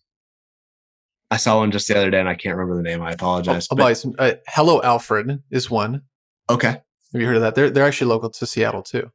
I 1.32 1.38
saw 1.38 1.58
one 1.58 1.72
just 1.72 1.88
the 1.88 1.98
other 1.98 2.10
day 2.10 2.20
and 2.20 2.30
I 2.30 2.36
can't 2.36 2.56
remember 2.56 2.76
the 2.78 2.90
name. 2.90 3.02
I 3.02 3.12
apologize. 3.12 3.68
Oh, 3.72 3.76
but, 3.76 4.06
uh, 4.18 4.34
Hello 4.48 4.82
Alfred 4.82 5.44
is 5.52 5.70
one. 5.70 6.02
Okay. 6.50 6.82
Have 7.12 7.22
you 7.22 7.26
heard 7.28 7.36
of 7.36 7.42
that? 7.42 7.56
They're 7.56 7.70
they're 7.70 7.86
actually 7.86 8.10
local 8.10 8.30
to 8.30 8.46
Seattle 8.46 8.84
too. 8.84 9.12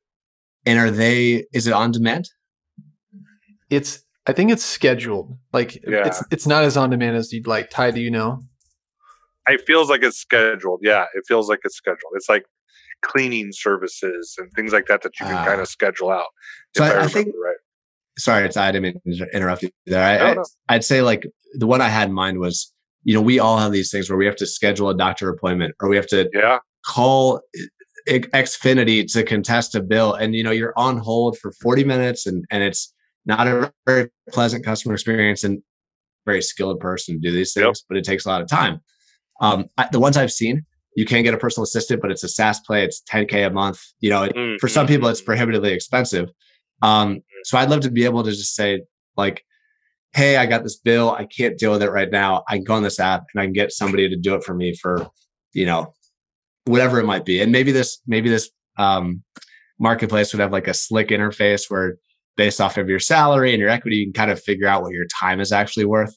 And 0.66 0.79
are 0.79 0.90
they? 0.90 1.47
Is 1.53 1.66
it 1.66 1.73
on 1.73 1.90
demand? 1.90 2.31
It's 3.70 4.04
I 4.26 4.32
think 4.32 4.50
it's 4.50 4.64
scheduled. 4.64 5.37
Like 5.52 5.74
yeah. 5.87 6.06
it's 6.06 6.22
it's 6.30 6.46
not 6.46 6.64
as 6.64 6.76
on 6.76 6.90
demand 6.90 7.16
as 7.16 7.32
you'd 7.32 7.46
like. 7.46 7.70
Ty, 7.70 7.90
do 7.90 8.00
you 8.00 8.10
know? 8.10 8.42
It 9.46 9.62
feels 9.66 9.90
like 9.90 10.02
it's 10.02 10.16
scheduled. 10.16 10.80
Yeah, 10.82 11.04
it 11.14 11.24
feels 11.26 11.48
like 11.48 11.60
it's 11.64 11.76
scheduled. 11.76 12.12
It's 12.14 12.28
like 12.28 12.44
cleaning 13.02 13.50
services 13.52 14.34
and 14.38 14.50
things 14.52 14.72
like 14.72 14.87
that 14.87 15.02
that 15.02 15.12
you 15.20 15.26
can 15.26 15.34
uh, 15.34 15.44
kind 15.44 15.60
of 15.60 15.68
schedule 15.68 16.10
out. 16.10 16.26
So 16.74 16.84
I, 16.84 16.90
I, 16.90 17.04
I 17.04 17.06
think 17.08 17.28
right. 17.42 17.56
Sorry, 18.16 18.48
Ty, 18.48 18.68
I 18.68 18.72
didn't 18.72 19.02
interrupt 19.34 19.62
you 19.62 19.70
there. 19.87 20.02
I, 20.02 20.34
no, 20.34 20.44
I, 20.68 20.74
I'd 20.74 20.84
say 20.84 21.02
like 21.02 21.26
the 21.54 21.66
one 21.66 21.80
I 21.80 21.88
had 21.88 22.08
in 22.08 22.14
mind 22.14 22.38
was, 22.38 22.72
you 23.02 23.12
know, 23.12 23.20
we 23.20 23.38
all 23.38 23.58
have 23.58 23.72
these 23.72 23.90
things 23.90 24.08
where 24.08 24.16
we 24.16 24.24
have 24.24 24.37
to 24.37 24.46
schedule 24.46 24.88
a 24.88 24.96
doctor 24.96 25.28
appointment 25.28 25.74
or 25.80 25.88
we 25.88 25.96
have 25.96 26.06
to 26.06 26.30
yeah. 26.32 26.60
call 26.87 27.42
Xfinity 28.08 29.10
to 29.12 29.22
contest 29.24 29.74
a 29.74 29.82
bill, 29.82 30.14
and 30.14 30.34
you 30.34 30.42
know 30.42 30.50
you're 30.50 30.74
on 30.76 30.98
hold 30.98 31.38
for 31.38 31.52
40 31.52 31.84
minutes, 31.84 32.26
and 32.26 32.44
and 32.50 32.62
it's 32.62 32.93
not 33.26 33.46
a 33.46 33.72
very 33.87 34.10
pleasant 34.30 34.64
customer 34.64 34.94
experience 34.94 35.44
and 35.44 35.62
very 36.26 36.42
skilled 36.42 36.80
person 36.80 37.14
to 37.14 37.20
do 37.20 37.34
these 37.34 37.52
things, 37.52 37.64
yep. 37.64 37.87
but 37.88 37.96
it 37.96 38.04
takes 38.04 38.24
a 38.24 38.28
lot 38.28 38.40
of 38.40 38.48
time. 38.48 38.80
Um, 39.40 39.66
I, 39.76 39.88
the 39.90 40.00
ones 40.00 40.16
I've 40.16 40.32
seen, 40.32 40.64
you 40.96 41.04
can 41.04 41.22
get 41.22 41.34
a 41.34 41.38
personal 41.38 41.64
assistant, 41.64 42.00
but 42.00 42.10
it's 42.10 42.22
a 42.22 42.28
SaaS 42.28 42.60
play. 42.60 42.84
It's 42.84 43.02
10k 43.10 43.46
a 43.46 43.50
month. 43.50 43.80
You 44.00 44.10
know, 44.10 44.22
it, 44.24 44.34
mm-hmm. 44.34 44.56
for 44.58 44.68
some 44.68 44.87
people, 44.87 45.08
it's 45.08 45.20
prohibitively 45.20 45.72
expensive. 45.72 46.28
Um, 46.82 47.20
so 47.44 47.58
I'd 47.58 47.70
love 47.70 47.80
to 47.80 47.90
be 47.90 48.04
able 48.04 48.22
to 48.24 48.30
just 48.30 48.54
say 48.54 48.82
like, 49.16 49.42
Hey, 50.12 50.37
I 50.37 50.46
got 50.46 50.62
this 50.62 50.76
bill. 50.76 51.10
I 51.10 51.24
can't 51.24 51.58
deal 51.58 51.72
with 51.72 51.82
it 51.82 51.90
right 51.90 52.10
now. 52.10 52.44
I 52.48 52.56
can 52.56 52.64
go 52.64 52.74
on 52.74 52.84
this 52.84 53.00
app 53.00 53.24
and 53.34 53.40
I 53.40 53.46
can 53.46 53.52
get 53.52 53.72
somebody 53.72 54.08
to 54.08 54.16
do 54.16 54.37
it 54.37 54.44
for 54.44 54.54
me 54.54 54.74
for, 54.80 55.08
you 55.52 55.66
know, 55.66 55.92
whatever 56.66 57.00
it 57.00 57.04
might 57.04 57.24
be. 57.24 57.40
And 57.40 57.50
maybe 57.50 57.72
this, 57.72 58.00
maybe 58.06 58.28
this, 58.28 58.48
um, 58.78 59.24
marketplace 59.80 60.32
would 60.32 60.40
have 60.40 60.52
like 60.52 60.68
a 60.68 60.74
slick 60.74 61.08
interface 61.08 61.68
where 61.68 61.96
based 62.37 62.61
off 62.61 62.77
of 62.77 62.88
your 62.88 63.01
salary 63.01 63.53
and 63.53 63.61
your 63.61 63.68
equity, 63.68 63.97
you 63.97 64.07
can 64.07 64.12
kind 64.12 64.31
of 64.31 64.40
figure 64.40 64.66
out 64.66 64.83
what 64.83 64.92
your 64.92 65.07
time 65.20 65.40
is 65.40 65.53
actually 65.53 65.85
worth. 65.85 66.16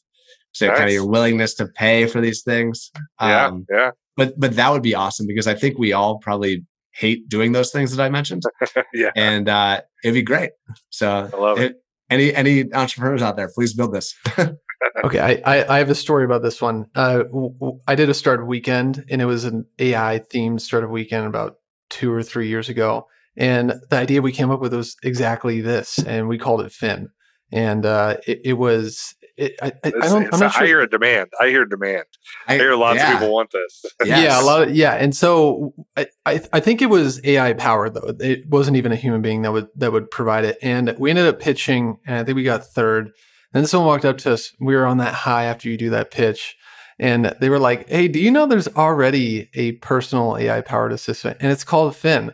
So 0.51 0.67
nice. 0.67 0.77
kind 0.77 0.89
of 0.89 0.93
your 0.93 1.07
willingness 1.07 1.53
to 1.55 1.67
pay 1.67 2.07
for 2.07 2.19
these 2.19 2.41
things. 2.41 2.91
Yeah, 3.21 3.45
um, 3.45 3.65
yeah. 3.71 3.91
But 4.15 4.39
but 4.39 4.55
that 4.55 4.71
would 4.71 4.81
be 4.81 4.95
awesome 4.95 5.27
because 5.27 5.47
I 5.47 5.53
think 5.53 5.77
we 5.77 5.93
all 5.93 6.17
probably 6.17 6.65
hate 6.93 7.29
doing 7.29 7.51
those 7.51 7.71
things 7.71 7.95
that 7.95 8.03
I 8.03 8.09
mentioned. 8.09 8.41
yeah, 8.93 9.11
and 9.15 9.47
uh, 9.47 9.81
it'd 10.03 10.15
be 10.15 10.23
great. 10.23 10.51
So 10.89 11.29
I 11.31 11.37
love 11.37 11.59
it. 11.59 11.71
it. 11.71 11.77
Any 12.09 12.33
any 12.33 12.73
entrepreneurs 12.73 13.21
out 13.21 13.35
there, 13.37 13.51
please 13.53 13.73
build 13.73 13.93
this. 13.93 14.15
okay, 15.03 15.19
I, 15.19 15.57
I, 15.57 15.75
I 15.75 15.77
have 15.77 15.89
a 15.89 15.95
story 15.95 16.25
about 16.25 16.41
this 16.41 16.61
one. 16.61 16.87
Uh, 16.95 17.23
w- 17.23 17.53
w- 17.53 17.79
I 17.87 17.95
did 17.95 18.09
a 18.09 18.13
startup 18.13 18.47
weekend, 18.47 19.05
and 19.09 19.21
it 19.21 19.25
was 19.25 19.45
an 19.45 19.65
AI 19.79 20.21
themed 20.33 20.61
startup 20.61 20.89
weekend 20.89 21.27
about 21.27 21.57
two 21.89 22.11
or 22.11 22.23
three 22.23 22.47
years 22.47 22.69
ago. 22.69 23.07
And 23.37 23.75
the 23.89 23.97
idea 23.97 24.21
we 24.21 24.31
came 24.31 24.49
up 24.49 24.59
with 24.59 24.73
was 24.73 24.95
exactly 25.03 25.61
this, 25.61 25.99
and 25.99 26.27
we 26.27 26.39
called 26.39 26.61
it 26.61 26.71
Fin. 26.71 27.09
And 27.51 27.85
uh, 27.85 28.17
it, 28.25 28.41
it, 28.43 28.53
was 28.53 29.15
it, 29.37 29.53
I, 29.61 29.67
I, 29.67 29.87
I, 29.87 30.07
don't. 30.07 30.33
I'm 30.33 30.39
not 30.39 30.53
sure. 30.53 30.63
I 30.63 30.65
hear 30.65 30.81
a 30.81 30.89
demand. 30.89 31.29
I 31.39 31.49
hear 31.49 31.63
demand. 31.65 32.05
I, 32.47 32.55
I 32.55 32.57
hear 32.57 32.75
lots 32.75 32.97
yeah. 32.97 33.13
of 33.13 33.19
people 33.19 33.33
want 33.33 33.51
this. 33.51 33.85
yes. 34.05 34.23
Yeah, 34.23 34.41
a 34.41 34.43
lot. 34.43 34.63
Of, 34.63 34.75
yeah, 34.75 34.95
and 34.95 35.15
so 35.15 35.73
I, 35.95 36.07
I, 36.25 36.41
I 36.51 36.59
think 36.59 36.81
it 36.81 36.87
was 36.87 37.23
AI 37.23 37.53
powered 37.53 37.93
though. 37.93 38.15
It 38.19 38.49
wasn't 38.49 38.75
even 38.75 38.91
a 38.91 38.97
human 38.97 39.21
being 39.21 39.43
that 39.43 39.53
would 39.53 39.67
that 39.75 39.93
would 39.93 40.09
provide 40.09 40.43
it. 40.43 40.57
And 40.63 40.95
we 40.97 41.11
ended 41.11 41.27
up 41.27 41.39
pitching, 41.39 41.97
and 42.07 42.15
I 42.15 42.23
think 42.23 42.35
we 42.35 42.43
got 42.43 42.65
third. 42.65 43.11
Then 43.53 43.67
someone 43.67 43.87
walked 43.87 44.05
up 44.05 44.17
to 44.19 44.33
us. 44.33 44.51
We 44.59 44.75
were 44.75 44.85
on 44.85 44.97
that 44.97 45.13
high 45.13 45.45
after 45.45 45.69
you 45.69 45.77
do 45.77 45.91
that 45.91 46.11
pitch, 46.11 46.57
and 46.97 47.33
they 47.39 47.49
were 47.49 47.59
like, 47.59 47.87
"Hey, 47.87 48.07
do 48.07 48.19
you 48.19 48.31
know 48.31 48.47
there's 48.47 48.67
already 48.69 49.49
a 49.53 49.73
personal 49.73 50.37
AI 50.37 50.61
powered 50.61 50.91
assistant, 50.91 51.37
and 51.39 51.51
it's 51.51 51.63
called 51.63 51.95
Fin." 51.95 52.33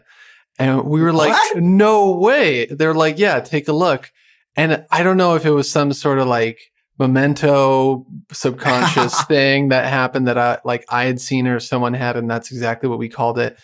And 0.60 0.84
we 0.86 1.02
were 1.02 1.14
like, 1.14 1.32
what? 1.32 1.58
"No 1.64 2.12
way!" 2.12 2.66
They're 2.66 2.94
like, 2.94 3.18
"Yeah, 3.18 3.40
take 3.40 3.68
a 3.68 3.74
look." 3.74 4.12
And 4.56 4.86
I 4.92 5.04
don't 5.04 5.18
know 5.18 5.36
if 5.36 5.46
it 5.46 5.52
was 5.52 5.70
some 5.70 5.94
sort 5.94 6.20
of 6.20 6.28
like 6.28 6.60
memento 7.00 8.06
subconscious 8.32 9.24
thing 9.26 9.70
that 9.70 9.90
happened 9.90 10.28
that 10.28 10.38
I 10.38 10.60
like 10.64 10.86
I 10.90 11.06
had 11.06 11.20
seen 11.20 11.48
or 11.48 11.60
someone 11.60 11.94
had, 11.94 12.18
and 12.18 12.30
that's 12.30 12.52
exactly 12.52 12.88
what 12.88 13.00
we 13.00 13.10
called 13.10 13.40
it. 13.40 13.58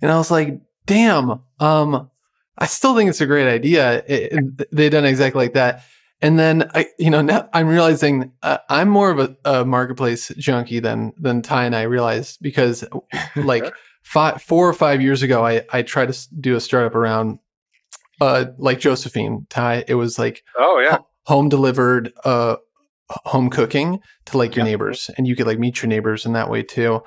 And 0.00 0.10
I 0.10 0.18
was 0.18 0.30
like, 0.30 0.60
damn, 0.84 1.40
um, 1.58 2.10
I 2.58 2.66
still 2.66 2.94
think 2.94 3.10
it's 3.10 3.20
a 3.20 3.26
great 3.26 3.48
idea. 3.48 4.04
It, 4.06 4.32
it, 4.32 4.68
they 4.70 4.88
done 4.88 5.04
exactly 5.04 5.44
like 5.44 5.54
that. 5.54 5.84
And 6.22 6.38
then 6.38 6.70
I, 6.74 6.86
you 6.98 7.10
know, 7.10 7.20
now 7.20 7.48
I'm 7.52 7.68
realizing 7.68 8.32
uh, 8.42 8.58
I'm 8.70 8.88
more 8.88 9.10
of 9.10 9.18
a, 9.18 9.36
a, 9.44 9.64
marketplace 9.66 10.32
junkie 10.38 10.80
than 10.80 11.12
than 11.18 11.42
Ty 11.42 11.66
and 11.66 11.76
I 11.76 11.82
realized 11.82 12.38
because 12.40 12.84
like 13.36 13.70
five, 14.06 14.40
four 14.40 14.68
or 14.68 14.72
five 14.72 15.02
years 15.02 15.22
ago, 15.22 15.44
I 15.44 15.62
I 15.72 15.82
tried 15.82 16.12
to 16.12 16.28
do 16.40 16.54
a 16.54 16.60
startup 16.60 16.94
around 16.94 17.40
uh 18.20 18.46
like 18.56 18.78
Josephine 18.78 19.46
Ty. 19.50 19.84
It 19.88 19.94
was 19.94 20.18
like 20.18 20.44
oh 20.56 20.78
yeah, 20.78 20.98
home 21.24 21.48
delivered 21.48 22.12
uh 22.24 22.56
home 23.08 23.50
cooking 23.50 24.00
to 24.26 24.38
like 24.38 24.54
your 24.54 24.64
yep. 24.64 24.72
neighbors, 24.72 25.10
and 25.16 25.26
you 25.26 25.34
could 25.34 25.46
like 25.46 25.58
meet 25.58 25.82
your 25.82 25.88
neighbors 25.88 26.24
in 26.24 26.32
that 26.34 26.48
way 26.48 26.62
too. 26.62 27.02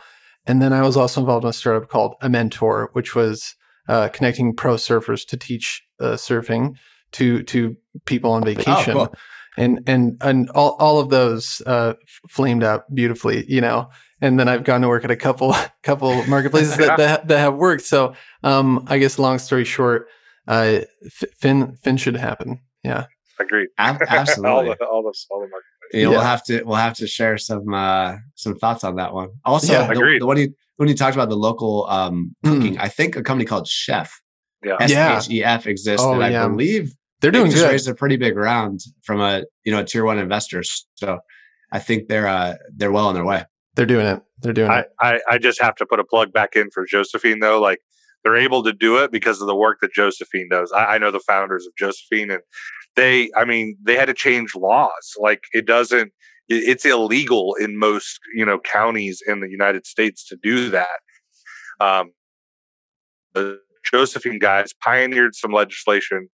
And 0.46 0.62
then 0.62 0.74
I 0.74 0.82
was 0.82 0.98
also 0.98 1.22
involved 1.22 1.46
in 1.46 1.50
a 1.50 1.54
startup 1.54 1.90
called 1.90 2.16
a 2.22 2.30
mentor, 2.30 2.90
which 2.94 3.16
was 3.16 3.56
uh, 3.88 4.10
connecting 4.10 4.54
pro 4.56 4.76
surfers 4.76 5.26
to 5.28 5.38
teach 5.38 5.82
uh, 6.02 6.14
surfing 6.14 6.76
to 7.14 7.44
to 7.44 7.78
people 8.06 8.32
on 8.32 8.44
vacation. 8.44 8.98
Oh, 8.98 9.08
cool. 9.08 9.16
And 9.58 9.80
and 9.88 10.18
and 10.22 10.50
all, 10.50 10.76
all 10.80 11.00
of 11.00 11.10
those 11.10 11.62
uh, 11.66 11.94
flamed 12.30 12.64
out 12.64 12.94
beautifully, 12.94 13.46
you 13.48 13.62
know. 13.62 13.90
And 14.22 14.40
then 14.40 14.48
I've 14.50 14.64
gone 14.64 14.82
to 14.82 14.88
work 14.88 15.06
at 15.06 15.12
a 15.12 15.16
couple 15.16 15.56
couple 15.84 16.26
marketplaces 16.26 16.78
that, 16.78 16.98
that, 16.98 17.28
that 17.30 17.38
have 17.40 17.56
worked. 17.56 17.84
So 17.84 18.14
um, 18.44 18.86
I 18.88 18.98
guess 18.98 19.20
long 19.20 19.40
story 19.40 19.66
short, 19.66 20.08
uh, 20.48 20.80
Fin 21.10 21.78
Fin 21.78 21.98
should 21.98 22.16
happen. 22.16 22.60
Yeah, 22.84 23.06
agreed. 23.40 23.70
Absolutely. 23.78 24.50
all 24.50 24.64
the 24.64 24.86
all 24.86 25.04
the 25.04 25.26
all 25.32 25.40
the 25.42 25.48
marketplaces. 25.48 25.66
Yeah, 25.94 26.02
yeah, 26.02 26.08
we'll 26.10 26.22
have 26.22 26.44
to 26.46 26.64
we'll 26.64 26.76
have 26.76 26.96
to 26.96 27.08
share 27.08 27.38
some 27.38 27.74
uh 27.74 28.18
some 28.36 28.56
thoughts 28.56 28.84
on 28.84 28.96
that 28.98 29.14
one. 29.14 29.30
Also, 29.46 29.74
yeah, 29.74 29.88
the, 29.88 30.18
the, 30.20 30.26
one 30.26 30.38
you 30.38 30.54
when 30.78 30.88
you 30.88 30.96
talked 30.96 31.16
about 31.16 31.30
the 31.30 31.38
local 31.38 31.88
um 31.90 32.36
cooking, 32.44 32.76
mm. 32.76 32.80
I 32.80 32.90
think 32.90 33.16
a 33.16 33.24
company 33.24 33.46
called 33.46 33.66
Shef, 33.66 34.10
yeah, 34.64 34.78
S 34.80 35.28
H 35.28 35.34
E 35.34 35.44
F 35.44 35.68
exists, 35.68 36.06
oh, 36.06 36.14
and 36.14 36.24
I 36.24 36.48
believe 36.48 36.94
they're 37.22 37.32
doing 37.32 37.52
just 37.52 37.64
good. 37.64 37.72
Raised 37.72 37.88
a 37.88 37.96
pretty 37.96 38.18
big 38.18 38.36
round 38.36 38.82
from 39.04 39.20
a 39.20 39.44
you 39.64 39.72
know 39.72 39.80
a 39.80 39.84
tier 39.84 40.06
one 40.06 40.20
investor, 40.20 40.64
so 40.96 41.20
I 41.72 41.80
think 41.80 42.08
they're 42.08 42.28
uh 42.28 42.56
they're 42.76 42.92
well 42.92 43.08
on 43.08 43.16
their 43.16 43.26
way. 43.26 43.46
They're 43.76 43.86
doing 43.86 44.08
it. 44.08 44.22
They're 44.40 44.54
doing 44.54 44.72
I, 44.72 44.80
it. 44.80 44.90
I 45.00 45.20
I 45.30 45.38
just 45.38 45.62
have 45.62 45.76
to 45.76 45.86
put 45.86 46.00
a 46.00 46.04
plug 46.04 46.34
back 46.34 46.56
in 46.56 46.70
for 46.72 46.86
Josephine 46.86 47.40
though, 47.40 47.60
like. 47.60 47.80
They're 48.26 48.36
able 48.36 48.64
to 48.64 48.74
do 48.74 48.98
it 48.98 49.14
because 49.14 49.40
of 49.40 49.48
the 49.48 49.56
work 49.56 49.78
that 49.80 49.94
Josephine 49.94 50.50
does. 50.52 50.74
I, 50.74 50.96
I 50.96 50.98
know 50.98 51.10
the 51.10 51.22
founders 51.22 51.66
of 51.66 51.72
Josephine, 51.78 52.30
and 52.30 52.42
they, 52.98 53.32
I 53.38 53.46
mean, 53.46 53.78
they 53.82 53.96
had 53.96 54.08
to 54.08 54.14
change 54.14 54.56
laws. 54.56 55.14
Like 55.18 55.46
it 55.54 55.66
doesn't, 55.66 56.12
it's 56.50 56.84
illegal 56.84 57.56
in 57.62 57.80
most 57.80 58.20
you 58.36 58.46
know 58.46 58.60
counties 58.60 59.24
in 59.26 59.40
the 59.40 59.50
United 59.50 59.88
States 59.88 60.28
to 60.28 60.36
do 60.36 60.70
that. 60.70 61.00
Um, 61.80 62.12
the 63.34 63.62
Josephine 63.90 64.38
guys 64.38 64.74
pioneered 64.84 65.34
some 65.34 65.54
legislation, 65.54 66.28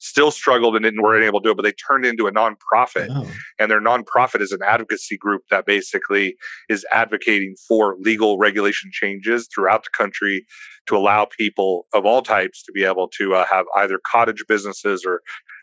still 0.00 0.30
struggled 0.30 0.74
and 0.74 0.82
didn't 0.82 1.02
weren't 1.02 1.24
able 1.24 1.40
to 1.40 1.48
do 1.48 1.50
it, 1.52 1.56
but 1.56 1.62
they 1.62 1.72
turned 1.72 2.04
into 2.04 2.26
a 2.26 2.32
nonprofit, 2.32 3.08
oh. 3.10 3.30
and 3.58 3.70
their 3.70 3.80
nonprofit 3.80 4.40
is 4.40 4.50
an 4.50 4.60
advocacy 4.66 5.16
group 5.16 5.42
that 5.50 5.66
basically 5.66 6.36
is 6.68 6.84
advocating 6.90 7.54
for 7.68 7.96
legal 8.00 8.38
regulation 8.38 8.90
changes 8.92 9.48
throughout 9.54 9.84
the 9.84 9.90
country 9.96 10.44
to 10.86 10.96
allow 10.96 11.26
people 11.26 11.86
of 11.92 12.04
all 12.04 12.22
types 12.22 12.62
to 12.64 12.72
be 12.72 12.84
able 12.84 13.08
to 13.08 13.34
uh, 13.34 13.46
have 13.46 13.66
either 13.76 14.00
cottage 14.04 14.44
businesses 14.48 15.04
or 15.06 15.20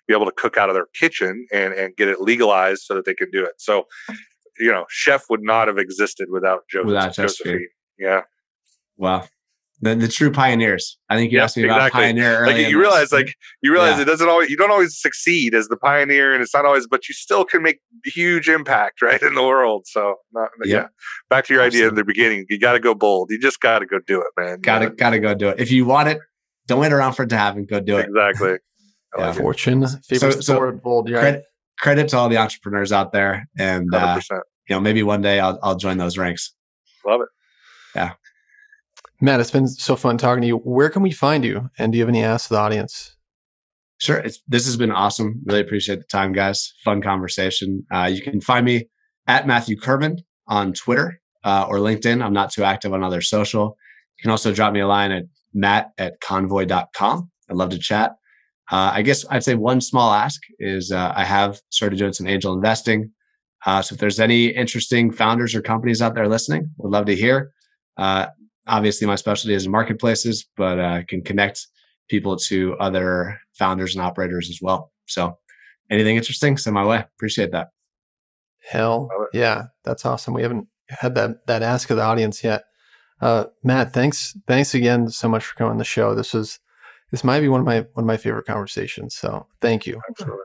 be 0.07 0.13
able 0.13 0.25
to 0.25 0.31
cook 0.31 0.57
out 0.57 0.69
of 0.69 0.75
their 0.75 0.87
kitchen 0.93 1.45
and, 1.51 1.73
and 1.73 1.95
get 1.97 2.07
it 2.07 2.21
legalized 2.21 2.83
so 2.83 2.95
that 2.95 3.05
they 3.05 3.13
can 3.13 3.29
do 3.31 3.43
it. 3.43 3.53
So, 3.57 3.87
you 4.57 4.71
know, 4.71 4.85
Shef 5.05 5.23
would 5.29 5.41
not 5.43 5.67
have 5.67 5.77
existed 5.77 6.29
without 6.31 6.61
Joseph, 6.69 6.87
without 6.87 7.13
Josephine. 7.13 7.67
Yeah. 7.99 8.21
Wow. 8.95 9.27
The, 9.79 9.93
the 9.93 10.07
true 10.07 10.31
pioneers. 10.31 10.97
I 11.07 11.15
think 11.15 11.31
you 11.31 11.37
yep, 11.37 11.45
asked 11.45 11.57
me 11.57 11.65
about 11.65 11.77
exactly. 11.77 12.01
pioneer. 12.01 12.47
Like 12.47 12.57
you 12.57 12.79
realize, 12.79 13.11
like 13.11 13.35
you 13.61 13.71
realize, 13.71 13.97
yeah. 13.97 14.01
it 14.01 14.05
doesn't 14.05 14.27
always. 14.27 14.49
You 14.49 14.57
don't 14.57 14.71
always 14.71 14.99
succeed 14.99 15.53
as 15.53 15.67
the 15.67 15.77
pioneer, 15.77 16.33
and 16.33 16.41
it's 16.41 16.53
not 16.53 16.65
always. 16.65 16.87
But 16.87 17.07
you 17.07 17.13
still 17.13 17.45
can 17.45 17.61
make 17.61 17.79
huge 18.03 18.49
impact, 18.49 19.01
right, 19.03 19.21
in 19.21 19.35
the 19.35 19.43
world. 19.43 19.85
So, 19.85 20.15
not, 20.33 20.49
yep. 20.63 20.67
yeah. 20.67 20.87
Back 21.29 21.45
to 21.45 21.53
your 21.53 21.61
Absolutely. 21.61 21.85
idea 21.85 21.89
in 21.89 21.95
the 21.95 22.03
beginning. 22.03 22.45
You 22.49 22.59
got 22.59 22.73
to 22.73 22.79
go 22.79 22.95
bold. 22.95 23.29
You 23.29 23.39
just 23.39 23.61
got 23.61 23.79
to 23.79 23.85
go 23.85 23.99
do 23.99 24.19
it, 24.19 24.27
man. 24.35 24.61
Got 24.61 24.79
to, 24.79 24.89
got 24.89 25.11
to 25.11 25.19
go 25.19 25.35
do 25.35 25.49
it. 25.49 25.59
If 25.59 25.71
you 25.71 25.85
want 25.85 26.09
it, 26.09 26.19
don't 26.65 26.79
wait 26.79 26.91
around 26.91 27.13
for 27.13 27.23
it 27.23 27.29
to 27.29 27.37
happen. 27.37 27.65
Go 27.65 27.79
do 27.79 27.97
it. 27.97 28.07
Exactly. 28.07 28.57
yeah. 29.17 29.31
fortune, 29.31 29.85
favorite 30.07 30.43
so, 30.43 30.57
so 30.59 30.71
bold. 30.71 31.09
Right? 31.09 31.19
Credit, 31.19 31.43
credit 31.79 32.07
to 32.09 32.17
all 32.17 32.29
the 32.29 32.37
entrepreneurs 32.37 32.91
out 32.91 33.11
there, 33.11 33.47
and 33.57 33.93
uh, 33.93 34.19
you 34.31 34.75
know 34.75 34.79
maybe 34.79 35.03
one 35.03 35.21
day 35.21 35.39
I'll 35.39 35.59
I'll 35.63 35.75
join 35.75 35.97
those 35.97 36.17
ranks. 36.17 36.53
Love 37.05 37.21
it. 37.21 37.29
Yeah, 37.95 38.13
Matt, 39.19 39.39
it's 39.39 39.51
been 39.51 39.67
so 39.67 39.95
fun 39.95 40.17
talking 40.17 40.41
to 40.41 40.47
you. 40.47 40.57
Where 40.57 40.89
can 40.89 41.01
we 41.01 41.11
find 41.11 41.43
you? 41.43 41.69
And 41.77 41.91
do 41.91 41.97
you 41.97 42.03
have 42.03 42.09
any 42.09 42.23
asks 42.23 42.49
to 42.49 42.53
the 42.53 42.59
audience? 42.59 43.15
Sure. 43.99 44.23
This 44.47 44.65
has 44.65 44.77
been 44.77 44.91
awesome. 44.91 45.41
Really 45.45 45.61
appreciate 45.61 45.97
the 45.97 46.05
time, 46.05 46.33
guys. 46.33 46.73
Fun 46.83 47.01
conversation. 47.01 47.83
Uh, 47.91 48.09
you 48.11 48.21
can 48.21 48.39
find 48.41 48.63
me 48.63 48.87
at 49.25 49.47
Matthew 49.47 49.75
Kerman 49.75 50.19
on 50.47 50.73
Twitter 50.73 51.19
uh, 51.43 51.65
or 51.67 51.77
LinkedIn. 51.77 52.23
I'm 52.23 52.33
not 52.33 52.51
too 52.51 52.63
active 52.63 52.93
on 52.93 53.03
other 53.03 53.21
social. 53.21 53.75
You 54.17 54.21
can 54.21 54.31
also 54.31 54.53
drop 54.53 54.71
me 54.71 54.81
a 54.81 54.87
line 54.87 55.11
at 55.11 55.23
matt 55.53 55.91
at 55.97 56.19
convoy.com. 56.21 57.31
I'd 57.49 57.55
love 57.55 57.71
to 57.71 57.79
chat. 57.79 58.17
Uh, 58.71 58.91
I 58.93 59.01
guess 59.01 59.25
I'd 59.29 59.43
say 59.43 59.55
one 59.55 59.81
small 59.81 60.13
ask 60.13 60.41
is 60.59 60.91
uh, 60.91 61.13
I 61.15 61.23
have 61.23 61.61
started 61.69 61.97
doing 61.97 62.13
some 62.13 62.27
angel 62.27 62.53
investing. 62.53 63.11
Uh, 63.65 63.81
so 63.81 63.93
if 63.93 63.99
there's 63.99 64.19
any 64.19 64.47
interesting 64.47 65.11
founders 65.11 65.55
or 65.55 65.61
companies 65.61 66.01
out 66.01 66.13
there 66.13 66.27
listening, 66.27 66.69
would 66.77 66.91
love 66.91 67.05
to 67.05 67.15
hear. 67.15 67.51
Uh, 67.97 68.27
obviously, 68.67 69.07
my 69.07 69.15
specialty 69.15 69.53
is 69.53 69.65
in 69.65 69.71
marketplaces, 69.71 70.47
but 70.55 70.79
I 70.79 70.99
uh, 70.99 71.03
can 71.07 71.21
connect 71.21 71.67
people 72.09 72.37
to 72.37 72.75
other 72.79 73.39
founders 73.53 73.95
and 73.95 74.05
operators 74.05 74.49
as 74.49 74.59
well. 74.61 74.91
So 75.07 75.37
anything 75.89 76.15
interesting, 76.17 76.57
send 76.57 76.73
my 76.73 76.85
way. 76.85 77.03
Appreciate 77.17 77.51
that. 77.51 77.69
Hell 78.59 79.09
yeah, 79.33 79.65
that's 79.83 80.05
awesome. 80.05 80.33
We 80.33 80.41
haven't 80.41 80.67
had 80.89 81.15
that 81.15 81.45
that 81.47 81.63
ask 81.63 81.89
of 81.89 81.97
the 81.97 82.03
audience 82.03 82.43
yet. 82.43 82.63
Uh, 83.21 83.45
Matt, 83.63 83.93
thanks 83.93 84.37
thanks 84.47 84.75
again 84.75 85.09
so 85.09 85.27
much 85.27 85.45
for 85.45 85.55
coming 85.55 85.71
on 85.71 85.77
the 85.77 85.85
show. 85.85 86.13
This 86.13 86.33
was 86.33 86.59
this 87.11 87.23
might 87.23 87.39
be 87.39 87.47
one 87.47 87.61
of 87.61 87.65
my 87.65 87.79
one 87.93 88.03
of 88.03 88.05
my 88.05 88.17
favorite 88.17 88.45
conversations. 88.45 89.15
So 89.15 89.47
thank 89.61 89.87
you. 89.87 90.01
Absolutely. 90.09 90.43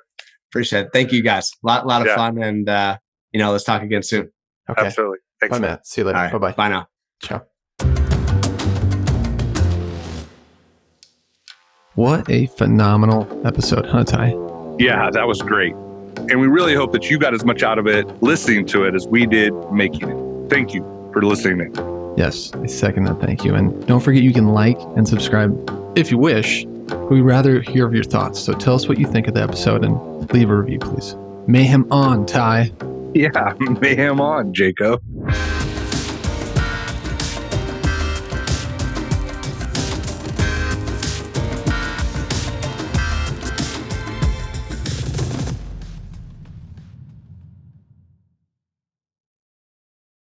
Appreciate 0.51 0.87
it. 0.87 0.91
Thank 0.93 1.13
you 1.13 1.23
guys. 1.23 1.51
A 1.65 1.67
lot, 1.67 1.87
lot 1.87 2.03
of 2.03 2.09
yeah. 2.09 2.17
fun. 2.17 2.43
And 2.43 2.69
uh, 2.69 2.99
you 3.33 3.41
know, 3.41 3.51
let's 3.53 3.65
talk 3.65 3.83
again 3.83 4.03
soon. 4.03 4.31
Okay. 4.69 4.87
Absolutely. 4.87 5.19
Thanks. 5.41 5.57
Bye, 5.57 5.61
man. 5.61 5.71
Matt. 5.71 5.87
See 5.87 6.01
you 6.03 6.07
later. 6.07 6.19
Right. 6.19 6.33
Bye 6.33 6.39
bye. 6.39 6.53
Bye 6.53 6.69
now. 6.69 6.87
Ciao. 7.23 7.43
What 11.95 12.31
a 12.31 12.47
phenomenal 12.47 13.29
episode, 13.47 13.85
huh, 13.85 14.05
Ty? 14.05 14.29
Yeah, 14.79 15.11
that 15.11 15.27
was 15.27 15.43
great. 15.43 15.75
And 15.75 16.41
we 16.41 16.47
really 16.47 16.75
hope 16.75 16.93
that 16.93 17.11
you 17.11 17.19
got 17.19 17.35
as 17.35 17.45
much 17.45 17.63
out 17.63 17.79
of 17.79 17.87
it 17.87 18.07
listening 18.23 18.65
to 18.69 18.85
it 18.85 18.95
as 18.95 19.07
we 19.07 19.27
did 19.27 19.53
making 19.71 20.09
it. 20.09 20.49
Thank 20.51 20.73
you 20.73 20.81
for 21.13 21.21
listening. 21.23 21.75
Yes, 22.17 22.51
I 22.55 22.67
second 22.67 23.05
that. 23.05 23.21
Thank 23.21 23.45
you. 23.45 23.55
And 23.55 23.87
don't 23.87 24.01
forget 24.01 24.23
you 24.23 24.33
can 24.33 24.49
like 24.49 24.79
and 24.97 25.07
subscribe 25.07 25.53
if 25.95 26.11
you 26.11 26.17
wish, 26.17 26.65
we'd 27.11 27.21
rather 27.21 27.61
hear 27.61 27.87
of 27.87 27.93
your 27.93 28.05
thoughts. 28.05 28.41
So 28.41 28.55
tell 28.55 28.75
us 28.75 28.89
what 28.89 28.99
you 28.99 29.07
think 29.07 29.29
of 29.29 29.35
the 29.35 29.43
episode 29.43 29.85
and 29.85 30.33
leave 30.33 30.49
a 30.49 30.57
review, 30.57 30.79
please. 30.79 31.15
Mayhem 31.47 31.87
on, 31.93 32.25
Ty. 32.27 32.73
Yeah, 33.15 33.53
mayhem 33.83 34.23
on, 34.23 34.55
Jacob. 34.55 35.03